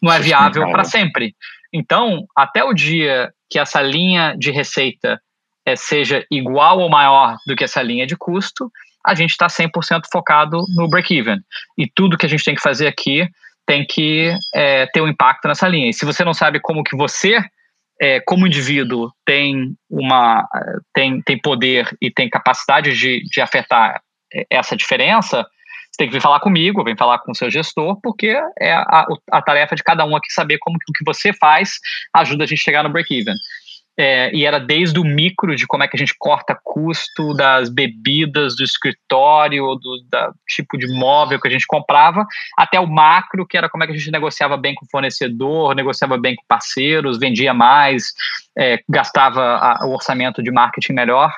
não 0.02 0.12
é 0.12 0.18
viável 0.18 0.68
para 0.70 0.82
sempre. 0.82 1.36
Então, 1.72 2.26
até 2.36 2.64
o 2.64 2.74
dia 2.74 3.32
que 3.48 3.60
essa 3.60 3.80
linha 3.80 4.34
de 4.36 4.50
receita 4.50 5.20
é, 5.64 5.76
seja 5.76 6.26
igual 6.30 6.80
ou 6.80 6.90
maior 6.90 7.36
do 7.46 7.54
que 7.54 7.62
essa 7.62 7.80
linha 7.80 8.06
de 8.06 8.16
custo, 8.16 8.72
a 9.06 9.14
gente 9.14 9.30
está 9.30 9.46
100% 9.46 10.02
focado 10.10 10.64
no 10.74 10.88
break-even. 10.88 11.38
E 11.76 11.88
tudo 11.94 12.16
que 12.18 12.26
a 12.26 12.28
gente 12.28 12.44
tem 12.44 12.56
que 12.56 12.60
fazer 12.62 12.88
aqui 12.88 13.28
tem 13.64 13.86
que 13.86 14.34
é, 14.54 14.86
ter 14.86 15.00
um 15.00 15.08
impacto 15.08 15.46
nessa 15.46 15.68
linha. 15.68 15.90
E 15.90 15.94
se 15.94 16.04
você 16.04 16.24
não 16.24 16.34
sabe 16.34 16.58
como 16.58 16.82
que 16.82 16.96
você, 16.96 17.38
é, 18.00 18.20
como 18.20 18.46
indivíduo, 18.46 19.12
tem, 19.24 19.76
uma, 19.88 20.48
tem, 20.92 21.22
tem 21.22 21.38
poder 21.38 21.88
e 22.00 22.10
tem 22.10 22.28
capacidade 22.28 22.96
de, 22.96 23.22
de 23.30 23.40
afetar 23.40 24.00
essa 24.50 24.76
diferença, 24.76 25.46
tem 25.96 26.06
que 26.06 26.12
vir 26.12 26.20
falar 26.20 26.40
comigo, 26.40 26.84
vem 26.84 26.96
falar 26.96 27.18
com 27.18 27.32
o 27.32 27.34
seu 27.34 27.50
gestor, 27.50 27.98
porque 28.02 28.40
é 28.58 28.72
a, 28.72 29.06
a 29.32 29.42
tarefa 29.42 29.74
de 29.74 29.82
cada 29.82 30.04
um 30.04 30.16
aqui 30.16 30.32
saber 30.32 30.58
como 30.58 30.78
que 30.78 30.90
o 30.90 30.92
que 30.92 31.04
você 31.04 31.32
faz 31.32 31.78
ajuda 32.14 32.44
a 32.44 32.46
gente 32.46 32.60
a 32.60 32.64
chegar 32.64 32.82
no 32.82 32.90
break-even. 32.90 33.34
É, 34.00 34.32
e 34.32 34.46
era 34.46 34.60
desde 34.60 35.00
o 35.00 35.04
micro 35.04 35.56
de 35.56 35.66
como 35.66 35.82
é 35.82 35.88
que 35.88 35.96
a 35.96 35.98
gente 35.98 36.14
corta 36.16 36.56
custo 36.62 37.34
das 37.34 37.68
bebidas 37.68 38.54
do 38.54 38.62
escritório, 38.62 39.74
do 39.74 40.04
da, 40.08 40.30
tipo 40.46 40.78
de 40.78 40.86
móvel 40.86 41.40
que 41.40 41.48
a 41.48 41.50
gente 41.50 41.66
comprava, 41.66 42.24
até 42.56 42.78
o 42.78 42.86
macro, 42.86 43.44
que 43.44 43.58
era 43.58 43.68
como 43.68 43.82
é 43.82 43.88
que 43.88 43.92
a 43.92 43.96
gente 43.96 44.12
negociava 44.12 44.56
bem 44.56 44.72
com 44.72 44.86
o 44.86 44.88
fornecedor, 44.88 45.74
negociava 45.74 46.16
bem 46.16 46.36
com 46.36 46.44
parceiros, 46.46 47.18
vendia 47.18 47.52
mais, 47.52 48.12
é, 48.56 48.78
gastava 48.88 49.42
a, 49.56 49.84
o 49.84 49.92
orçamento 49.92 50.44
de 50.44 50.52
marketing 50.52 50.92
melhor. 50.92 51.32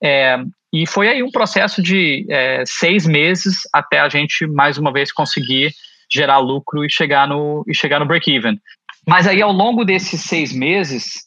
É, 0.00 0.38
e 0.82 0.86
foi 0.86 1.08
aí 1.08 1.22
um 1.22 1.30
processo 1.30 1.80
de 1.80 2.26
é, 2.28 2.62
seis 2.66 3.06
meses 3.06 3.60
até 3.72 3.98
a 3.98 4.10
gente, 4.10 4.46
mais 4.46 4.76
uma 4.76 4.92
vez, 4.92 5.10
conseguir 5.10 5.72
gerar 6.12 6.38
lucro 6.38 6.84
e 6.84 6.90
chegar 6.90 7.26
no, 7.26 7.64
e 7.66 7.74
chegar 7.74 7.98
no 7.98 8.04
break-even. 8.04 8.60
Mas 9.08 9.26
aí, 9.26 9.40
ao 9.40 9.52
longo 9.52 9.86
desses 9.86 10.20
seis 10.20 10.52
meses, 10.52 11.24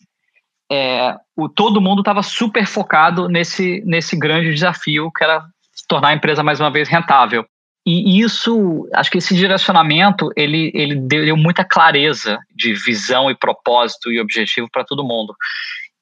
é, 0.72 1.16
o, 1.36 1.50
todo 1.50 1.82
mundo 1.82 2.02
estava 2.02 2.22
super 2.22 2.68
focado 2.68 3.28
nesse, 3.28 3.82
nesse 3.88 4.16
grande 4.16 4.54
desafio 4.54 5.12
que 5.12 5.24
era 5.24 5.44
tornar 5.88 6.10
a 6.10 6.14
empresa 6.14 6.44
mais 6.44 6.60
uma 6.60 6.70
vez 6.70 6.88
rentável. 6.88 7.44
E 7.88 8.22
isso, 8.22 8.88
acho 8.94 9.10
que 9.10 9.18
esse 9.18 9.34
direcionamento, 9.34 10.30
ele, 10.36 10.70
ele 10.76 10.94
deu 10.94 11.36
muita 11.36 11.64
clareza 11.64 12.38
de 12.56 12.74
visão 12.74 13.32
e 13.32 13.36
propósito 13.36 14.12
e 14.12 14.20
objetivo 14.20 14.70
para 14.72 14.84
todo 14.84 15.04
mundo 15.04 15.34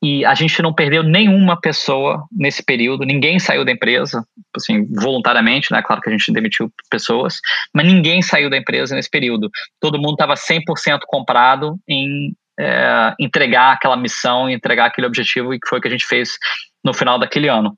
e 0.01 0.23
a 0.23 0.35
gente 0.35 0.61
não 0.61 0.73
perdeu 0.73 1.01
nenhuma 1.01 1.59
pessoa 1.59 2.23
nesse 2.31 2.63
período, 2.63 3.03
ninguém 3.03 3.39
saiu 3.39 3.65
da 3.65 3.71
empresa, 3.71 4.23
assim, 4.55 4.85
voluntariamente, 4.93 5.71
né? 5.71 5.81
Claro 5.81 6.01
que 6.01 6.09
a 6.09 6.11
gente 6.11 6.31
demitiu 6.31 6.71
pessoas, 6.89 7.39
mas 7.73 7.85
ninguém 7.85 8.21
saiu 8.21 8.49
da 8.49 8.57
empresa 8.57 8.95
nesse 8.95 9.09
período. 9.09 9.49
Todo 9.81 9.97
mundo 9.97 10.13
estava 10.13 10.35
100% 10.35 10.99
comprado 11.07 11.79
em 11.89 12.33
é, 12.59 13.13
entregar 13.19 13.73
aquela 13.73 13.97
missão, 13.97 14.47
entregar 14.47 14.85
aquele 14.85 15.07
objetivo, 15.07 15.53
e 15.53 15.59
que 15.59 15.67
foi 15.67 15.79
o 15.79 15.81
que 15.81 15.87
a 15.87 15.91
gente 15.91 16.05
fez 16.05 16.37
no 16.83 16.93
final 16.93 17.17
daquele 17.17 17.47
ano. 17.47 17.75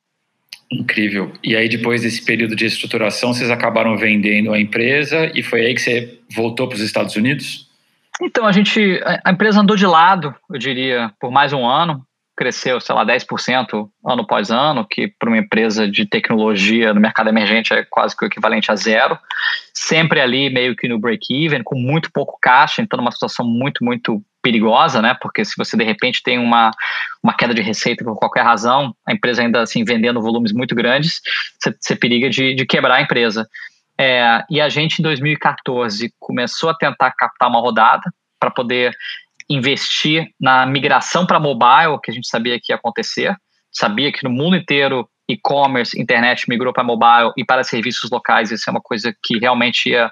Incrível. 0.69 1.31
E 1.41 1.55
aí, 1.55 1.69
depois 1.69 2.01
desse 2.01 2.23
período 2.23 2.55
de 2.55 2.65
estruturação, 2.65 3.33
vocês 3.33 3.49
acabaram 3.49 3.97
vendendo 3.97 4.53
a 4.53 4.59
empresa 4.59 5.31
e 5.33 5.41
foi 5.41 5.61
aí 5.61 5.73
que 5.73 5.81
você 5.81 6.19
voltou 6.35 6.67
para 6.67 6.75
os 6.75 6.81
Estados 6.81 7.15
Unidos? 7.15 7.67
Então, 8.21 8.45
a 8.45 8.51
gente, 8.51 9.01
a 9.23 9.31
empresa 9.31 9.61
andou 9.61 9.77
de 9.77 9.85
lado, 9.85 10.35
eu 10.51 10.59
diria, 10.59 11.11
por 11.19 11.31
mais 11.31 11.53
um 11.53 11.65
ano 11.65 12.05
cresceu, 12.39 12.79
sei 12.79 12.95
lá, 12.95 13.05
10% 13.05 13.89
ano 14.07 14.21
após 14.21 14.49
ano, 14.49 14.87
que 14.89 15.09
para 15.09 15.27
uma 15.27 15.37
empresa 15.37 15.85
de 15.85 16.05
tecnologia 16.05 16.93
no 16.93 17.01
mercado 17.01 17.27
emergente 17.27 17.73
é 17.73 17.83
quase 17.83 18.15
que 18.15 18.23
o 18.23 18.27
equivalente 18.27 18.71
a 18.71 18.77
zero. 18.77 19.19
Sempre 19.73 20.21
ali 20.21 20.49
meio 20.49 20.73
que 20.73 20.87
no 20.87 20.97
break-even, 20.97 21.63
com 21.63 21.77
muito 21.77 22.09
pouco 22.13 22.37
caixa, 22.41 22.81
então 22.81 22.95
numa 22.95 23.11
situação 23.11 23.45
muito, 23.45 23.83
muito 23.83 24.23
perigosa, 24.41 25.01
né? 25.01 25.17
Porque 25.21 25.43
se 25.43 25.53
você 25.57 25.75
de 25.75 25.83
repente 25.83 26.23
tem 26.23 26.39
uma, 26.39 26.71
uma 27.21 27.35
queda 27.35 27.53
de 27.53 27.61
receita 27.61 28.05
por 28.05 28.15
qualquer 28.15 28.43
razão, 28.45 28.95
a 29.05 29.11
empresa 29.11 29.41
ainda 29.41 29.61
assim 29.61 29.83
vendendo 29.83 30.21
volumes 30.21 30.53
muito 30.53 30.73
grandes, 30.73 31.19
você, 31.59 31.75
você 31.77 31.93
periga 31.93 32.29
de, 32.29 32.55
de 32.55 32.65
quebrar 32.65 32.95
a 32.95 33.01
empresa. 33.01 33.45
É, 33.99 34.45
e 34.49 34.61
a 34.61 34.69
gente 34.69 34.99
em 34.99 35.03
2014 35.03 36.13
começou 36.17 36.69
a 36.69 36.73
tentar 36.73 37.11
captar 37.11 37.49
uma 37.49 37.59
rodada 37.59 38.09
para 38.39 38.49
poder 38.49 38.95
investir 39.49 40.29
na 40.39 40.65
migração 40.65 41.25
para 41.25 41.39
mobile, 41.39 41.99
que 42.03 42.11
a 42.11 42.13
gente 42.13 42.27
sabia 42.27 42.59
que 42.61 42.71
ia 42.71 42.75
acontecer, 42.75 43.35
sabia 43.71 44.11
que 44.11 44.23
no 44.23 44.29
mundo 44.29 44.55
inteiro 44.55 45.09
e-commerce, 45.27 45.99
internet 45.99 46.49
migrou 46.49 46.73
para 46.73 46.83
mobile 46.83 47.31
e 47.37 47.45
para 47.45 47.63
serviços 47.63 48.09
locais, 48.09 48.51
isso 48.51 48.69
é 48.69 48.71
uma 48.71 48.81
coisa 48.81 49.13
que 49.23 49.37
realmente 49.37 49.89
ia, 49.89 50.11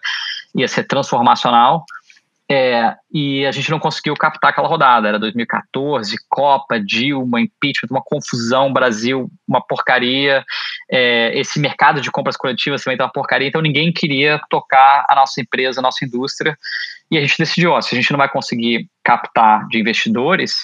ia 0.55 0.67
ser 0.67 0.83
transformacional. 0.83 1.83
É, 2.49 2.95
e 3.11 3.45
a 3.45 3.51
gente 3.51 3.69
não 3.69 3.79
conseguiu 3.79 4.13
captar 4.13 4.51
aquela 4.51 4.67
rodada. 4.67 5.07
Era 5.07 5.19
2014, 5.19 6.15
Copa, 6.29 6.79
Dilma, 6.79 7.41
impeachment, 7.41 7.89
uma 7.91 8.01
confusão, 8.01 8.71
Brasil, 8.71 9.29
uma 9.47 9.61
porcaria. 9.61 10.45
É, 10.89 11.37
esse 11.37 11.59
mercado 11.59 11.99
de 11.99 12.09
compras 12.09 12.37
coletivas 12.37 12.83
também 12.83 12.95
está 12.95 13.05
uma 13.05 13.11
porcaria. 13.11 13.47
Então 13.47 13.61
ninguém 13.61 13.91
queria 13.91 14.39
tocar 14.49 15.05
a 15.09 15.15
nossa 15.15 15.41
empresa, 15.41 15.81
a 15.81 15.83
nossa 15.83 16.05
indústria. 16.05 16.57
E 17.11 17.17
a 17.17 17.21
gente 17.21 17.37
decidiu: 17.37 17.71
ó, 17.71 17.81
se 17.81 17.93
a 17.93 17.97
gente 17.99 18.11
não 18.11 18.17
vai 18.17 18.29
conseguir 18.29 18.87
captar 19.03 19.67
de 19.67 19.79
investidores, 19.79 20.55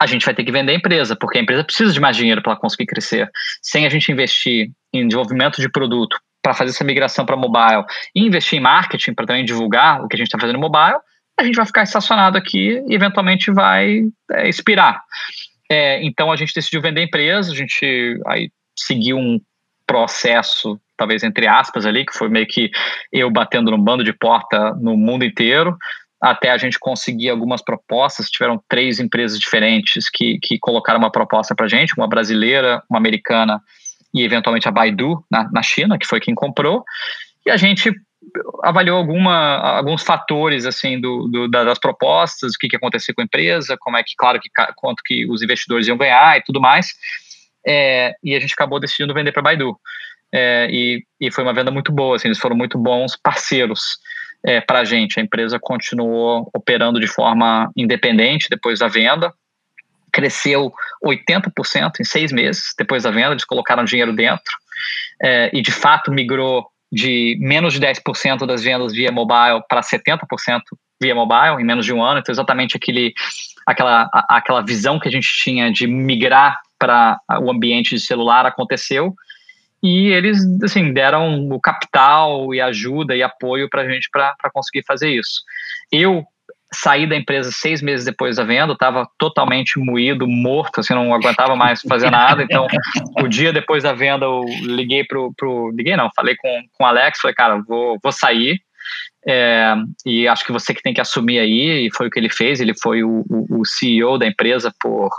a 0.00 0.06
gente 0.06 0.24
vai 0.24 0.34
ter 0.34 0.44
que 0.44 0.50
vender 0.50 0.72
a 0.72 0.76
empresa, 0.76 1.14
porque 1.14 1.38
a 1.38 1.42
empresa 1.42 1.62
precisa 1.62 1.92
de 1.92 2.00
mais 2.00 2.16
dinheiro 2.16 2.42
para 2.42 2.56
conseguir 2.56 2.86
crescer. 2.86 3.30
Sem 3.62 3.86
a 3.86 3.90
gente 3.90 4.10
investir 4.10 4.70
em 4.92 5.06
desenvolvimento 5.06 5.60
de 5.60 5.70
produto 5.70 6.18
para 6.42 6.54
fazer 6.54 6.70
essa 6.70 6.82
migração 6.82 7.26
para 7.26 7.36
mobile 7.36 7.84
e 8.14 8.24
investir 8.24 8.58
em 8.58 8.62
marketing 8.62 9.12
para 9.12 9.26
também 9.26 9.44
divulgar 9.44 10.02
o 10.02 10.08
que 10.08 10.16
a 10.16 10.18
gente 10.18 10.28
está 10.28 10.38
fazendo 10.38 10.56
no 10.56 10.60
mobile, 10.60 10.98
a 11.40 11.44
gente 11.44 11.56
vai 11.56 11.66
ficar 11.66 11.82
estacionado 11.82 12.36
aqui 12.36 12.82
e 12.86 12.94
eventualmente 12.94 13.50
vai 13.50 14.02
é, 14.32 14.48
expirar. 14.48 15.02
É, 15.70 16.02
então 16.04 16.30
a 16.30 16.36
gente 16.36 16.54
decidiu 16.54 16.82
vender 16.82 17.00
a 17.00 17.04
empresa, 17.04 17.52
a 17.52 17.54
gente 17.54 18.20
aí 18.26 18.50
seguiu 18.76 19.16
um 19.16 19.40
processo, 19.86 20.80
talvez 20.96 21.22
entre 21.22 21.46
aspas 21.46 21.86
ali, 21.86 22.04
que 22.04 22.16
foi 22.16 22.28
meio 22.28 22.46
que 22.46 22.70
eu 23.12 23.30
batendo 23.30 23.70
no 23.70 23.78
bando 23.78 24.04
de 24.04 24.12
porta 24.12 24.74
no 24.74 24.96
mundo 24.96 25.24
inteiro, 25.24 25.76
até 26.20 26.50
a 26.50 26.58
gente 26.58 26.78
conseguir 26.78 27.30
algumas 27.30 27.62
propostas. 27.62 28.28
Tiveram 28.28 28.62
três 28.68 29.00
empresas 29.00 29.38
diferentes 29.38 30.10
que, 30.10 30.38
que 30.42 30.58
colocaram 30.58 30.98
uma 30.98 31.10
proposta 31.10 31.54
para 31.54 31.68
gente, 31.68 31.94
uma 31.96 32.08
brasileira, 32.08 32.82
uma 32.90 32.98
americana 32.98 33.60
e 34.12 34.22
eventualmente 34.22 34.68
a 34.68 34.72
Baidu 34.72 35.24
na, 35.30 35.50
na 35.50 35.62
China, 35.62 35.98
que 35.98 36.06
foi 36.06 36.20
quem 36.20 36.34
comprou. 36.34 36.84
E 37.46 37.50
a 37.50 37.56
gente 37.56 37.92
avaliou 38.62 38.98
alguma, 38.98 39.56
alguns 39.76 40.02
fatores 40.02 40.66
assim 40.66 41.00
do, 41.00 41.28
do, 41.28 41.48
das 41.48 41.78
propostas, 41.78 42.52
o 42.52 42.58
que, 42.58 42.68
que 42.68 42.76
ia 42.76 42.78
acontecer 42.78 43.12
com 43.12 43.20
a 43.20 43.24
empresa, 43.24 43.76
como 43.78 43.96
é 43.96 44.02
que, 44.02 44.14
claro, 44.16 44.40
que, 44.40 44.48
quanto 44.76 45.02
que 45.04 45.26
os 45.30 45.42
investidores 45.42 45.86
iam 45.86 45.96
ganhar 45.96 46.38
e 46.38 46.42
tudo 46.42 46.60
mais. 46.60 46.88
É, 47.66 48.14
e 48.22 48.34
a 48.34 48.40
gente 48.40 48.54
acabou 48.54 48.80
decidindo 48.80 49.14
vender 49.14 49.32
para 49.32 49.42
Baidu. 49.42 49.76
É, 50.32 50.68
e, 50.70 51.04
e 51.20 51.32
foi 51.32 51.42
uma 51.42 51.52
venda 51.52 51.70
muito 51.70 51.90
boa, 51.92 52.16
assim, 52.16 52.28
eles 52.28 52.38
foram 52.38 52.56
muito 52.56 52.78
bons 52.78 53.16
parceiros 53.16 53.80
é, 54.44 54.60
para 54.60 54.80
a 54.80 54.84
gente. 54.84 55.18
A 55.18 55.22
empresa 55.22 55.58
continuou 55.60 56.48
operando 56.54 57.00
de 57.00 57.06
forma 57.06 57.70
independente 57.76 58.48
depois 58.48 58.78
da 58.78 58.88
venda, 58.88 59.32
cresceu 60.12 60.72
80% 61.04 62.00
em 62.00 62.04
seis 62.04 62.32
meses 62.32 62.74
depois 62.78 63.02
da 63.02 63.10
venda, 63.10 63.32
eles 63.32 63.44
colocaram 63.44 63.84
dinheiro 63.84 64.12
dentro 64.12 64.52
é, 65.22 65.50
e 65.52 65.60
de 65.60 65.70
fato 65.70 66.10
migrou 66.10 66.66
de 66.90 67.36
menos 67.40 67.74
de 67.74 67.80
10% 67.80 68.46
das 68.46 68.62
vendas 68.62 68.92
via 68.92 69.12
mobile 69.12 69.62
para 69.68 69.80
70% 69.80 70.60
via 71.00 71.14
mobile 71.14 71.60
em 71.60 71.64
menos 71.64 71.86
de 71.86 71.92
um 71.92 72.02
ano. 72.02 72.20
Então, 72.20 72.32
exatamente 72.32 72.76
aquele, 72.76 73.14
aquela, 73.66 74.08
aquela 74.28 74.60
visão 74.60 74.98
que 74.98 75.08
a 75.08 75.10
gente 75.10 75.28
tinha 75.42 75.72
de 75.72 75.86
migrar 75.86 76.58
para 76.78 77.20
o 77.40 77.50
ambiente 77.50 77.94
de 77.94 78.00
celular 78.00 78.46
aconteceu 78.46 79.14
e 79.82 80.08
eles 80.08 80.38
assim 80.62 80.92
deram 80.92 81.48
o 81.48 81.60
capital 81.60 82.54
e 82.54 82.60
ajuda 82.60 83.16
e 83.16 83.22
apoio 83.22 83.68
para 83.68 83.82
a 83.82 83.88
gente 83.88 84.10
para 84.10 84.50
conseguir 84.52 84.84
fazer 84.86 85.10
isso. 85.10 85.42
Eu 85.90 86.24
saí 86.72 87.06
da 87.06 87.16
empresa 87.16 87.50
seis 87.52 87.82
meses 87.82 88.04
depois 88.04 88.36
da 88.36 88.44
venda, 88.44 88.72
estava 88.72 89.08
totalmente 89.18 89.78
moído, 89.78 90.26
morto, 90.26 90.80
assim, 90.80 90.94
não 90.94 91.12
aguentava 91.12 91.56
mais 91.56 91.82
fazer 91.82 92.10
nada. 92.10 92.42
Então, 92.42 92.66
o 93.20 93.28
dia 93.28 93.52
depois 93.52 93.82
da 93.82 93.92
venda, 93.92 94.24
eu 94.24 94.44
liguei 94.62 95.04
pro, 95.04 95.32
pro 95.36 95.70
liguei 95.70 95.96
não, 95.96 96.08
falei 96.14 96.36
com, 96.36 96.62
com 96.72 96.84
o 96.84 96.86
Alex, 96.86 97.18
falei, 97.20 97.34
cara, 97.34 97.62
vou, 97.66 97.98
vou 98.02 98.12
sair. 98.12 98.60
É, 99.26 99.74
e 100.06 100.26
acho 100.26 100.44
que 100.46 100.52
você 100.52 100.72
que 100.72 100.82
tem 100.82 100.94
que 100.94 101.00
assumir 101.00 101.38
aí, 101.38 101.86
e 101.86 101.94
foi 101.94 102.06
o 102.06 102.10
que 102.10 102.18
ele 102.18 102.30
fez. 102.30 102.60
Ele 102.60 102.74
foi 102.80 103.02
o, 103.02 103.24
o, 103.28 103.60
o 103.60 103.66
CEO 103.66 104.18
da 104.18 104.26
empresa 104.26 104.72
por 104.80 105.10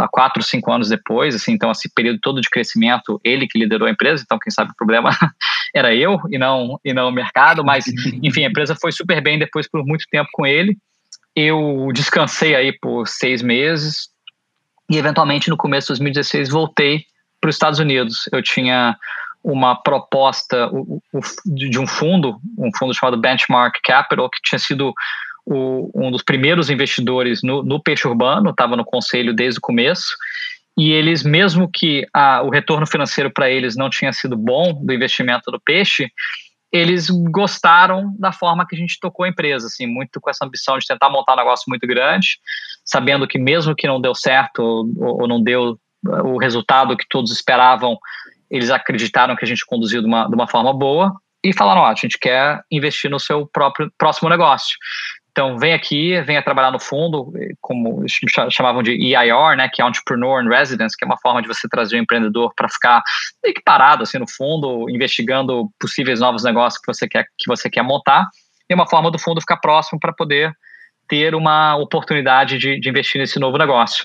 lá, 0.00 0.08
quatro, 0.10 0.42
cinco 0.42 0.72
anos 0.72 0.88
depois, 0.88 1.34
assim, 1.34 1.52
então 1.52 1.70
esse 1.70 1.92
período 1.92 2.18
todo 2.20 2.40
de 2.40 2.48
crescimento, 2.48 3.20
ele 3.24 3.46
que 3.46 3.58
liderou 3.58 3.88
a 3.88 3.90
empresa, 3.90 4.22
então 4.24 4.38
quem 4.38 4.50
sabe 4.50 4.70
o 4.70 4.76
problema 4.76 5.10
era 5.74 5.94
eu 5.94 6.20
e 6.30 6.38
não, 6.38 6.78
e 6.84 6.92
não 6.92 7.08
o 7.08 7.12
mercado, 7.12 7.64
mas 7.64 7.84
enfim, 8.22 8.44
a 8.44 8.48
empresa 8.48 8.74
foi 8.74 8.92
super 8.92 9.22
bem 9.22 9.38
depois 9.38 9.68
por 9.68 9.84
muito 9.84 10.04
tempo 10.10 10.28
com 10.32 10.46
ele, 10.46 10.76
eu 11.34 11.88
descansei 11.94 12.54
aí 12.54 12.72
por 12.72 13.06
seis 13.06 13.42
meses 13.42 14.08
e 14.90 14.98
eventualmente 14.98 15.48
no 15.48 15.56
começo 15.56 15.86
de 15.86 16.00
2016 16.00 16.48
voltei 16.48 17.04
para 17.40 17.48
os 17.48 17.54
Estados 17.54 17.78
Unidos, 17.78 18.28
eu 18.32 18.42
tinha 18.42 18.96
uma 19.42 19.74
proposta 19.74 20.70
de 21.46 21.78
um 21.78 21.86
fundo, 21.86 22.38
um 22.58 22.70
fundo 22.76 22.94
chamado 22.94 23.18
Benchmark 23.18 23.78
Capital, 23.82 24.28
que 24.28 24.42
tinha 24.42 24.58
sido 24.58 24.92
o, 25.50 25.90
um 25.94 26.10
dos 26.10 26.22
primeiros 26.22 26.70
investidores 26.70 27.42
no, 27.42 27.62
no 27.62 27.82
peixe 27.82 28.06
urbano, 28.06 28.50
estava 28.50 28.76
no 28.76 28.84
conselho 28.84 29.34
desde 29.34 29.58
o 29.58 29.62
começo, 29.62 30.14
e 30.78 30.92
eles, 30.92 31.24
mesmo 31.24 31.68
que 31.70 32.06
a, 32.14 32.42
o 32.42 32.50
retorno 32.50 32.86
financeiro 32.86 33.30
para 33.30 33.50
eles 33.50 33.76
não 33.76 33.90
tinha 33.90 34.12
sido 34.12 34.36
bom 34.36 34.72
do 34.72 34.92
investimento 34.92 35.50
do 35.50 35.60
peixe, 35.60 36.08
eles 36.72 37.10
gostaram 37.10 38.14
da 38.16 38.30
forma 38.30 38.64
que 38.64 38.76
a 38.76 38.78
gente 38.78 38.98
tocou 39.00 39.24
a 39.24 39.28
empresa, 39.28 39.66
assim, 39.66 39.86
muito 39.86 40.20
com 40.20 40.30
essa 40.30 40.44
ambição 40.44 40.78
de 40.78 40.86
tentar 40.86 41.10
montar 41.10 41.34
um 41.34 41.38
negócio 41.38 41.64
muito 41.66 41.84
grande, 41.86 42.38
sabendo 42.84 43.26
que 43.26 43.38
mesmo 43.38 43.74
que 43.74 43.88
não 43.88 44.00
deu 44.00 44.14
certo 44.14 44.60
ou, 44.62 45.20
ou 45.22 45.28
não 45.28 45.42
deu 45.42 45.76
o 46.24 46.38
resultado 46.38 46.96
que 46.96 47.06
todos 47.08 47.32
esperavam, 47.32 47.98
eles 48.48 48.70
acreditaram 48.70 49.34
que 49.34 49.44
a 49.44 49.48
gente 49.48 49.66
conduziu 49.66 50.00
de 50.00 50.06
uma, 50.06 50.28
de 50.28 50.34
uma 50.34 50.46
forma 50.46 50.72
boa 50.72 51.12
e 51.42 51.52
falaram, 51.52 51.82
ó, 51.82 51.86
a 51.86 51.94
gente 51.94 52.18
quer 52.18 52.62
investir 52.70 53.10
no 53.10 53.18
seu 53.18 53.46
próprio 53.46 53.90
próximo 53.98 54.28
negócio. 54.28 54.76
Então, 55.30 55.56
vem 55.58 55.72
aqui, 55.72 56.20
venha 56.22 56.42
trabalhar 56.42 56.72
no 56.72 56.80
fundo, 56.80 57.32
como 57.60 58.04
chamavam 58.50 58.82
de 58.82 58.92
EIR, 58.92 59.56
né, 59.56 59.68
que 59.72 59.80
é 59.80 59.86
Entrepreneur 59.86 60.42
in 60.42 60.48
Residence, 60.48 60.96
que 60.96 61.04
é 61.04 61.06
uma 61.06 61.18
forma 61.18 61.40
de 61.40 61.46
você 61.46 61.68
trazer 61.68 61.96
o 61.96 61.98
um 61.98 62.02
empreendedor 62.02 62.52
para 62.56 62.68
ficar 62.68 63.00
meio 63.42 63.54
que 63.54 63.62
parado 63.62 64.02
assim 64.02 64.18
no 64.18 64.28
fundo, 64.28 64.90
investigando 64.90 65.70
possíveis 65.78 66.20
novos 66.20 66.42
negócios 66.42 66.80
que 66.80 66.92
você 66.92 67.08
quer 67.08 67.24
que 67.38 67.48
você 67.48 67.70
quer 67.70 67.82
montar, 67.82 68.26
e 68.68 68.74
uma 68.74 68.88
forma 68.88 69.10
do 69.10 69.18
fundo 69.18 69.40
ficar 69.40 69.58
próximo 69.58 70.00
para 70.00 70.12
poder 70.12 70.52
ter 71.08 71.34
uma 71.34 71.76
oportunidade 71.76 72.56
de, 72.56 72.78
de, 72.78 72.88
investir 72.88 73.20
nesse 73.20 73.38
novo 73.40 73.58
negócio. 73.58 74.04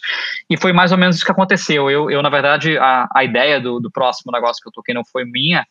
E 0.50 0.58
foi 0.58 0.74
mais 0.74 0.92
ou 0.92 0.98
menos 0.98 1.18
isso 1.18 1.26
que 1.26 1.32
aconteceu. 1.32 1.90
Eu, 1.90 2.10
eu 2.10 2.22
na 2.24 2.30
verdade, 2.30 2.76
a, 2.80 3.08
a 3.14 3.24
ideia 3.24 3.62
do, 3.62 3.80
do 3.80 3.92
próximo 3.92 4.32
negócio 4.32 4.60
que 4.62 4.68
eu 4.68 4.74
toquei 4.74 4.94
não 4.94 5.06
foi 5.06 5.24
minha, 5.24 5.64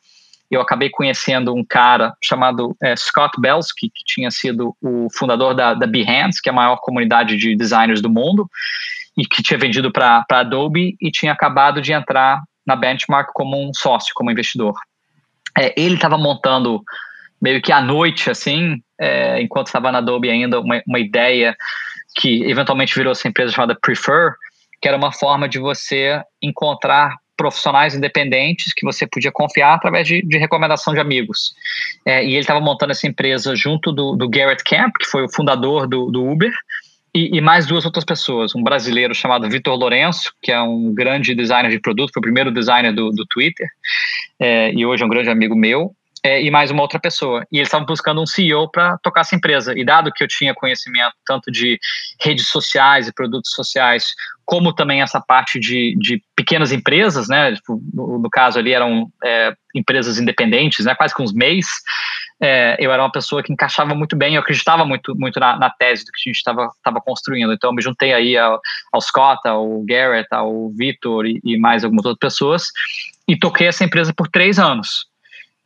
eu 0.50 0.60
acabei 0.60 0.90
conhecendo 0.90 1.54
um 1.54 1.64
cara 1.64 2.14
chamado 2.22 2.76
é, 2.82 2.94
Scott 2.96 3.40
Belsky, 3.40 3.90
que 3.90 4.04
tinha 4.04 4.30
sido 4.30 4.76
o 4.80 5.08
fundador 5.10 5.54
da, 5.54 5.74
da 5.74 5.86
Behance, 5.86 6.40
que 6.40 6.48
é 6.48 6.52
a 6.52 6.54
maior 6.54 6.76
comunidade 6.76 7.36
de 7.36 7.56
designers 7.56 8.00
do 8.00 8.10
mundo, 8.10 8.48
e 9.16 9.24
que 9.24 9.42
tinha 9.42 9.58
vendido 9.58 9.92
para 9.92 10.24
Adobe 10.30 10.96
e 11.00 11.10
tinha 11.10 11.32
acabado 11.32 11.80
de 11.80 11.92
entrar 11.92 12.42
na 12.66 12.76
Benchmark 12.76 13.30
como 13.32 13.62
um 13.62 13.72
sócio, 13.74 14.12
como 14.14 14.30
investidor. 14.30 14.74
É, 15.56 15.72
ele 15.80 15.94
estava 15.94 16.18
montando 16.18 16.82
meio 17.40 17.60
que 17.60 17.72
à 17.72 17.80
noite, 17.80 18.30
assim, 18.30 18.82
é, 18.98 19.40
enquanto 19.40 19.68
estava 19.68 19.92
na 19.92 19.98
Adobe 19.98 20.30
ainda, 20.30 20.60
uma, 20.60 20.82
uma 20.86 20.98
ideia 20.98 21.56
que 22.16 22.42
eventualmente 22.44 22.94
virou 22.94 23.12
essa 23.12 23.28
empresa 23.28 23.52
chamada 23.52 23.78
Prefer, 23.80 24.34
que 24.80 24.88
era 24.88 24.96
uma 24.96 25.12
forma 25.12 25.48
de 25.48 25.58
você 25.58 26.22
encontrar 26.42 27.16
profissionais 27.36 27.94
independentes 27.94 28.72
que 28.72 28.84
você 28.84 29.06
podia 29.06 29.32
confiar 29.32 29.74
através 29.74 30.06
de, 30.06 30.22
de 30.22 30.38
recomendação 30.38 30.94
de 30.94 31.00
amigos. 31.00 31.54
É, 32.06 32.24
e 32.24 32.30
ele 32.30 32.40
estava 32.40 32.60
montando 32.60 32.92
essa 32.92 33.06
empresa 33.06 33.54
junto 33.54 33.92
do, 33.92 34.14
do, 34.16 34.28
Garrett 34.28 34.62
Camp, 34.64 34.92
que 34.98 35.06
foi 35.06 35.24
o 35.24 35.32
fundador 35.32 35.86
do, 35.86 36.10
do 36.10 36.24
Uber, 36.24 36.52
e, 37.14 37.36
e, 37.36 37.40
mais 37.40 37.66
duas 37.66 37.84
outras 37.84 38.04
pessoas. 38.04 38.54
Um 38.54 38.62
brasileiro 38.62 39.14
chamado 39.14 39.48
Vitor 39.48 39.76
Lourenço, 39.76 40.32
que 40.42 40.50
é 40.50 40.60
um 40.60 40.92
grande 40.92 41.34
designer 41.34 41.70
de 41.70 41.78
produto, 41.78 42.12
foi 42.12 42.20
o 42.20 42.22
primeiro 42.22 42.50
designer 42.50 42.92
do, 42.92 43.10
do 43.10 43.24
Twitter, 43.26 43.68
é, 44.40 44.72
e 44.72 44.84
hoje 44.84 45.02
é 45.02 45.06
um 45.06 45.08
grande 45.08 45.30
amigo 45.30 45.54
meu, 45.54 45.94
é, 46.24 46.42
e 46.42 46.50
mais 46.50 46.70
uma 46.70 46.80
outra 46.80 46.98
pessoa. 46.98 47.46
E 47.52 47.58
eles 47.58 47.68
estavam 47.68 47.86
buscando 47.86 48.22
um 48.22 48.26
CEO 48.26 48.70
para 48.70 48.96
tocar 49.02 49.20
essa 49.20 49.36
empresa. 49.36 49.78
E 49.78 49.84
dado 49.84 50.10
que 50.10 50.24
eu 50.24 50.28
tinha 50.28 50.54
conhecimento 50.54 51.14
tanto 51.26 51.52
de 51.52 51.78
redes 52.18 52.48
sociais 52.48 53.06
e 53.06 53.12
produtos 53.12 53.50
sociais, 53.50 54.14
como 54.46 54.72
também 54.72 55.02
essa 55.02 55.20
parte 55.20 55.60
de, 55.60 55.94
de 55.98 56.22
pequenas 56.34 56.72
empresas, 56.72 57.28
né? 57.28 57.54
Tipo, 57.54 57.78
no, 57.92 58.18
no, 58.18 58.30
caso 58.30 58.58
ali 58.58 58.72
eram 58.72 59.06
é, 59.22 59.54
empresas 59.74 60.18
independentes, 60.18 60.86
né? 60.86 60.94
Quase 60.94 61.14
com 61.14 61.22
uns 61.22 61.34
MEIs. 61.34 61.66
É, 62.42 62.76
eu 62.80 62.90
era 62.90 63.02
uma 63.02 63.12
pessoa 63.12 63.42
que 63.42 63.52
encaixava 63.52 63.94
muito 63.94 64.16
bem, 64.16 64.34
eu 64.34 64.40
acreditava 64.40 64.84
muito, 64.84 65.14
muito 65.16 65.38
na, 65.38 65.58
na 65.58 65.70
tese 65.70 66.04
do 66.04 66.10
que 66.10 66.18
a 66.26 66.30
gente 66.30 66.36
estava 66.36 67.00
construindo. 67.04 67.52
Então, 67.52 67.68
eu 67.68 67.74
me 67.74 67.82
juntei 67.82 68.14
aí 68.14 68.36
ao, 68.36 68.60
ao 68.92 69.00
Scott, 69.00 69.46
ao 69.46 69.82
Garrett, 69.84 70.28
ao 70.30 70.70
Vitor 70.70 71.26
e, 71.26 71.38
e 71.44 71.58
mais 71.58 71.84
algumas 71.84 72.06
outras 72.06 72.32
pessoas 72.32 72.68
e 73.28 73.38
toquei 73.38 73.66
essa 73.66 73.84
empresa 73.84 74.12
por 74.14 74.28
três 74.28 74.58
anos. 74.58 75.06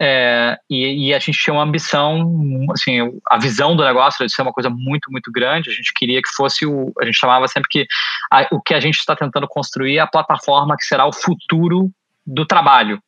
É, 0.01 0.57
e, 0.71 1.09
e, 1.09 1.15
a 1.15 1.19
gente 1.19 1.39
tinha 1.39 1.53
uma 1.53 1.65
ambição, 1.65 2.67
assim, 2.71 2.99
a 3.29 3.37
visão 3.37 3.75
do 3.75 3.85
negócio 3.85 4.25
de 4.25 4.33
ser 4.33 4.43
uma 4.43 4.53
coisa 4.53 4.71
muito, 4.71 5.11
muito 5.11 5.31
grande. 5.33 5.71
A 5.71 5.73
gente 5.73 5.93
queria 5.93 6.23
que 6.23 6.29
fosse 6.29 6.65
o. 6.65 6.93
A 7.01 7.05
gente 7.05 7.19
chamava 7.19 7.49
sempre 7.49 7.69
que 7.69 7.87
a, 8.31 8.47
o 8.53 8.61
que 8.63 8.75
a 8.75 8.81
gente 8.81 8.99
está 8.99 9.17
tentando 9.17 9.49
construir 9.49 9.97
é 9.97 10.01
a 10.01 10.07
plataforma 10.07 10.77
que 10.77 10.85
será 10.85 11.05
o 11.05 11.13
futuro 11.13 11.91
do 12.25 12.47
trabalho. 12.47 13.03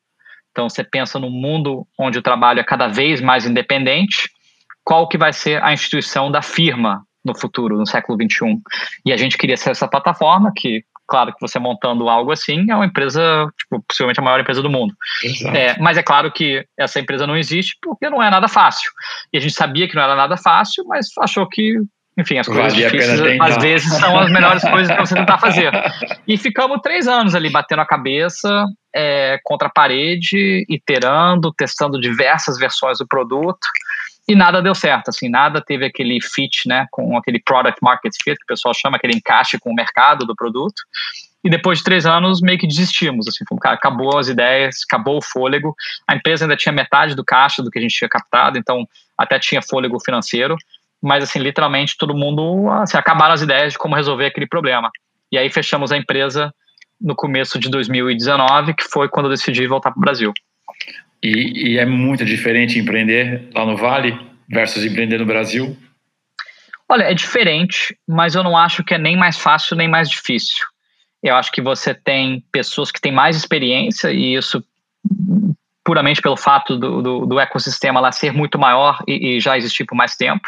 Então, 0.50 0.68
você 0.68 0.82
pensa 0.82 1.18
num 1.18 1.30
mundo 1.30 1.86
onde 1.96 2.18
o 2.18 2.22
trabalho 2.22 2.58
é 2.58 2.64
cada 2.64 2.88
vez 2.88 3.20
mais 3.20 3.46
independente, 3.46 4.28
qual 4.82 5.08
que 5.08 5.16
vai 5.16 5.32
ser 5.32 5.62
a 5.62 5.72
instituição 5.72 6.30
da 6.30 6.42
firma 6.42 7.04
no 7.24 7.38
futuro, 7.38 7.76
no 7.76 7.86
século 7.86 8.18
21? 8.18 8.60
E 9.06 9.12
a 9.12 9.16
gente 9.16 9.38
queria 9.38 9.56
ser 9.56 9.70
essa 9.70 9.86
plataforma 9.86 10.52
que 10.56 10.84
claro 11.11 11.32
que 11.34 11.40
você 11.40 11.58
montando 11.58 12.08
algo 12.08 12.30
assim 12.30 12.70
é 12.70 12.76
uma 12.76 12.86
empresa, 12.86 13.20
tipo, 13.58 13.82
possivelmente 13.86 14.20
a 14.20 14.22
maior 14.22 14.38
empresa 14.38 14.62
do 14.62 14.70
mundo. 14.70 14.94
É, 15.52 15.76
mas 15.80 15.98
é 15.98 16.02
claro 16.02 16.30
que 16.30 16.64
essa 16.78 17.00
empresa 17.00 17.26
não 17.26 17.36
existe 17.36 17.76
porque 17.82 18.08
não 18.08 18.22
é 18.22 18.30
nada 18.30 18.46
fácil. 18.46 18.90
E 19.32 19.36
a 19.36 19.40
gente 19.40 19.54
sabia 19.54 19.88
que 19.88 19.96
não 19.96 20.02
era 20.02 20.14
nada 20.14 20.36
fácil, 20.36 20.84
mas 20.86 21.08
achou 21.18 21.48
que, 21.48 21.74
enfim, 22.16 22.38
as 22.38 22.46
coisas 22.46 22.72
vale 22.72 22.84
difíceis 22.84 23.40
às 23.40 23.56
vezes 23.56 23.92
são 23.98 24.18
as 24.18 24.30
melhores 24.30 24.62
coisas 24.62 24.94
para 24.94 25.04
você 25.04 25.14
tentar 25.16 25.38
fazer. 25.38 25.72
E 26.28 26.38
ficamos 26.38 26.80
três 26.80 27.08
anos 27.08 27.34
ali 27.34 27.50
batendo 27.50 27.82
a 27.82 27.86
cabeça 27.86 28.64
é, 28.94 29.38
contra 29.42 29.66
a 29.66 29.72
parede, 29.72 30.64
iterando, 30.68 31.52
testando 31.56 32.00
diversas 32.00 32.56
versões 32.56 32.98
do 32.98 33.06
produto 33.08 33.66
e 34.30 34.34
nada 34.36 34.62
deu 34.62 34.76
certo, 34.76 35.08
assim, 35.08 35.28
nada 35.28 35.60
teve 35.60 35.84
aquele 35.84 36.20
fit, 36.20 36.68
né, 36.68 36.86
com 36.92 37.16
aquele 37.16 37.40
product 37.40 37.80
market 37.82 38.12
fit, 38.22 38.36
que 38.36 38.44
o 38.44 38.46
pessoal 38.46 38.72
chama, 38.72 38.96
aquele 38.96 39.14
encaixe 39.14 39.58
com 39.58 39.72
o 39.72 39.74
mercado 39.74 40.24
do 40.24 40.36
produto. 40.36 40.80
E 41.42 41.50
depois 41.50 41.78
de 41.78 41.84
três 41.84 42.06
anos, 42.06 42.40
meio 42.40 42.56
que 42.56 42.66
desistimos, 42.66 43.26
assim, 43.26 43.44
acabou 43.64 44.16
as 44.18 44.28
ideias, 44.28 44.76
acabou 44.88 45.18
o 45.18 45.22
fôlego. 45.22 45.74
A 46.06 46.14
empresa 46.14 46.44
ainda 46.44 46.56
tinha 46.56 46.72
metade 46.72 47.16
do 47.16 47.24
caixa 47.24 47.60
do 47.60 47.72
que 47.72 47.80
a 47.80 47.82
gente 47.82 47.96
tinha 47.96 48.08
captado, 48.08 48.56
então 48.56 48.86
até 49.18 49.36
tinha 49.36 49.60
fôlego 49.60 49.98
financeiro, 49.98 50.54
mas, 51.02 51.24
assim, 51.24 51.40
literalmente 51.40 51.96
todo 51.98 52.14
mundo, 52.14 52.70
assim, 52.70 52.96
acabaram 52.96 53.34
as 53.34 53.42
ideias 53.42 53.72
de 53.72 53.78
como 53.78 53.96
resolver 53.96 54.26
aquele 54.26 54.46
problema. 54.46 54.92
E 55.32 55.38
aí 55.38 55.50
fechamos 55.50 55.90
a 55.90 55.96
empresa 55.96 56.54
no 57.00 57.16
começo 57.16 57.58
de 57.58 57.68
2019, 57.68 58.74
que 58.74 58.84
foi 58.84 59.08
quando 59.08 59.26
eu 59.26 59.30
decidi 59.30 59.66
voltar 59.66 59.90
para 59.90 59.98
o 59.98 60.02
Brasil. 60.02 60.32
E, 61.22 61.72
e, 61.72 61.78
é 61.78 61.84
muito 61.84 62.24
diferente 62.24 62.78
empreender 62.78 63.48
lá 63.54 63.66
no 63.66 63.76
Vale 63.76 64.18
versus 64.48 64.84
empreender 64.84 65.18
no 65.18 65.26
Brasil? 65.26 65.76
Olha, 66.88 67.04
é 67.04 67.14
diferente, 67.14 67.96
mas 68.08 68.34
eu 68.34 68.42
não 68.42 68.56
acho 68.56 68.82
que 68.82 68.94
é 68.94 68.98
nem 68.98 69.16
mais 69.16 69.38
fácil 69.38 69.76
nem 69.76 69.86
mais 69.86 70.08
difícil. 70.08 70.64
Eu 71.22 71.36
acho 71.36 71.52
que 71.52 71.60
você 71.60 71.94
tem 71.94 72.42
pessoas 72.50 72.90
que 72.90 73.00
têm 73.00 73.12
mais 73.12 73.36
experiência 73.36 74.10
e 74.10 74.34
isso 74.34 74.64
puramente 75.84 76.20
pelo 76.20 76.36
fato 76.36 76.76
do, 76.76 77.02
do, 77.02 77.26
do 77.26 77.40
ecossistema 77.40 78.00
lá 78.00 78.12
ser 78.12 78.32
muito 78.32 78.58
maior 78.58 78.98
e, 79.06 79.36
e, 79.36 79.40
já 79.40 79.56
existir 79.56 79.84
por 79.84 79.94
mais 79.94 80.14
tempo. 80.14 80.46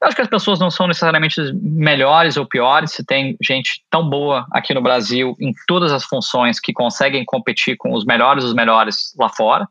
Eu 0.00 0.08
acho 0.08 0.16
que 0.16 0.22
as 0.22 0.28
pessoas 0.28 0.58
não 0.60 0.70
são 0.70 0.86
necessariamente 0.86 1.40
melhores 1.54 2.36
ou 2.36 2.46
piores, 2.46 2.92
se 2.92 3.04
tem 3.04 3.36
gente 3.42 3.82
tão 3.90 4.08
boa 4.08 4.46
aqui 4.52 4.74
no 4.74 4.82
Brasil 4.82 5.34
em 5.40 5.52
todas 5.66 5.92
as 5.92 6.04
funções 6.04 6.60
que 6.60 6.72
conseguem 6.72 7.24
competir 7.24 7.76
com 7.76 7.94
os 7.94 8.04
melhores 8.04 8.44
dos 8.44 8.54
melhores 8.54 9.14
lá 9.18 9.28
fora. 9.28 9.66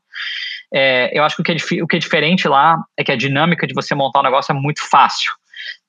É, 0.74 1.18
eu 1.18 1.24
acho 1.24 1.36
que 1.36 1.42
o 1.42 1.46
que, 1.46 1.52
é, 1.52 1.84
o 1.84 1.88
que 1.88 1.96
é 1.96 2.00
diferente 2.00 2.48
lá 2.48 2.78
é 2.98 3.04
que 3.04 3.12
a 3.12 3.16
dinâmica 3.16 3.66
de 3.66 3.74
você 3.74 3.96
montar 3.96 4.20
um 4.20 4.24
negócio 4.24 4.52
é 4.52 4.56
muito 4.56 4.82
fácil 4.90 5.32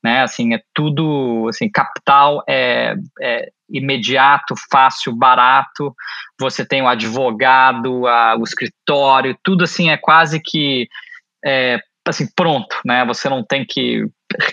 né? 0.03 0.21
Assim, 0.21 0.53
é 0.53 0.61
tudo, 0.73 1.47
assim, 1.49 1.69
capital 1.69 2.43
é, 2.47 2.95
é 3.21 3.49
imediato, 3.69 4.55
fácil, 4.71 5.15
barato. 5.15 5.93
Você 6.39 6.65
tem 6.65 6.81
o 6.81 6.87
advogado, 6.87 8.07
a, 8.07 8.35
o 8.37 8.43
escritório, 8.43 9.37
tudo 9.43 9.63
assim 9.63 9.89
é 9.89 9.97
quase 9.97 10.41
que 10.41 10.87
é, 11.45 11.79
assim 12.07 12.27
pronto, 12.35 12.75
né? 12.85 13.05
Você 13.05 13.29
não 13.29 13.43
tem 13.43 13.65
que 13.65 14.05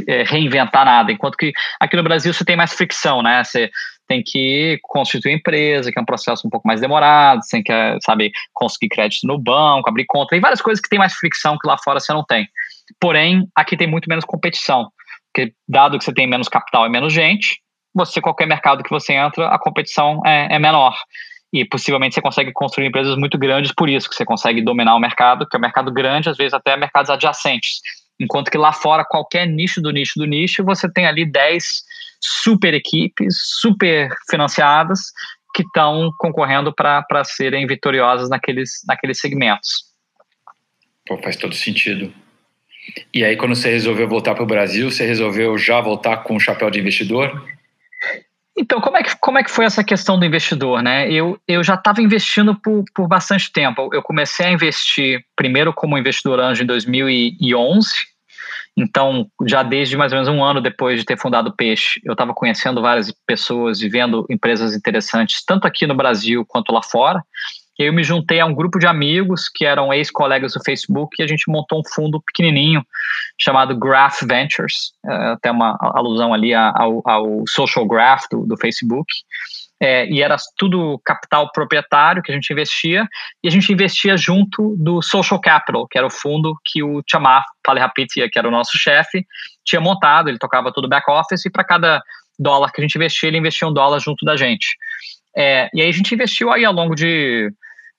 é, 0.07 0.23
reinventar 0.23 0.85
nada. 0.85 1.13
Enquanto 1.13 1.37
que 1.37 1.53
aqui 1.81 1.97
no 1.97 2.03
Brasil 2.03 2.33
você 2.33 2.45
tem 2.45 2.57
mais 2.57 2.73
fricção, 2.73 3.23
né? 3.23 3.43
Você 3.43 3.71
tem 4.09 4.23
que 4.25 4.79
constituir 4.83 5.33
empresa, 5.33 5.91
que 5.91 5.99
é 5.99 6.03
um 6.03 6.07
processo 6.07 6.47
um 6.47 6.51
pouco 6.51 6.67
mais 6.67 6.81
demorado, 6.81 7.43
você 7.43 7.57
tem 7.57 7.63
que, 7.65 7.99
sabe, 8.05 8.31
conseguir 8.53 8.89
crédito 8.89 9.27
no 9.27 9.37
banco, 9.37 9.89
abrir 9.89 10.05
conta, 10.07 10.29
tem 10.31 10.41
várias 10.41 10.63
coisas 10.63 10.81
que 10.81 10.89
tem 10.89 10.99
mais 10.99 11.15
fricção 11.15 11.59
que 11.61 11.67
lá 11.67 11.77
fora 11.83 11.99
você 11.99 12.13
não 12.13 12.25
tem. 12.25 12.47
Porém, 13.01 13.49
aqui 13.55 13.77
tem 13.77 13.89
muito 13.89 14.09
menos 14.09 14.25
competição. 14.25 14.89
Porque, 15.37 15.53
dado 15.69 15.99
que 15.99 16.05
você 16.05 16.15
tem 16.15 16.27
menos 16.27 16.49
capital 16.49 16.87
e 16.87 16.89
menos 16.89 17.13
gente, 17.13 17.61
você, 17.95 18.23
qualquer 18.23 18.47
mercado 18.47 18.83
que 18.83 18.89
você 18.89 19.13
entra, 19.13 19.49
a 19.49 19.59
competição 19.59 20.23
é, 20.25 20.55
é 20.55 20.59
menor. 20.59 20.97
E 21.53 21.63
possivelmente 21.67 22.15
você 22.15 22.23
consegue 22.23 22.53
construir 22.55 22.87
empresas 22.87 23.19
muito 23.19 23.37
grandes 23.37 23.71
por 23.71 23.87
isso, 23.87 24.09
que 24.09 24.17
você 24.17 24.25
consegue 24.25 24.63
dominar 24.63 24.97
o 24.97 24.99
mercado, 24.99 25.47
que 25.47 25.55
é 25.55 25.59
um 25.59 25.61
mercado 25.61 25.93
grande, 25.93 26.31
às 26.31 26.39
vezes 26.39 26.55
até 26.55 26.75
mercados 26.75 27.11
adjacentes. 27.11 27.81
Enquanto 28.19 28.51
que 28.51 28.57
lá 28.57 28.73
fora, 28.73 29.05
qualquer 29.05 29.47
nicho 29.47 29.83
do 29.83 29.91
nicho 29.91 30.15
do 30.19 30.25
nicho, 30.25 30.65
você 30.65 30.91
tem 30.91 31.07
ali 31.07 31.31
10 31.31 31.65
super 32.19 32.73
equipes, 32.73 33.37
super 33.61 34.09
financiadas, 34.31 35.01
que 35.55 35.63
estão 35.63 36.11
concorrendo 36.19 36.75
para 36.75 37.25
serem 37.25 37.67
vitoriosas 37.67 38.31
naqueles, 38.31 38.71
naqueles 38.89 39.21
segmentos. 39.21 39.85
Pô, 41.07 41.19
faz 41.19 41.37
todo 41.37 41.55
sentido. 41.55 42.11
E 43.13 43.25
aí, 43.25 43.37
quando 43.37 43.55
você 43.55 43.71
resolveu 43.71 44.09
voltar 44.09 44.35
para 44.35 44.43
o 44.43 44.47
Brasil, 44.47 44.91
você 44.91 45.07
resolveu 45.07 45.57
já 45.59 45.81
voltar 45.81 46.19
com 46.19 46.37
o 46.37 46.41
chapéu 46.41 46.71
de 46.71 46.79
investidor? 46.79 47.43
Então, 48.59 48.81
como 48.81 48.97
é 48.97 49.03
que, 49.03 49.15
como 49.21 49.39
é 49.39 49.45
que 49.45 49.51
foi 49.51 49.67
essa 49.67 49.85
questão 49.85 50.19
do 50.19 50.25
investidor? 50.25 50.83
Né? 50.83 51.11
Eu, 51.13 51.39
eu 51.47 51.63
já 51.63 51.75
estava 51.75 52.01
investindo 52.01 52.55
por, 52.55 52.85
por 52.95 53.07
bastante 53.07 53.53
tempo. 53.53 53.91
Eu 53.93 54.03
comecei 54.03 54.47
a 54.47 54.51
investir 54.51 55.23
primeiro 55.37 55.75
como 55.75 55.99
investidor 55.99 56.41
anjo 56.41 56.63
em 56.63 56.67
2011. 56.67 57.87
Então, 58.75 59.27
já 59.47 59.63
desde 59.63 59.97
mais 59.97 60.13
ou 60.13 60.19
menos 60.19 60.29
um 60.29 60.43
ano 60.43 60.61
depois 60.61 60.99
de 60.99 61.05
ter 61.05 61.19
fundado 61.19 61.51
o 61.51 61.53
Peixe, 61.53 62.01
eu 62.05 62.13
estava 62.13 62.35
conhecendo 62.35 62.81
várias 62.81 63.13
pessoas 63.27 63.81
e 63.81 63.89
vendo 63.89 64.27
empresas 64.29 64.75
interessantes, 64.75 65.43
tanto 65.45 65.67
aqui 65.67 65.87
no 65.87 65.95
Brasil 65.95 66.45
quanto 66.47 66.73
lá 66.73 66.83
fora. 66.83 67.23
Aí 67.79 67.87
eu 67.87 67.93
me 67.93 68.03
juntei 68.03 68.41
a 68.41 68.47
um 68.47 68.55
grupo 68.55 68.79
de 68.79 68.87
amigos 68.87 69.49
que 69.49 69.65
eram 69.65 69.93
ex-colegas 69.93 70.55
do 70.55 70.65
Facebook 70.65 71.17
e 71.19 71.23
a 71.23 71.27
gente 71.27 71.45
montou 71.49 71.81
um 71.81 71.89
fundo 71.95 72.21
pequenininho 72.21 72.83
chamado 73.39 73.77
Graph 73.79 74.23
Ventures, 74.23 74.93
é, 75.05 75.15
até 75.33 75.51
uma 75.51 75.77
alusão 75.81 76.33
ali 76.33 76.55
ao, 76.55 77.03
ao 77.05 77.45
social 77.47 77.87
graph 77.87 78.25
do, 78.31 78.47
do 78.47 78.57
Facebook. 78.57 79.13
É, 79.79 80.09
e 80.09 80.23
era 80.23 80.37
tudo 80.57 80.99
capital 81.05 81.53
proprietário 81.53 82.23
que 82.23 82.33
a 82.33 82.35
gente 82.35 82.51
investia, 82.51 83.07
e 83.45 83.49
a 83.49 83.51
gente 83.51 83.71
investia 83.71 84.17
junto 84.17 84.75
do 84.79 85.03
Social 85.03 85.39
Capital, 85.39 85.87
que 85.87 85.99
era 85.99 86.07
o 86.07 86.11
fundo 86.11 86.57
que 86.65 86.83
o 86.83 87.03
Chamar 87.07 87.45
Palihapitiya, 87.63 88.31
que 88.31 88.39
era 88.39 88.49
o 88.49 88.51
nosso 88.51 88.79
chefe, 88.79 89.27
tinha 89.67 89.81
montado, 89.81 90.31
ele 90.31 90.39
tocava 90.39 90.73
todo 90.73 90.87
o 90.87 90.89
back-office, 90.89 91.45
e 91.45 91.51
para 91.51 91.63
cada 91.63 92.03
dólar 92.39 92.73
que 92.73 92.81
a 92.81 92.85
gente 92.85 92.95
investia, 92.95 93.29
ele 93.29 93.37
investia 93.37 93.69
um 93.69 93.73
dólar 93.73 93.99
junto 93.99 94.25
da 94.25 94.35
gente. 94.35 94.67
É, 95.37 95.69
e 95.75 95.83
aí 95.83 95.89
a 95.91 95.93
gente 95.93 96.15
investiu 96.15 96.51
aí 96.51 96.65
ao 96.65 96.73
longo 96.73 96.95
de 96.95 97.53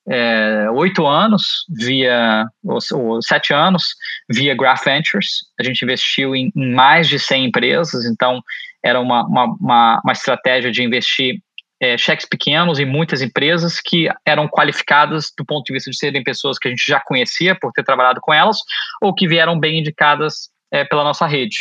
é, 0.09 0.69
oito 0.71 1.05
anos 1.05 1.65
via, 1.69 2.45
ou, 2.63 3.21
sete 3.21 3.53
anos 3.53 3.83
via 4.29 4.55
Graph 4.55 4.83
Ventures. 4.83 5.45
A 5.59 5.63
gente 5.63 5.83
investiu 5.83 6.35
em, 6.35 6.51
em 6.55 6.73
mais 6.73 7.07
de 7.07 7.19
100 7.19 7.45
empresas, 7.45 8.05
então 8.05 8.41
era 8.83 8.99
uma, 8.99 9.25
uma, 9.25 9.45
uma, 9.59 10.01
uma 10.03 10.13
estratégia 10.13 10.71
de 10.71 10.83
investir 10.83 11.41
é, 11.79 11.97
cheques 11.97 12.25
pequenos 12.27 12.79
em 12.79 12.85
muitas 12.85 13.21
empresas 13.21 13.79
que 13.79 14.09
eram 14.25 14.47
qualificadas 14.47 15.31
do 15.37 15.45
ponto 15.45 15.65
de 15.65 15.73
vista 15.73 15.91
de 15.91 15.97
serem 15.97 16.23
pessoas 16.23 16.57
que 16.57 16.67
a 16.67 16.71
gente 16.71 16.83
já 16.87 16.99
conhecia 16.99 17.55
por 17.55 17.71
ter 17.71 17.83
trabalhado 17.83 18.19
com 18.21 18.33
elas 18.33 18.57
ou 19.01 19.13
que 19.13 19.27
vieram 19.27 19.59
bem 19.59 19.79
indicadas 19.79 20.49
é, 20.71 20.83
pela 20.85 21.03
nossa 21.03 21.27
rede. 21.27 21.57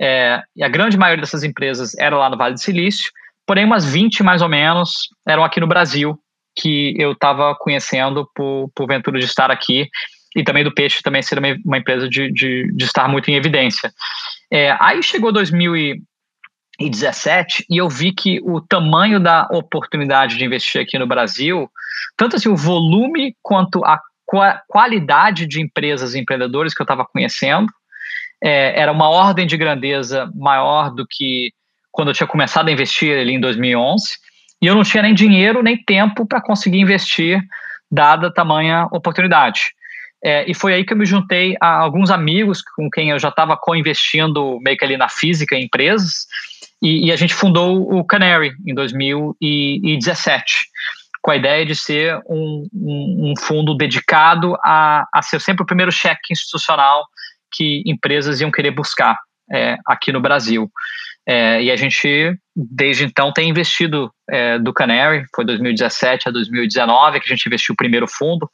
É, 0.00 0.42
a 0.60 0.68
grande 0.68 0.96
maioria 0.96 1.22
dessas 1.22 1.44
empresas 1.44 1.94
era 1.96 2.16
lá 2.16 2.28
no 2.28 2.36
Vale 2.36 2.54
do 2.54 2.60
Silício, 2.60 3.12
porém 3.46 3.64
umas 3.64 3.84
20 3.84 4.22
mais 4.22 4.42
ou 4.42 4.48
menos 4.48 5.08
eram 5.28 5.44
aqui 5.44 5.60
no 5.60 5.68
Brasil, 5.68 6.18
que 6.54 6.94
eu 6.98 7.12
estava 7.12 7.54
conhecendo 7.54 8.28
por, 8.34 8.70
por 8.74 8.86
ventura 8.86 9.18
de 9.18 9.24
estar 9.24 9.50
aqui 9.50 9.88
e 10.36 10.42
também 10.42 10.64
do 10.64 10.74
Peixe 10.74 11.02
também 11.02 11.22
ser 11.22 11.38
uma, 11.38 11.56
uma 11.64 11.78
empresa 11.78 12.06
de, 12.08 12.30
de, 12.32 12.70
de, 12.74 12.84
estar 12.84 13.08
muito 13.08 13.30
em 13.30 13.36
evidência. 13.36 13.92
É, 14.50 14.76
aí 14.80 15.00
chegou 15.02 15.32
2017 15.32 17.64
e 17.70 17.76
eu 17.76 17.88
vi 17.88 18.12
que 18.12 18.40
o 18.42 18.60
tamanho 18.60 19.20
da 19.20 19.46
oportunidade 19.52 20.36
de 20.36 20.44
investir 20.44 20.82
aqui 20.82 20.98
no 20.98 21.06
Brasil, 21.06 21.70
tanto 22.16 22.34
assim 22.36 22.48
o 22.48 22.56
volume 22.56 23.36
quanto 23.42 23.84
a 23.84 24.00
qualidade 24.66 25.46
de 25.46 25.62
empresas 25.62 26.14
e 26.14 26.18
empreendedores 26.18 26.74
que 26.74 26.82
eu 26.82 26.84
estava 26.84 27.04
conhecendo, 27.04 27.68
é, 28.42 28.80
era 28.80 28.90
uma 28.90 29.08
ordem 29.08 29.46
de 29.46 29.56
grandeza 29.56 30.28
maior 30.34 30.90
do 30.90 31.06
que 31.08 31.52
quando 31.92 32.08
eu 32.08 32.14
tinha 32.14 32.26
começado 32.26 32.68
a 32.68 32.72
investir 32.72 33.16
ali 33.16 33.34
em 33.34 33.40
2011. 33.40 34.04
E 34.62 34.66
eu 34.66 34.74
não 34.74 34.82
tinha 34.82 35.02
nem 35.02 35.14
dinheiro 35.14 35.62
nem 35.62 35.76
tempo 35.76 36.26
para 36.26 36.40
conseguir 36.40 36.80
investir, 36.80 37.40
dada 37.90 38.32
tamanha 38.32 38.86
oportunidade. 38.90 39.72
É, 40.24 40.50
e 40.50 40.54
foi 40.54 40.72
aí 40.72 40.84
que 40.84 40.94
eu 40.94 40.96
me 40.96 41.04
juntei 41.04 41.54
a 41.60 41.80
alguns 41.80 42.10
amigos 42.10 42.62
com 42.62 42.88
quem 42.88 43.10
eu 43.10 43.18
já 43.18 43.28
estava 43.28 43.58
co-investindo 43.58 44.58
meio 44.62 44.76
que 44.76 44.84
ali 44.84 44.96
na 44.96 45.08
física 45.08 45.54
em 45.54 45.64
empresas, 45.64 46.26
e, 46.82 47.06
e, 47.06 47.12
a 47.12 47.16
gente 47.16 47.32
fundou 47.32 47.94
o 47.94 48.04
Canary 48.04 48.52
em 48.66 48.74
2017, 48.74 50.66
com 51.22 51.30
a 51.30 51.36
ideia 51.36 51.64
de 51.64 51.74
ser 51.74 52.20
um, 52.28 52.66
um, 52.74 53.32
um 53.32 53.34
fundo 53.38 53.74
dedicado 53.74 54.54
a, 54.62 55.06
a 55.12 55.22
ser 55.22 55.40
sempre 55.40 55.62
o 55.62 55.66
primeiro 55.66 55.90
cheque 55.90 56.32
institucional 56.32 57.06
que 57.50 57.82
empresas 57.86 58.40
iam 58.40 58.50
querer 58.50 58.72
buscar 58.72 59.18
é, 59.50 59.78
aqui 59.86 60.12
no 60.12 60.20
Brasil. 60.20 60.70
É, 61.26 61.62
e 61.62 61.70
a 61.70 61.76
gente, 61.76 62.36
desde 62.54 63.04
então, 63.04 63.32
tem 63.32 63.48
investido 63.48 64.12
é, 64.30 64.58
do 64.58 64.72
Canary, 64.72 65.24
foi 65.34 65.44
2017 65.44 66.28
a 66.28 66.32
2019 66.32 67.20
que 67.20 67.26
a 67.26 67.34
gente 67.34 67.46
investiu 67.46 67.72
o 67.72 67.76
primeiro 67.76 68.06
fundo, 68.06 68.48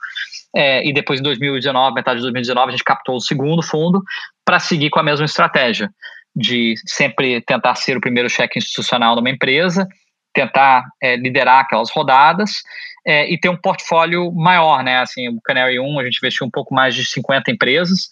é, 0.55 0.87
e 0.87 0.93
depois 0.93 1.21
em 1.21 1.23
2019, 1.23 1.95
metade 1.95 2.19
de 2.19 2.23
2019, 2.23 2.69
a 2.69 2.71
gente 2.73 2.85
captou 2.85 3.17
o 3.17 3.21
segundo 3.21 3.63
fundo 3.63 4.03
para 4.45 4.59
seguir 4.59 4.91
com 4.91 5.01
a 5.01 5.03
mesma 5.03 5.25
estratégia, 5.25 5.91
de 6.35 6.75
sempre 6.87 7.41
tentar 7.41 7.75
ser 7.75 7.97
o 7.97 8.01
primeiro 8.01 8.29
cheque 8.29 8.59
institucional 8.59 9.17
numa 9.17 9.31
empresa, 9.31 9.87
tentar 10.33 10.85
é, 11.03 11.17
liderar 11.17 11.61
aquelas 11.61 11.91
rodadas 11.91 12.63
é, 13.07 13.33
e 13.33 13.39
ter 13.39 13.49
um 13.49 13.57
portfólio 13.57 14.33
maior, 14.33 14.83
né? 14.85 14.99
Assim, 14.99 15.29
o 15.29 15.41
Canary 15.41 15.81
1, 15.81 15.99
a 15.99 16.05
gente 16.05 16.19
investiu 16.19 16.47
um 16.47 16.51
pouco 16.51 16.75
mais 16.75 16.95
de 16.95 17.05
50 17.05 17.51
empresas, 17.51 18.09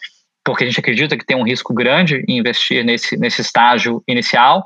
porque 0.49 0.65
a 0.65 0.67
gente 0.67 0.81
acredita 0.81 1.15
que 1.15 1.27
tem 1.27 1.37
um 1.37 1.43
risco 1.43 1.75
grande 1.75 2.25
em 2.27 2.39
investir 2.39 2.83
nesse, 2.83 3.19
nesse 3.19 3.43
estágio 3.43 4.03
inicial, 4.09 4.65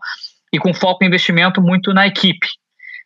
e 0.52 0.58
com 0.58 0.72
foco 0.72 1.02
em 1.02 1.08
investimento 1.08 1.60
muito 1.60 1.92
na 1.92 2.06
equipe. 2.06 2.46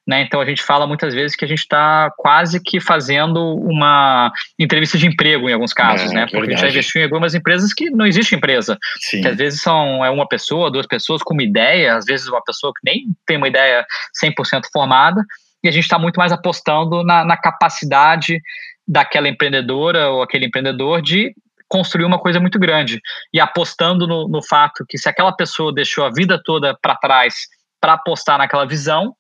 Né? 0.07 0.21
Então 0.21 0.43
a 0.43 0.45
gente 0.45 0.63
fala 0.63 0.87
muitas 0.87 1.15
vezes 1.15 1.35
que 1.35 1.45
a 1.47 1.49
gente 1.49 1.61
está 1.61 2.13
quase 2.19 2.61
que 2.63 2.79
fazendo 2.79 3.41
uma 3.57 4.31
entrevista 4.59 4.99
de 4.99 5.07
emprego 5.07 5.49
em 5.49 5.55
alguns 5.55 5.73
casos, 5.73 6.13
é, 6.13 6.15
né? 6.15 6.21
Porque 6.27 6.37
verdade. 6.37 6.53
a 6.53 6.57
gente 6.57 6.61
já 6.61 6.69
investiu 6.69 7.01
em 7.01 7.05
algumas 7.05 7.35
empresas 7.35 7.73
que 7.73 7.89
não 7.89 8.05
existe 8.05 8.35
empresa. 8.35 8.77
Sim. 9.01 9.23
Que 9.23 9.29
às 9.29 9.37
vezes 9.37 9.63
são 9.63 10.05
é 10.05 10.11
uma 10.11 10.29
pessoa, 10.29 10.71
duas 10.71 10.87
pessoas 10.87 11.23
com 11.23 11.33
uma 11.33 11.43
ideia, 11.43 11.97
às 11.97 12.05
vezes 12.05 12.29
uma 12.29 12.45
pessoa 12.45 12.75
que 12.75 12.83
nem 12.85 13.07
tem 13.27 13.39
uma 13.39 13.49
ideia 13.49 13.87
100% 14.23 14.65
formada, 14.71 15.25
e 15.65 15.69
a 15.69 15.73
gente 15.73 15.85
está 15.85 15.99
muito 15.99 16.19
mais 16.19 16.31
apostando 16.31 17.03
na, 17.03 17.25
na 17.25 17.39
capacidade 17.39 18.39
daquela 18.87 19.29
empreendedora 19.29 20.11
ou 20.11 20.23
aquele 20.23 20.45
empreendedor 20.45 21.01
de 21.01 21.35
construir 21.69 22.05
uma 22.05 22.19
coisa 22.19 22.41
muito 22.41 22.59
grande 22.59 23.01
e 23.33 23.41
apostando 23.41 24.07
no, 24.07 24.29
no 24.29 24.43
fato 24.43 24.85
que 24.89 24.99
se 24.99 25.09
aquela 25.09 25.33
pessoa 25.33 25.73
deixou 25.73 26.05
a 26.05 26.11
vida 26.11 26.41
toda 26.43 26.77
para 26.81 26.97
trás 26.97 27.35
para 27.81 27.95
apostar 27.95 28.39
naquela 28.39 28.67
visão, 28.67 29.15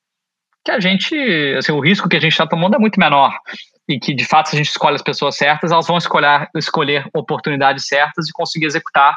que 0.65 0.71
a 0.71 0.81
gente, 0.81 1.15
assim, 1.59 1.73
o 1.73 1.81
risco 1.81 2.09
que 2.09 2.17
a 2.17 2.21
gente 2.21 2.33
está 2.33 2.47
tomando 2.47 2.75
é 2.75 2.79
muito 2.79 2.99
menor 2.99 3.33
e 3.89 4.01
que 4.01 4.15
de 4.15 4.25
fato 4.25 4.49
se 4.49 4.57
a 4.57 4.59
gente 4.59 4.71
escolhe 4.71 4.97
as 4.97 5.03
pessoas 5.03 5.37
certas, 5.37 5.71
elas 5.71 5.87
vão 5.87 5.97
escolher, 5.97 6.49
escolher 6.57 7.09
oportunidades 7.15 7.87
certas 7.87 8.29
e 8.29 8.33
conseguir 8.33 8.67
executar 8.67 9.17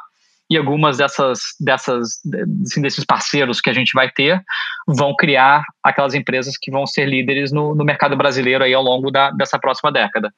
e 0.49 0.57
algumas 0.57 0.97
dessas, 0.97 1.39
dessas 1.59 2.19
assim, 2.65 2.81
desses 2.81 3.05
parceiros 3.05 3.61
que 3.61 3.69
a 3.69 3.73
gente 3.73 3.91
vai 3.93 4.09
ter 4.09 4.41
vão 4.87 5.15
criar 5.15 5.63
aquelas 5.83 6.15
empresas 6.15 6.57
que 6.57 6.71
vão 6.71 6.87
ser 6.87 7.05
líderes 7.05 7.51
no, 7.51 7.75
no 7.75 7.85
mercado 7.85 8.17
brasileiro 8.17 8.63
aí 8.63 8.73
ao 8.73 8.81
longo 8.81 9.11
da, 9.11 9.29
dessa 9.31 9.59
próxima 9.59 9.91
década. 9.91 10.33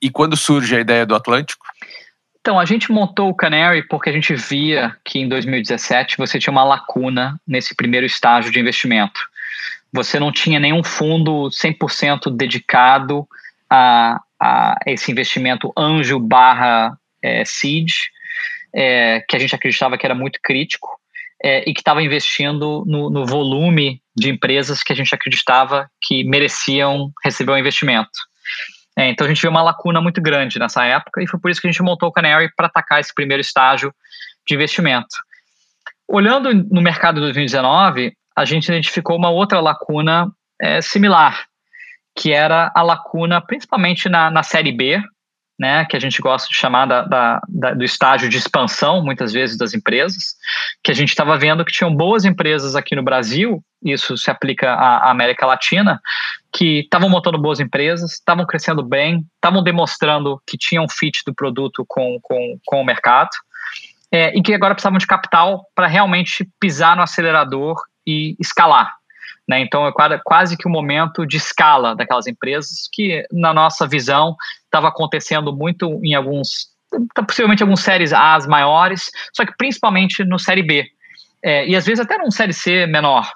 E 0.00 0.10
quando 0.10 0.36
surge 0.36 0.76
a 0.76 0.80
ideia 0.80 1.06
do 1.06 1.14
Atlântico? 1.14 1.64
Então, 2.46 2.60
a 2.60 2.64
gente 2.64 2.92
montou 2.92 3.28
o 3.28 3.34
Canary 3.34 3.82
porque 3.88 4.08
a 4.08 4.12
gente 4.12 4.32
via 4.36 4.96
que 5.04 5.18
em 5.18 5.28
2017 5.28 6.16
você 6.16 6.38
tinha 6.38 6.52
uma 6.52 6.62
lacuna 6.62 7.40
nesse 7.44 7.74
primeiro 7.74 8.06
estágio 8.06 8.52
de 8.52 8.60
investimento. 8.60 9.20
Você 9.92 10.20
não 10.20 10.30
tinha 10.30 10.60
nenhum 10.60 10.84
fundo 10.84 11.48
100% 11.48 12.30
dedicado 12.30 13.26
a, 13.68 14.20
a, 14.40 14.76
esse 14.86 15.10
investimento 15.10 15.72
anjo 15.76 16.20
barra 16.20 16.96
é, 17.20 17.44
seed, 17.44 17.90
é, 18.72 19.24
que 19.28 19.34
a 19.34 19.40
gente 19.40 19.56
acreditava 19.56 19.98
que 19.98 20.06
era 20.06 20.14
muito 20.14 20.38
crítico 20.40 20.88
é, 21.42 21.68
e 21.68 21.74
que 21.74 21.80
estava 21.80 22.00
investindo 22.00 22.84
no, 22.86 23.10
no 23.10 23.26
volume 23.26 24.00
de 24.16 24.30
empresas 24.30 24.84
que 24.84 24.92
a 24.92 24.96
gente 24.96 25.12
acreditava 25.12 25.90
que 26.00 26.22
mereciam 26.22 27.10
receber 27.24 27.50
o 27.50 27.54
um 27.56 27.58
investimento. 27.58 28.20
É, 28.98 29.10
então 29.10 29.26
a 29.26 29.28
gente 29.28 29.42
viu 29.42 29.50
uma 29.50 29.62
lacuna 29.62 30.00
muito 30.00 30.22
grande 30.22 30.58
nessa 30.58 30.84
época 30.84 31.22
e 31.22 31.28
foi 31.28 31.38
por 31.38 31.50
isso 31.50 31.60
que 31.60 31.66
a 31.66 31.70
gente 31.70 31.82
montou 31.82 32.08
o 32.08 32.12
Canary 32.12 32.50
para 32.56 32.66
atacar 32.66 32.98
esse 32.98 33.14
primeiro 33.14 33.42
estágio 33.42 33.92
de 34.46 34.54
investimento. 34.54 35.16
Olhando 36.08 36.54
no 36.54 36.80
mercado 36.80 37.16
de 37.16 37.20
2019, 37.22 38.12
a 38.34 38.44
gente 38.44 38.68
identificou 38.68 39.16
uma 39.16 39.28
outra 39.28 39.60
lacuna 39.60 40.30
é, 40.60 40.80
similar, 40.80 41.44
que 42.16 42.32
era 42.32 42.72
a 42.74 42.82
lacuna 42.82 43.40
principalmente 43.40 44.08
na, 44.08 44.30
na 44.30 44.42
série 44.42 44.72
B, 44.72 45.02
né, 45.58 45.86
que 45.86 45.96
a 45.96 46.00
gente 46.00 46.20
gosta 46.20 46.48
de 46.48 46.54
chamar 46.54 46.86
da, 46.86 47.02
da, 47.02 47.40
da, 47.48 47.74
do 47.74 47.84
estágio 47.84 48.28
de 48.28 48.36
expansão, 48.36 49.02
muitas 49.02 49.32
vezes, 49.32 49.56
das 49.56 49.72
empresas, 49.72 50.34
que 50.84 50.90
a 50.90 50.94
gente 50.94 51.08
estava 51.08 51.38
vendo 51.38 51.64
que 51.64 51.72
tinham 51.72 51.94
boas 51.94 52.24
empresas 52.24 52.76
aqui 52.76 52.94
no 52.94 53.02
Brasil, 53.02 53.62
isso 53.82 54.16
se 54.18 54.30
aplica 54.30 54.72
à, 54.72 55.10
América 55.10 55.46
Latina, 55.46 56.00
que 56.52 56.80
estavam 56.80 57.08
montando 57.08 57.40
boas 57.40 57.60
empresas, 57.60 58.12
estavam 58.12 58.44
crescendo 58.44 58.82
bem, 58.82 59.26
estavam 59.34 59.62
demonstrando 59.62 60.40
que 60.46 60.58
tinham 60.58 60.86
fit 60.88 61.22
do 61.26 61.34
produto 61.34 61.84
com, 61.88 62.18
com, 62.22 62.58
com 62.66 62.80
o 62.80 62.84
mercado, 62.84 63.30
é, 64.12 64.36
e 64.36 64.42
que 64.42 64.54
agora 64.54 64.74
precisavam 64.74 64.98
de 64.98 65.06
capital 65.06 65.64
para 65.74 65.86
realmente 65.86 66.48
pisar 66.60 66.96
no 66.96 67.02
acelerador 67.02 67.76
e 68.06 68.36
escalar. 68.38 68.94
Né? 69.48 69.60
Então, 69.60 69.86
é 69.86 69.92
quase 70.24 70.56
que 70.56 70.66
o 70.66 70.70
um 70.70 70.72
momento 70.72 71.24
de 71.24 71.36
escala 71.36 71.94
daquelas 71.94 72.26
empresas, 72.26 72.88
que, 72.92 73.24
na 73.30 73.54
nossa 73.54 73.86
visão, 73.86 74.34
estava 74.76 74.88
acontecendo 74.88 75.54
muito 75.54 76.00
em 76.04 76.14
alguns, 76.14 76.68
possivelmente 77.26 77.62
alguns 77.62 77.80
séries 77.80 78.12
A 78.12 78.38
maiores, 78.48 79.10
só 79.34 79.44
que 79.44 79.56
principalmente 79.56 80.24
no 80.24 80.38
série 80.38 80.62
B. 80.62 80.86
É, 81.42 81.66
e 81.66 81.76
às 81.76 81.86
vezes 81.86 82.04
até 82.04 82.18
num 82.18 82.30
série 82.30 82.52
C 82.52 82.86
menor. 82.86 83.30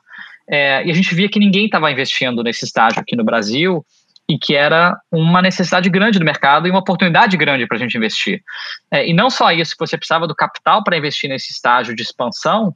É, 0.49 0.85
e 0.85 0.91
a 0.91 0.95
gente 0.95 1.15
via 1.15 1.29
que 1.29 1.39
ninguém 1.39 1.67
estava 1.67 1.91
investindo 1.91 2.43
nesse 2.43 2.65
estágio 2.65 3.01
aqui 3.01 3.15
no 3.17 3.25
Brasil 3.25 3.85
e 4.29 4.39
que 4.39 4.55
era 4.55 4.97
uma 5.11 5.43
necessidade 5.43 5.89
grande 5.91 6.19
do 6.19 6.25
mercado 6.25 6.67
e 6.67 6.71
uma 6.71 6.81
oportunidade 6.81 7.37
grande 7.37 7.67
para 7.67 7.77
a 7.77 7.81
gente 7.81 7.97
investir. 7.97 8.43
É, 8.91 9.09
e 9.09 9.13
não 9.13 9.31
só 9.31 9.51
isso, 9.51 9.75
você 9.79 9.97
precisava 9.97 10.27
do 10.27 10.35
capital 10.35 10.85
para 10.85 10.97
investir 10.97 11.29
nesse 11.29 11.53
estágio 11.53 11.95
de 11.95 12.03
expansão, 12.03 12.75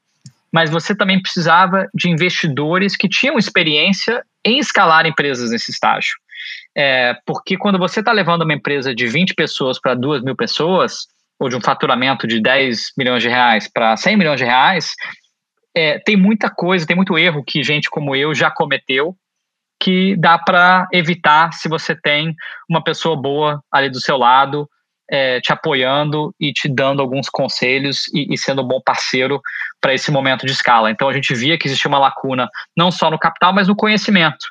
mas 0.53 0.71
você 0.71 0.95
também 0.95 1.21
precisava 1.21 1.89
de 1.95 2.09
investidores 2.09 2.97
que 2.97 3.09
tinham 3.09 3.39
experiência 3.39 4.25
em 4.45 4.59
escalar 4.59 5.07
empresas 5.07 5.51
nesse 5.51 5.71
estágio. 5.71 6.15
É, 6.77 7.15
porque 7.25 7.57
quando 7.57 7.79
você 7.79 8.01
está 8.01 8.13
levando 8.13 8.43
uma 8.43 8.55
empresa 8.55 8.95
de 8.95 9.07
20 9.07 9.35
pessoas 9.35 9.81
para 9.81 9.95
2 9.95 10.23
mil 10.23 10.35
pessoas, 10.35 11.07
ou 11.39 11.49
de 11.49 11.57
um 11.57 11.61
faturamento 11.61 12.27
de 12.27 12.41
10 12.41 12.93
milhões 12.97 13.23
de 13.23 13.29
reais 13.29 13.71
para 13.73 13.97
100 13.97 14.17
milhões 14.17 14.39
de 14.39 14.45
reais, 14.45 14.95
é, 15.77 15.99
tem 15.99 16.17
muita 16.17 16.49
coisa, 16.51 16.87
tem 16.87 16.97
muito 16.97 17.19
erro 17.19 17.45
que 17.45 17.63
gente 17.63 17.91
como 17.91 18.15
eu 18.15 18.35
já 18.35 18.51
cometeu 18.51 19.17
que 19.81 20.17
dá 20.17 20.39
para 20.39 20.87
evitar 20.93 21.53
se 21.53 21.69
você 21.69 21.95
tem 21.95 22.35
uma 22.71 22.83
pessoa 22.83 23.21
boa 23.21 23.61
ali 23.71 23.91
do 23.91 24.01
seu 24.01 24.17
lado 24.17 24.69
é, 25.11 25.41
te 25.41 25.53
apoiando 25.53 26.35
e 26.41 26.53
te 26.53 26.69
dando 26.69 27.03
alguns 27.03 27.29
conselhos 27.29 28.09
e, 28.15 28.33
e 28.33 28.39
sendo 28.39 28.63
um 28.63 28.67
bom 28.67 28.81
parceiro 28.83 29.41
para 29.81 29.93
esse 29.93 30.11
momento 30.11 30.47
de 30.47 30.53
escala. 30.53 30.91
Então 30.91 31.09
a 31.09 31.13
gente 31.13 31.35
via 31.35 31.59
que 31.59 31.67
existia 31.67 31.89
uma 31.89 31.99
lacuna 31.99 32.49
não 32.77 32.91
só 32.91 33.11
no 33.11 33.19
capital, 33.19 33.53
mas 33.53 33.69
no 33.69 33.77
conhecimento. 33.77 34.47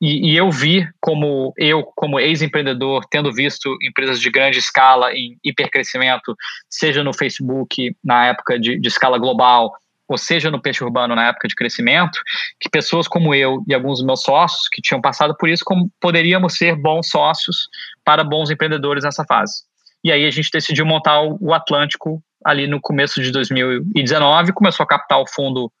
E, 0.00 0.32
e 0.32 0.36
eu 0.36 0.50
vi 0.50 0.86
como 1.00 1.52
eu, 1.56 1.82
como 1.94 2.20
ex-empreendedor, 2.20 3.04
tendo 3.10 3.32
visto 3.32 3.76
empresas 3.82 4.20
de 4.20 4.30
grande 4.30 4.58
escala 4.58 5.12
em 5.12 5.38
hipercrescimento, 5.42 6.34
seja 6.68 7.02
no 7.04 7.14
Facebook 7.14 7.96
na 8.02 8.26
época 8.26 8.58
de, 8.58 8.78
de 8.78 8.88
escala 8.88 9.18
global, 9.18 9.72
ou 10.06 10.18
seja 10.18 10.50
no 10.50 10.60
peixe 10.60 10.84
urbano 10.84 11.14
na 11.14 11.28
época 11.28 11.48
de 11.48 11.54
crescimento, 11.54 12.18
que 12.60 12.68
pessoas 12.68 13.08
como 13.08 13.34
eu 13.34 13.64
e 13.66 13.74
alguns 13.74 13.98
dos 13.98 14.06
meus 14.06 14.22
sócios 14.22 14.68
que 14.70 14.82
tinham 14.82 15.00
passado 15.00 15.34
por 15.38 15.48
isso, 15.48 15.64
como 15.64 15.90
poderíamos 16.00 16.54
ser 16.54 16.76
bons 16.76 17.08
sócios 17.08 17.68
para 18.04 18.22
bons 18.22 18.50
empreendedores 18.50 19.04
nessa 19.04 19.24
fase. 19.24 19.62
E 20.02 20.12
aí 20.12 20.26
a 20.26 20.30
gente 20.30 20.50
decidiu 20.52 20.84
montar 20.84 21.22
o 21.22 21.54
Atlântico 21.54 22.22
ali 22.44 22.66
no 22.66 22.78
começo 22.80 23.22
de 23.22 23.30
2019, 23.30 24.52
começou 24.52 24.84
a 24.84 24.86
captar 24.86 25.18
o 25.18 25.26
fundo 25.26 25.72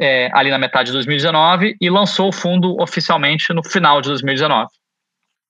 é, 0.00 0.30
ali 0.32 0.50
na 0.50 0.58
metade 0.58 0.86
de 0.86 0.92
2019 0.94 1.76
e 1.80 1.90
lançou 1.90 2.28
o 2.28 2.32
fundo 2.32 2.80
oficialmente 2.80 3.52
no 3.52 3.62
final 3.62 4.00
de 4.00 4.08
2019. 4.08 4.68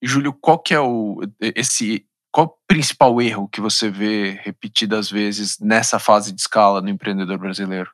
Júlio, 0.02 0.32
qual 0.32 0.58
que 0.58 0.74
é 0.74 0.80
o 0.80 1.20
esse 1.40 2.04
qual 2.32 2.46
o 2.46 2.54
principal 2.66 3.20
erro 3.20 3.48
que 3.48 3.60
você 3.60 3.90
vê 3.90 4.38
repetidas 4.42 5.10
vezes 5.10 5.58
nessa 5.60 5.98
fase 5.98 6.32
de 6.32 6.40
escala 6.40 6.80
no 6.80 6.88
empreendedor 6.88 7.38
brasileiro? 7.38 7.90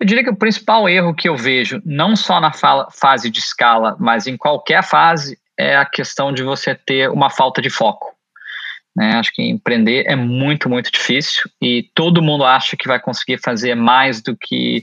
Eu 0.00 0.06
diria 0.06 0.22
que 0.22 0.30
o 0.30 0.36
principal 0.36 0.88
erro 0.88 1.14
que 1.14 1.28
eu 1.28 1.36
vejo, 1.36 1.82
não 1.84 2.14
só 2.14 2.40
na 2.40 2.52
fase 2.52 3.30
de 3.30 3.40
escala, 3.40 3.96
mas 3.98 4.26
em 4.26 4.36
qualquer 4.36 4.82
fase, 4.82 5.38
é 5.58 5.76
a 5.76 5.84
questão 5.84 6.32
de 6.32 6.42
você 6.42 6.74
ter 6.74 7.10
uma 7.10 7.30
falta 7.30 7.60
de 7.60 7.68
foco. 7.68 8.14
Né? 8.98 9.12
Acho 9.12 9.32
que 9.32 9.42
empreender 9.42 10.06
é 10.08 10.16
muito, 10.16 10.68
muito 10.68 10.90
difícil 10.90 11.48
e 11.62 11.88
todo 11.94 12.20
mundo 12.20 12.44
acha 12.44 12.76
que 12.76 12.88
vai 12.88 12.98
conseguir 12.98 13.38
fazer 13.38 13.76
mais 13.76 14.20
do 14.20 14.36
que, 14.36 14.82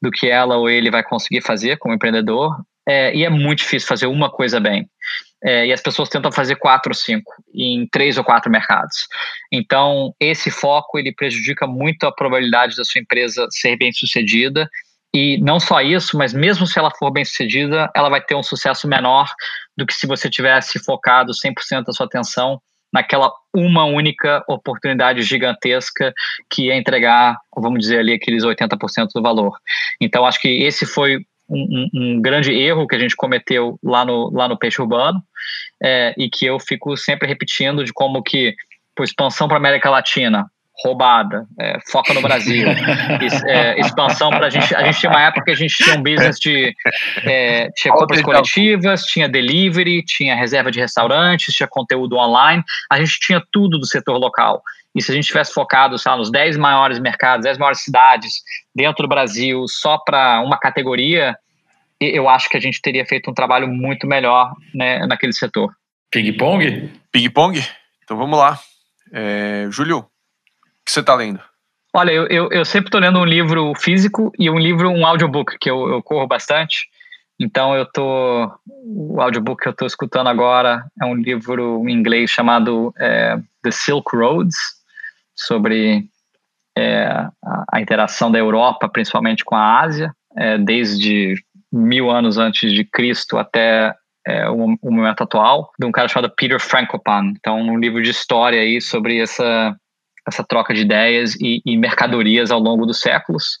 do 0.00 0.10
que 0.10 0.30
ela 0.30 0.56
ou 0.56 0.70
ele 0.70 0.90
vai 0.90 1.02
conseguir 1.02 1.42
fazer 1.42 1.76
como 1.76 1.94
empreendedor. 1.94 2.56
É, 2.88 3.14
e 3.14 3.22
é 3.22 3.28
muito 3.28 3.58
difícil 3.58 3.86
fazer 3.86 4.06
uma 4.06 4.30
coisa 4.30 4.58
bem. 4.58 4.88
É, 5.44 5.66
e 5.66 5.72
as 5.74 5.82
pessoas 5.82 6.08
tentam 6.08 6.32
fazer 6.32 6.56
quatro 6.56 6.90
ou 6.90 6.94
cinco 6.94 7.30
em 7.54 7.86
três 7.86 8.16
ou 8.16 8.24
quatro 8.24 8.50
mercados. 8.50 9.06
Então, 9.52 10.14
esse 10.18 10.50
foco 10.50 10.98
ele 10.98 11.12
prejudica 11.12 11.66
muito 11.66 12.04
a 12.04 12.12
probabilidade 12.12 12.74
da 12.74 12.84
sua 12.84 13.02
empresa 13.02 13.46
ser 13.50 13.76
bem 13.76 13.92
sucedida. 13.92 14.66
E 15.14 15.38
não 15.42 15.60
só 15.60 15.82
isso, 15.82 16.16
mas 16.16 16.32
mesmo 16.32 16.66
se 16.66 16.78
ela 16.78 16.90
for 16.90 17.10
bem 17.10 17.26
sucedida, 17.26 17.90
ela 17.94 18.08
vai 18.08 18.22
ter 18.22 18.34
um 18.34 18.42
sucesso 18.42 18.88
menor 18.88 19.30
do 19.76 19.84
que 19.84 19.92
se 19.92 20.06
você 20.06 20.30
tivesse 20.30 20.82
focado 20.82 21.32
100% 21.32 21.84
da 21.84 21.92
sua 21.92 22.06
atenção 22.06 22.58
naquela 22.92 23.32
uma 23.54 23.84
única 23.84 24.44
oportunidade 24.48 25.22
gigantesca 25.22 26.12
que 26.48 26.70
é 26.70 26.76
entregar, 26.76 27.36
vamos 27.54 27.80
dizer 27.80 27.98
ali, 27.98 28.12
aqueles 28.12 28.44
80% 28.44 29.08
do 29.14 29.22
valor. 29.22 29.56
Então, 30.00 30.24
acho 30.24 30.40
que 30.40 30.48
esse 30.48 30.86
foi 30.86 31.18
um, 31.48 31.88
um, 31.92 32.22
grande 32.22 32.52
erro 32.52 32.86
que 32.86 32.94
a 32.94 32.98
gente 32.98 33.16
cometeu 33.16 33.78
lá 33.82 34.04
no, 34.04 34.30
lá 34.30 34.48
no 34.48 34.56
peixe 34.56 34.80
urbano 34.80 35.20
é, 35.82 36.14
e 36.16 36.30
que 36.30 36.46
eu 36.46 36.60
fico 36.60 36.96
sempre 36.96 37.26
repetindo 37.26 37.84
de 37.84 37.92
como 37.92 38.22
que, 38.22 38.54
por 38.94 39.04
expansão 39.04 39.48
para 39.48 39.56
a 39.56 39.58
América 39.60 39.90
Latina, 39.90 40.46
roubada, 40.84 41.46
é, 41.58 41.78
foca 41.90 42.14
no 42.14 42.22
Brasil, 42.22 42.66
é, 43.46 43.78
expansão 43.80 44.30
para 44.30 44.46
a 44.46 44.50
gente. 44.50 44.74
A 44.74 44.84
gente 44.84 45.00
tinha 45.00 45.10
uma 45.10 45.22
época 45.22 45.44
que 45.44 45.50
a 45.50 45.54
gente 45.54 45.76
tinha 45.76 45.96
um 45.96 46.02
business 46.02 46.38
de 46.38 46.74
é, 47.24 47.68
tinha 47.76 47.92
compras 47.92 48.22
coletivas, 48.22 49.04
tinha 49.04 49.28
delivery, 49.28 50.02
tinha 50.04 50.34
reserva 50.34 50.70
de 50.70 50.80
restaurantes, 50.80 51.54
tinha 51.54 51.68
conteúdo 51.68 52.16
online, 52.16 52.62
a 52.90 52.98
gente 52.98 53.18
tinha 53.20 53.42
tudo 53.52 53.78
do 53.78 53.86
setor 53.86 54.16
local. 54.18 54.62
E 54.94 55.02
se 55.02 55.12
a 55.12 55.14
gente 55.14 55.26
tivesse 55.26 55.52
focado, 55.52 55.96
sei 55.98 56.10
lá, 56.10 56.18
nos 56.18 56.30
10 56.30 56.56
maiores 56.56 56.98
mercados, 56.98 57.44
10 57.44 57.58
maiores 57.58 57.80
cidades 57.80 58.42
dentro 58.74 59.02
do 59.04 59.08
Brasil, 59.08 59.64
só 59.68 59.98
para 59.98 60.40
uma 60.40 60.58
categoria, 60.58 61.36
eu 62.00 62.28
acho 62.28 62.48
que 62.48 62.56
a 62.56 62.60
gente 62.60 62.80
teria 62.82 63.06
feito 63.06 63.30
um 63.30 63.34
trabalho 63.34 63.68
muito 63.68 64.06
melhor 64.06 64.52
né, 64.74 65.06
naquele 65.06 65.32
setor. 65.32 65.70
Ping-pong? 66.10 66.90
Ping-pong? 67.12 67.64
Então 68.02 68.16
vamos 68.16 68.36
lá. 68.36 68.58
É, 69.12 69.68
Júlio, 69.70 70.09
que 70.84 70.92
você 70.92 71.00
está 71.00 71.14
lendo? 71.14 71.40
Olha, 71.94 72.12
eu, 72.12 72.26
eu, 72.28 72.48
eu 72.50 72.64
sempre 72.64 72.88
estou 72.88 73.00
lendo 73.00 73.18
um 73.18 73.24
livro 73.24 73.72
físico 73.74 74.32
e 74.38 74.48
um 74.48 74.58
livro, 74.58 74.88
um 74.88 75.04
audiobook, 75.04 75.58
que 75.58 75.70
eu, 75.70 75.88
eu 75.88 76.02
corro 76.02 76.26
bastante. 76.26 76.88
Então 77.38 77.74
eu 77.74 77.86
tô. 77.86 78.52
O 78.84 79.20
audiobook 79.20 79.62
que 79.62 79.68
eu 79.68 79.72
estou 79.72 79.86
escutando 79.86 80.28
agora 80.28 80.84
é 81.00 81.04
um 81.04 81.14
livro 81.14 81.82
em 81.88 81.92
inglês 81.92 82.30
chamado 82.30 82.94
é, 82.98 83.38
The 83.62 83.70
Silk 83.70 84.14
Roads, 84.14 84.56
sobre 85.34 86.04
é, 86.76 87.06
a, 87.06 87.64
a, 87.72 87.80
interação 87.80 88.30
da 88.30 88.38
Europa, 88.38 88.88
principalmente 88.88 89.44
com 89.44 89.56
a 89.56 89.80
Ásia, 89.80 90.14
é, 90.36 90.58
desde 90.58 91.34
mil 91.72 92.10
anos 92.10 92.36
antes 92.36 92.72
de 92.72 92.84
Cristo 92.84 93.38
até 93.38 93.94
é, 94.26 94.48
o, 94.50 94.76
o, 94.82 94.92
momento 94.92 95.22
atual, 95.22 95.70
de 95.78 95.86
um 95.86 95.92
cara 95.92 96.08
chamado 96.08 96.32
Peter 96.36 96.60
Frankopan. 96.60 97.32
Então, 97.38 97.58
um 97.58 97.78
livro 97.78 98.02
de 98.02 98.10
história 98.10 98.60
aí 98.60 98.80
sobre 98.80 99.18
essa, 99.18 99.74
essa 100.30 100.44
troca 100.44 100.72
de 100.72 100.80
ideias 100.80 101.34
e, 101.36 101.60
e 101.64 101.76
mercadorias 101.76 102.50
ao 102.50 102.60
longo 102.60 102.86
dos 102.86 103.00
séculos. 103.00 103.58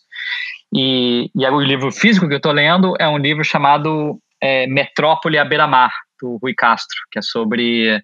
E, 0.74 1.30
e 1.34 1.46
o 1.46 1.60
livro 1.60 1.90
físico 1.90 2.28
que 2.28 2.34
eu 2.34 2.38
estou 2.38 2.52
lendo 2.52 2.94
é 2.98 3.08
um 3.08 3.18
livro 3.18 3.44
chamado 3.44 4.18
é, 4.40 4.66
Metrópole 4.66 5.38
à 5.38 5.44
beira-mar, 5.44 5.92
do 6.20 6.38
Rui 6.42 6.54
Castro, 6.54 6.98
que 7.10 7.18
é 7.18 7.22
sobre 7.22 8.02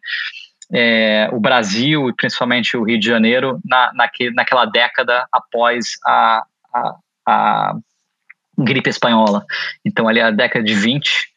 é, 0.72 1.28
o 1.32 1.40
Brasil 1.40 2.08
e 2.08 2.14
principalmente 2.14 2.76
o 2.76 2.82
Rio 2.82 2.98
de 2.98 3.06
Janeiro 3.06 3.60
na, 3.64 3.92
naque, 3.94 4.30
naquela 4.30 4.64
década 4.64 5.26
após 5.32 5.86
a, 6.04 6.44
a, 6.74 6.96
a 7.26 7.74
gripe 8.58 8.90
espanhola. 8.90 9.44
Então, 9.84 10.08
ali 10.08 10.18
é 10.18 10.24
a 10.24 10.30
década 10.30 10.64
de 10.64 10.74
20, 10.74 11.28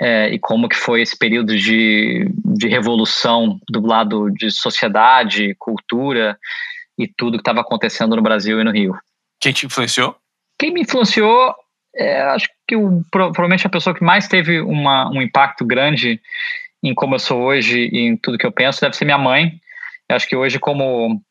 é, 0.00 0.30
e 0.30 0.38
como 0.38 0.68
que 0.68 0.76
foi 0.76 1.02
esse 1.02 1.16
período 1.16 1.56
de, 1.56 2.26
de 2.44 2.66
revolução 2.66 3.58
do 3.68 3.86
lado 3.86 4.30
de 4.30 4.50
sociedade, 4.50 5.54
cultura 5.58 6.38
e 6.98 7.08
tudo 7.08 7.38
que 7.38 7.42
estava 7.42 7.60
acontecendo 7.60 8.16
no 8.16 8.22
Brasil 8.22 8.60
e 8.60 8.64
no 8.64 8.70
Rio. 8.70 8.96
Quem 9.40 9.52
te 9.52 9.66
influenciou? 9.66 10.16
Quem 10.58 10.72
me 10.72 10.82
influenciou, 10.82 11.54
é, 11.96 12.22
acho 12.22 12.48
que 12.66 12.76
o, 12.76 13.02
provavelmente 13.10 13.66
a 13.66 13.70
pessoa 13.70 13.94
que 13.94 14.04
mais 14.04 14.28
teve 14.28 14.60
uma, 14.60 15.10
um 15.10 15.20
impacto 15.20 15.64
grande 15.64 16.20
em 16.82 16.94
como 16.94 17.14
eu 17.14 17.18
sou 17.18 17.42
hoje 17.42 17.88
e 17.92 18.00
em 18.00 18.16
tudo 18.16 18.38
que 18.38 18.46
eu 18.46 18.52
penso 18.52 18.80
deve 18.80 18.96
ser 18.96 19.04
minha 19.04 19.18
mãe. 19.18 19.60
Eu 20.08 20.16
acho 20.16 20.28
que 20.28 20.36
hoje, 20.36 20.58
como 20.58 21.22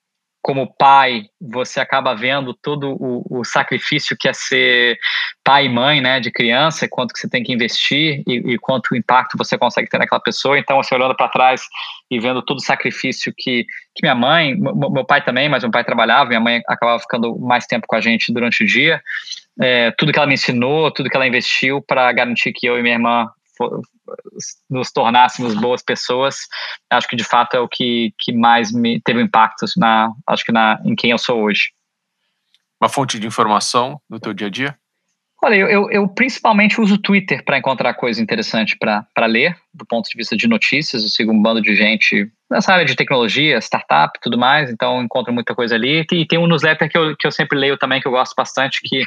como 0.42 0.74
pai, 0.76 1.26
você 1.40 1.80
acaba 1.80 2.16
vendo 2.16 2.54
todo 2.54 2.98
o, 3.00 3.24
o, 3.30 3.46
sacrifício 3.46 4.18
que 4.18 4.28
é 4.28 4.34
ser 4.34 4.98
pai 5.44 5.66
e 5.66 5.70
mãe, 5.70 6.02
né, 6.02 6.20
de 6.20 6.32
criança, 6.32 6.88
quanto 6.90 7.14
que 7.14 7.20
você 7.20 7.30
tem 7.30 7.44
que 7.44 7.54
investir 7.54 8.24
e, 8.28 8.54
e 8.54 8.58
quanto 8.58 8.96
impacto 8.96 9.38
você 9.38 9.56
consegue 9.56 9.88
ter 9.88 10.00
naquela 10.00 10.20
pessoa. 10.20 10.58
Então, 10.58 10.82
você 10.82 10.96
olhando 10.96 11.16
para 11.16 11.30
trás 11.30 11.62
e 12.10 12.20
vendo 12.20 12.42
todo 12.42 12.58
o 12.58 12.64
sacrifício 12.64 13.32
que, 13.38 13.66
que 13.94 14.02
minha 14.02 14.16
mãe, 14.16 14.56
meu 14.58 15.06
pai 15.06 15.24
também, 15.24 15.48
mas 15.48 15.64
meu 15.64 15.72
pai 15.72 15.84
trabalhava, 15.84 16.30
minha 16.30 16.42
mãe 16.42 16.62
acabava 16.68 17.00
ficando 17.00 17.38
mais 17.38 17.68
tempo 17.68 17.86
com 17.88 17.96
a 17.96 18.02
gente 18.02 18.34
durante 18.34 18.64
o 18.64 18.68
dia, 18.68 19.00
é, 19.62 19.92
tudo 19.92 20.12
que 20.12 20.18
ela 20.18 20.28
me 20.28 20.34
ensinou, 20.34 20.90
tudo 20.92 21.10
que 21.10 21.16
ela 21.16 21.28
investiu 21.28 21.84
para 21.84 22.12
garantir 22.12 22.52
que 22.52 22.66
eu 22.66 22.80
e 22.80 22.82
minha 22.82 22.96
irmã 22.96 23.30
nos 24.70 24.92
tornássemos 24.92 25.54
boas 25.56 25.84
pessoas, 25.84 26.38
acho 26.90 27.08
que 27.08 27.16
de 27.16 27.24
fato 27.24 27.56
é 27.56 27.60
o 27.60 27.68
que, 27.68 28.14
que 28.18 28.34
mais 28.34 28.72
me 28.72 29.02
teve 29.02 29.22
impacto 29.22 29.66
na, 29.78 30.12
acho 30.28 30.44
que 30.44 30.52
na, 30.52 30.80
em 30.86 30.96
quem 30.96 31.12
eu 31.12 31.18
sou 31.18 31.44
hoje. 31.44 31.72
Uma 32.80 32.90
fonte 32.90 33.20
de 33.20 33.28
informação 33.28 34.02
no 34.10 34.20
teu 34.20 34.34
dia 34.34 34.48
a 34.48 34.50
dia? 34.50 34.78
Olha, 35.44 35.56
eu, 35.56 35.68
eu, 35.68 35.92
eu 35.92 36.08
principalmente 36.08 36.80
uso 36.80 36.96
o 36.96 37.02
Twitter 37.02 37.44
para 37.44 37.58
encontrar 37.58 37.96
coisa 37.96 38.22
interessante 38.22 38.78
para 38.78 39.26
ler, 39.26 39.58
do 39.74 39.84
ponto 39.84 40.08
de 40.08 40.16
vista 40.16 40.38
de 40.38 40.48
notícias. 40.48 41.02
Eu 41.02 41.10
sigo 41.10 41.32
um 41.32 41.42
bando 41.42 41.62
de 41.62 41.76
gente 41.76 42.32
nessa 42.50 42.74
área 42.74 42.86
de 42.86 42.96
tecnologia, 42.96 43.58
startup 43.58 44.16
e 44.16 44.22
tudo 44.22 44.38
mais, 44.38 44.70
então 44.70 45.02
encontro 45.02 45.34
muita 45.34 45.56
coisa 45.56 45.74
ali. 45.74 46.06
E 46.12 46.28
tem 46.28 46.38
um 46.38 46.46
newsletter 46.46 46.88
que 46.88 46.98
eu, 46.98 47.18
que 47.18 47.26
eu 47.26 47.32
sempre 47.32 47.58
leio 47.58 47.76
também, 47.76 48.00
que 48.00 48.08
eu 48.08 48.12
gosto 48.12 48.36
bastante, 48.36 48.82
que 48.84 49.04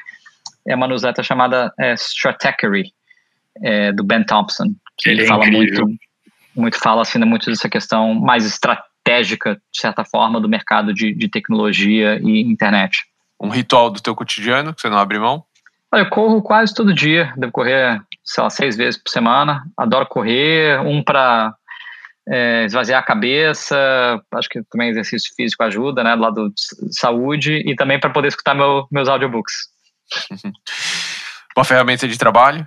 é 0.67 0.75
uma 0.75 0.89
newsletter 0.89 1.25
chamada 1.25 1.73
é, 1.79 1.95
Stratechery, 1.95 2.93
é, 3.63 3.93
do 3.93 4.03
Ben 4.03 4.25
Thompson, 4.25 4.75
ele, 5.07 5.21
ele 5.21 5.23
é 5.23 5.27
fala 5.27 5.47
muito, 5.47 5.87
muito 6.55 6.79
fala 6.79 7.03
assim, 7.03 7.19
né, 7.19 7.27
muito 7.27 7.51
dessa 7.51 7.69
questão 7.69 8.15
mais 8.15 8.47
estratégica, 8.47 9.55
de 9.55 9.81
certa 9.81 10.05
forma, 10.05 10.41
do 10.41 10.49
mercado 10.49 10.93
de, 10.93 11.15
de 11.15 11.29
tecnologia 11.29 12.21
e 12.23 12.41
internet. 12.43 13.05
Um 13.41 13.49
ritual 13.49 13.91
do 13.91 14.01
teu 14.01 14.15
cotidiano 14.15 14.75
que 14.75 14.81
você 14.81 14.89
não 14.89 14.99
abre 14.99 15.19
mão? 15.19 15.45
Olha, 15.93 16.03
eu 16.03 16.11
corro 16.11 16.43
quase 16.43 16.75
todo 16.75 16.95
dia, 16.95 17.33
devo 17.37 17.53
correr, 17.53 18.01
sei 18.25 18.43
lá, 18.43 18.51
seis 18.51 18.77
vezes 18.77 19.01
por 19.01 19.11
semana. 19.11 19.63
Adoro 19.77 20.07
correr, 20.07 20.81
um 20.81 21.03
para 21.03 21.55
é, 22.29 22.65
esvaziar 22.65 23.01
a 23.01 23.05
cabeça, 23.07 23.77
acho 24.33 24.49
que 24.49 24.63
também 24.71 24.91
exercício 24.91 25.33
físico 25.37 25.63
ajuda, 25.63 26.03
né, 26.03 26.17
do 26.17 26.23
lado 26.23 26.49
de 26.49 26.97
saúde, 26.99 27.63
e 27.67 27.77
também 27.77 28.01
para 28.01 28.11
poder 28.11 28.29
escutar 28.29 28.55
meu, 28.55 28.87
meus 28.91 29.09
audiobooks. 29.09 29.55
Uma 31.57 31.65
ferramenta 31.65 32.09
de 32.09 32.19
trabalho? 32.19 32.67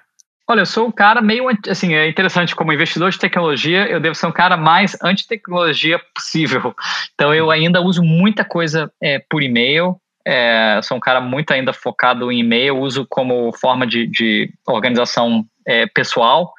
Olha, 0.50 0.62
eu 0.62 0.66
sou 0.66 0.88
um 0.88 0.91
cara 0.91 1.22
meio, 1.22 1.45
assim, 1.70 1.93
é 1.93 2.08
interessante, 2.08 2.56
como 2.56 2.72
investidor 2.72 3.12
de 3.12 3.20
tecnologia, 3.20 3.86
eu 3.86 4.00
devo 4.00 4.16
ser 4.16 4.28
um 4.28 4.32
cara 4.32 4.56
mais 4.56 4.95
anti-tecnologia 5.04 6.00
possível. 6.16 6.74
Então, 7.14 7.34
eu 7.34 7.52
ainda 7.52 7.82
uso 7.82 8.02
muita 8.02 8.45
coisa 8.45 8.89
é, 9.02 9.20
por 9.30 9.43
e-mail, 9.43 10.00
é, 10.26 10.80
sou 10.84 10.98
um 10.98 11.00
cara 11.02 11.20
muito 11.20 11.52
ainda 11.52 11.74
focado 11.74 12.32
em 12.32 12.39
e-mail, 12.39 12.78
uso 12.78 13.06
como 13.10 13.52
forma 13.54 13.86
de, 13.86 14.08
de 14.08 14.50
organização 14.66 15.45
é, 15.66 15.86
pessoal. 15.88 16.54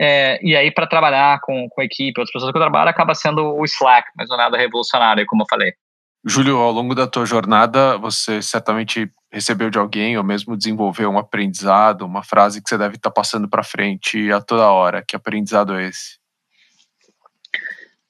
É, 0.00 0.38
e 0.40 0.56
aí, 0.56 0.70
para 0.70 0.86
trabalhar 0.86 1.40
com, 1.40 1.68
com 1.70 1.82
equipe, 1.82 2.20
outras 2.20 2.32
pessoas 2.32 2.52
que 2.52 2.58
eu 2.58 2.62
trabalho, 2.62 2.90
acaba 2.90 3.14
sendo 3.14 3.54
o 3.54 3.64
Slack, 3.64 4.08
mas 4.16 4.28
não 4.28 4.36
é 4.36 4.38
nada 4.38 4.58
revolucionário, 4.58 5.26
como 5.26 5.42
eu 5.42 5.46
falei. 5.48 5.72
Júlio, 6.26 6.56
ao 6.56 6.72
longo 6.72 6.94
da 6.94 7.06
tua 7.06 7.26
jornada, 7.26 7.98
você 7.98 8.40
certamente 8.40 9.10
recebeu 9.30 9.68
de 9.68 9.78
alguém 9.78 10.16
ou 10.16 10.24
mesmo 10.24 10.56
desenvolveu 10.56 11.10
um 11.10 11.18
aprendizado, 11.18 12.06
uma 12.06 12.22
frase 12.22 12.62
que 12.62 12.68
você 12.68 12.78
deve 12.78 12.96
estar 12.96 13.10
passando 13.10 13.46
para 13.48 13.62
frente 13.62 14.32
a 14.32 14.40
toda 14.40 14.70
hora. 14.70 15.04
Que 15.06 15.14
aprendizado 15.14 15.74
é 15.74 15.88
esse? 15.88 16.18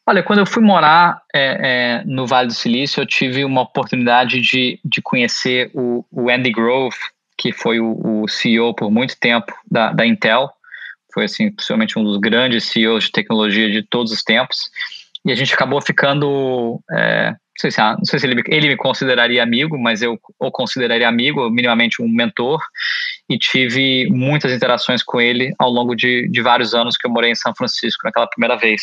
Olha, 0.07 0.23
quando 0.23 0.41
eu 0.41 0.47
fui 0.47 0.62
morar 0.62 1.23
é, 1.35 2.03
é, 2.03 2.05
no 2.05 2.27
Vale 2.27 2.49
do 2.49 2.55
Silício, 2.55 3.01
eu 3.01 3.07
tive 3.07 3.45
uma 3.45 3.62
oportunidade 3.62 4.41
de, 4.41 4.79
de 4.85 5.03
conhecer 5.03 5.71
o, 5.75 6.05
o 6.12 6.31
Andy 6.31 6.53
Grove, 6.53 6.97
que 7.39 7.53
foi 7.53 7.81
o, 7.81 8.23
o, 8.23 8.29
CEO 8.29 8.75
por 8.75 8.91
muito 8.91 9.19
tempo 9.19 9.53
da, 9.69 9.93
da 9.93 10.07
Intel. 10.07 10.51
Foi, 11.12 11.25
assim, 11.25 11.51
possivelmente 11.51 11.99
um 11.99 12.05
dos 12.05 12.19
grandes 12.19 12.65
CEOs 12.65 13.05
de 13.05 13.12
tecnologia 13.12 13.71
de 13.71 13.83
todos 13.83 14.12
os 14.12 14.23
tempos. 14.23 14.71
E 15.25 15.33
a 15.33 15.35
gente 15.35 15.55
acabou 15.55 15.81
ficando 15.81 16.81
é, 16.93 17.35
sei 17.59 17.70
se, 17.70 17.80
não 17.80 18.05
sei 18.05 18.18
se 18.18 18.26
ele, 18.26 18.42
ele 18.48 18.68
me 18.68 18.76
consideraria 18.76 19.42
amigo, 19.42 19.78
mas 19.78 20.02
eu 20.02 20.18
o 20.38 20.50
consideraria 20.50 21.09
amigo, 21.09 21.48
minimamente 21.50 22.02
um 22.02 22.09
mentor, 22.09 22.61
e 23.28 23.38
tive 23.38 24.09
muitas 24.11 24.52
interações 24.52 25.02
com 25.02 25.20
ele 25.20 25.55
ao 25.59 25.70
longo 25.70 25.94
de, 25.94 26.28
de 26.28 26.42
vários 26.42 26.74
anos 26.74 26.96
que 26.96 27.07
eu 27.07 27.11
morei 27.11 27.30
em 27.30 27.34
São 27.34 27.55
Francisco, 27.55 28.02
naquela 28.05 28.26
primeira 28.26 28.57
vez. 28.57 28.82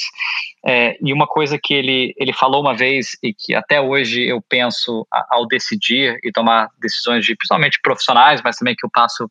É, 0.66 0.98
e 1.02 1.14
uma 1.14 1.28
coisa 1.28 1.60
que 1.62 1.74
ele, 1.74 2.14
ele 2.18 2.34
falou 2.34 2.62
uma 2.62 2.76
vez 2.76 3.18
e 3.22 3.34
que 3.34 3.54
até 3.54 3.80
hoje 3.80 4.24
eu 4.24 4.42
penso 4.42 5.06
ao 5.30 5.48
decidir 5.48 6.18
e 6.24 6.32
tomar 6.32 6.70
decisões 6.82 7.26
de, 7.26 7.36
principalmente 7.36 7.80
profissionais, 7.84 8.42
mas 8.44 8.58
também 8.58 8.76
que 8.76 8.86
eu 8.86 8.90
passo, 8.90 9.30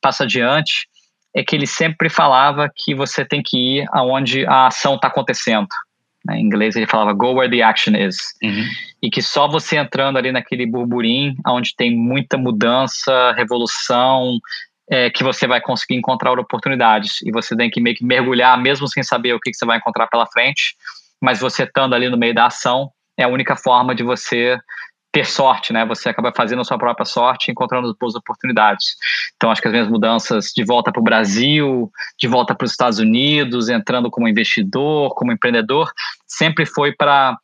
passo 0.00 0.24
adiante, 0.24 0.88
é 1.34 1.44
que 1.44 1.54
ele 1.54 1.66
sempre 1.66 2.08
falava 2.08 2.70
que 2.74 2.94
você 2.94 3.24
tem 3.24 3.42
que 3.42 3.56
ir 3.56 3.86
aonde 3.92 4.44
a 4.46 4.66
ação 4.66 4.96
está 4.96 5.08
acontecendo. 5.08 5.68
Né? 6.30 6.38
Em 6.38 6.44
inglês 6.44 6.76
ele 6.76 6.86
falava 6.86 7.12
go 7.12 7.32
where 7.32 7.50
the 7.50 7.62
action 7.62 7.94
is. 7.94 8.16
Uhum. 8.42 8.64
E 9.02 9.10
que 9.10 9.20
só 9.20 9.48
você 9.48 9.76
entrando 9.76 10.16
ali 10.16 10.30
naquele 10.30 10.66
burburinho, 10.66 11.34
onde 11.46 11.74
tem 11.74 11.94
muita 11.94 12.38
mudança, 12.38 13.32
revolução, 13.32 14.38
é, 14.88 15.10
que 15.10 15.24
você 15.24 15.46
vai 15.46 15.60
conseguir 15.60 15.96
encontrar 15.96 16.38
oportunidades. 16.38 17.20
E 17.22 17.32
você 17.32 17.56
tem 17.56 17.70
que 17.70 17.80
meio 17.80 17.96
que 17.96 18.04
mergulhar, 18.04 18.60
mesmo 18.60 18.86
sem 18.88 19.02
saber 19.02 19.34
o 19.34 19.40
que, 19.40 19.50
que 19.50 19.56
você 19.56 19.66
vai 19.66 19.78
encontrar 19.78 20.06
pela 20.06 20.26
frente. 20.26 20.76
Mas 21.20 21.40
você 21.40 21.64
estando 21.64 21.94
ali 21.94 22.08
no 22.08 22.16
meio 22.16 22.34
da 22.34 22.46
ação, 22.46 22.90
é 23.18 23.24
a 23.24 23.28
única 23.28 23.56
forma 23.56 23.94
de 23.94 24.02
você 24.02 24.58
ter 25.12 25.26
sorte, 25.26 25.72
né? 25.72 25.84
Você 25.86 26.08
acaba 26.08 26.32
fazendo 26.34 26.60
a 26.60 26.64
sua 26.64 26.78
própria 26.78 27.04
sorte, 27.04 27.50
encontrando 27.50 27.94
boas 27.98 28.14
oportunidades. 28.14 28.96
Então, 29.36 29.50
acho 29.50 29.60
que 29.60 29.68
as 29.68 29.72
minhas 29.72 29.88
mudanças 29.88 30.52
de 30.54 30.64
volta 30.64 30.92
para 30.92 31.00
o 31.00 31.04
Brasil, 31.04 31.90
de 32.18 32.28
volta 32.28 32.54
para 32.54 32.64
os 32.64 32.70
Estados 32.70 32.98
Unidos, 32.98 33.68
entrando 33.68 34.10
como 34.10 34.28
investidor, 34.28 35.14
como 35.14 35.32
empreendedor, 35.32 35.90
sempre 36.26 36.64
foi 36.64 36.92
para 36.92 37.36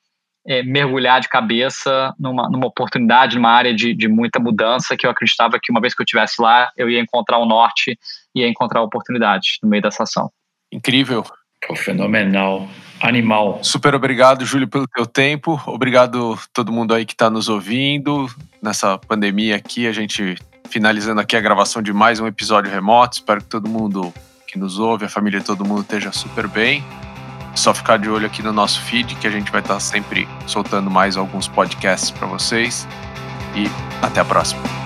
é, 0.47 0.63
mergulhar 0.63 1.21
de 1.21 1.29
cabeça 1.29 2.15
numa, 2.19 2.49
numa 2.49 2.67
oportunidade, 2.67 3.37
numa 3.37 3.51
área 3.51 3.75
de, 3.75 3.93
de 3.95 4.07
muita 4.07 4.39
mudança, 4.39 4.97
que 4.97 5.07
eu 5.07 5.11
acreditava 5.11 5.59
que 5.61 5.73
uma 5.73 5.81
vez 5.81 5.93
que 5.93 6.01
eu 6.01 6.05
estivesse 6.05 6.41
lá, 6.41 6.71
eu 6.77 6.89
ia 6.89 7.01
encontrar 7.01 7.39
o 7.39 7.47
norte, 7.47 7.99
ia 8.35 8.49
encontrar 8.49 8.81
oportunidade 8.83 9.59
no 9.63 9.69
meio 9.69 9.83
dessa 9.83 10.05
ação. 10.05 10.31
Incrível. 10.71 11.25
Pô, 11.67 11.75
fenomenal. 11.75 12.69
Animal. 13.01 13.61
Super 13.63 13.95
obrigado, 13.95 14.45
Júlio, 14.45 14.69
pelo 14.69 14.87
teu 14.87 15.07
tempo. 15.07 15.61
Obrigado 15.67 16.39
todo 16.53 16.73
mundo 16.73 16.95
aí 16.95 17.05
que 17.05 17.13
está 17.13 17.29
nos 17.29 17.49
ouvindo. 17.49 18.29
Nessa 18.63 18.99
pandemia 18.99 19.57
aqui, 19.57 19.87
a 19.87 19.93
gente 19.93 20.37
finalizando 20.69 21.21
aqui 21.21 21.37
a 21.37 21.41
gravação 21.41 21.83
de 21.83 21.93
mais 21.93 22.21
um 22.21 22.27
episódio 22.27 22.71
remoto. 22.71 23.17
Espero 23.17 23.41
que 23.41 23.49
todo 23.49 23.69
mundo 23.69 24.13
que 24.47 24.59
nos 24.59 24.79
ouve, 24.79 25.05
a 25.05 25.09
família 25.09 25.41
de 25.41 25.47
todo 25.47 25.65
mundo 25.65 25.83
esteja 25.83 26.13
super 26.13 26.49
bem. 26.49 26.85
Só 27.55 27.73
ficar 27.73 27.99
de 27.99 28.09
olho 28.09 28.27
aqui 28.27 28.43
no 28.43 28.53
nosso 28.53 28.81
feed, 28.83 29.15
que 29.17 29.27
a 29.27 29.31
gente 29.31 29.51
vai 29.51 29.61
estar 29.61 29.81
sempre 29.81 30.29
soltando 30.47 30.91
mais 30.91 31.17
alguns 31.17 31.49
podcasts 31.49 32.11
para 32.11 32.27
vocês. 32.27 32.87
E 33.55 33.67
até 34.03 34.21
a 34.21 34.25
próxima. 34.25 34.86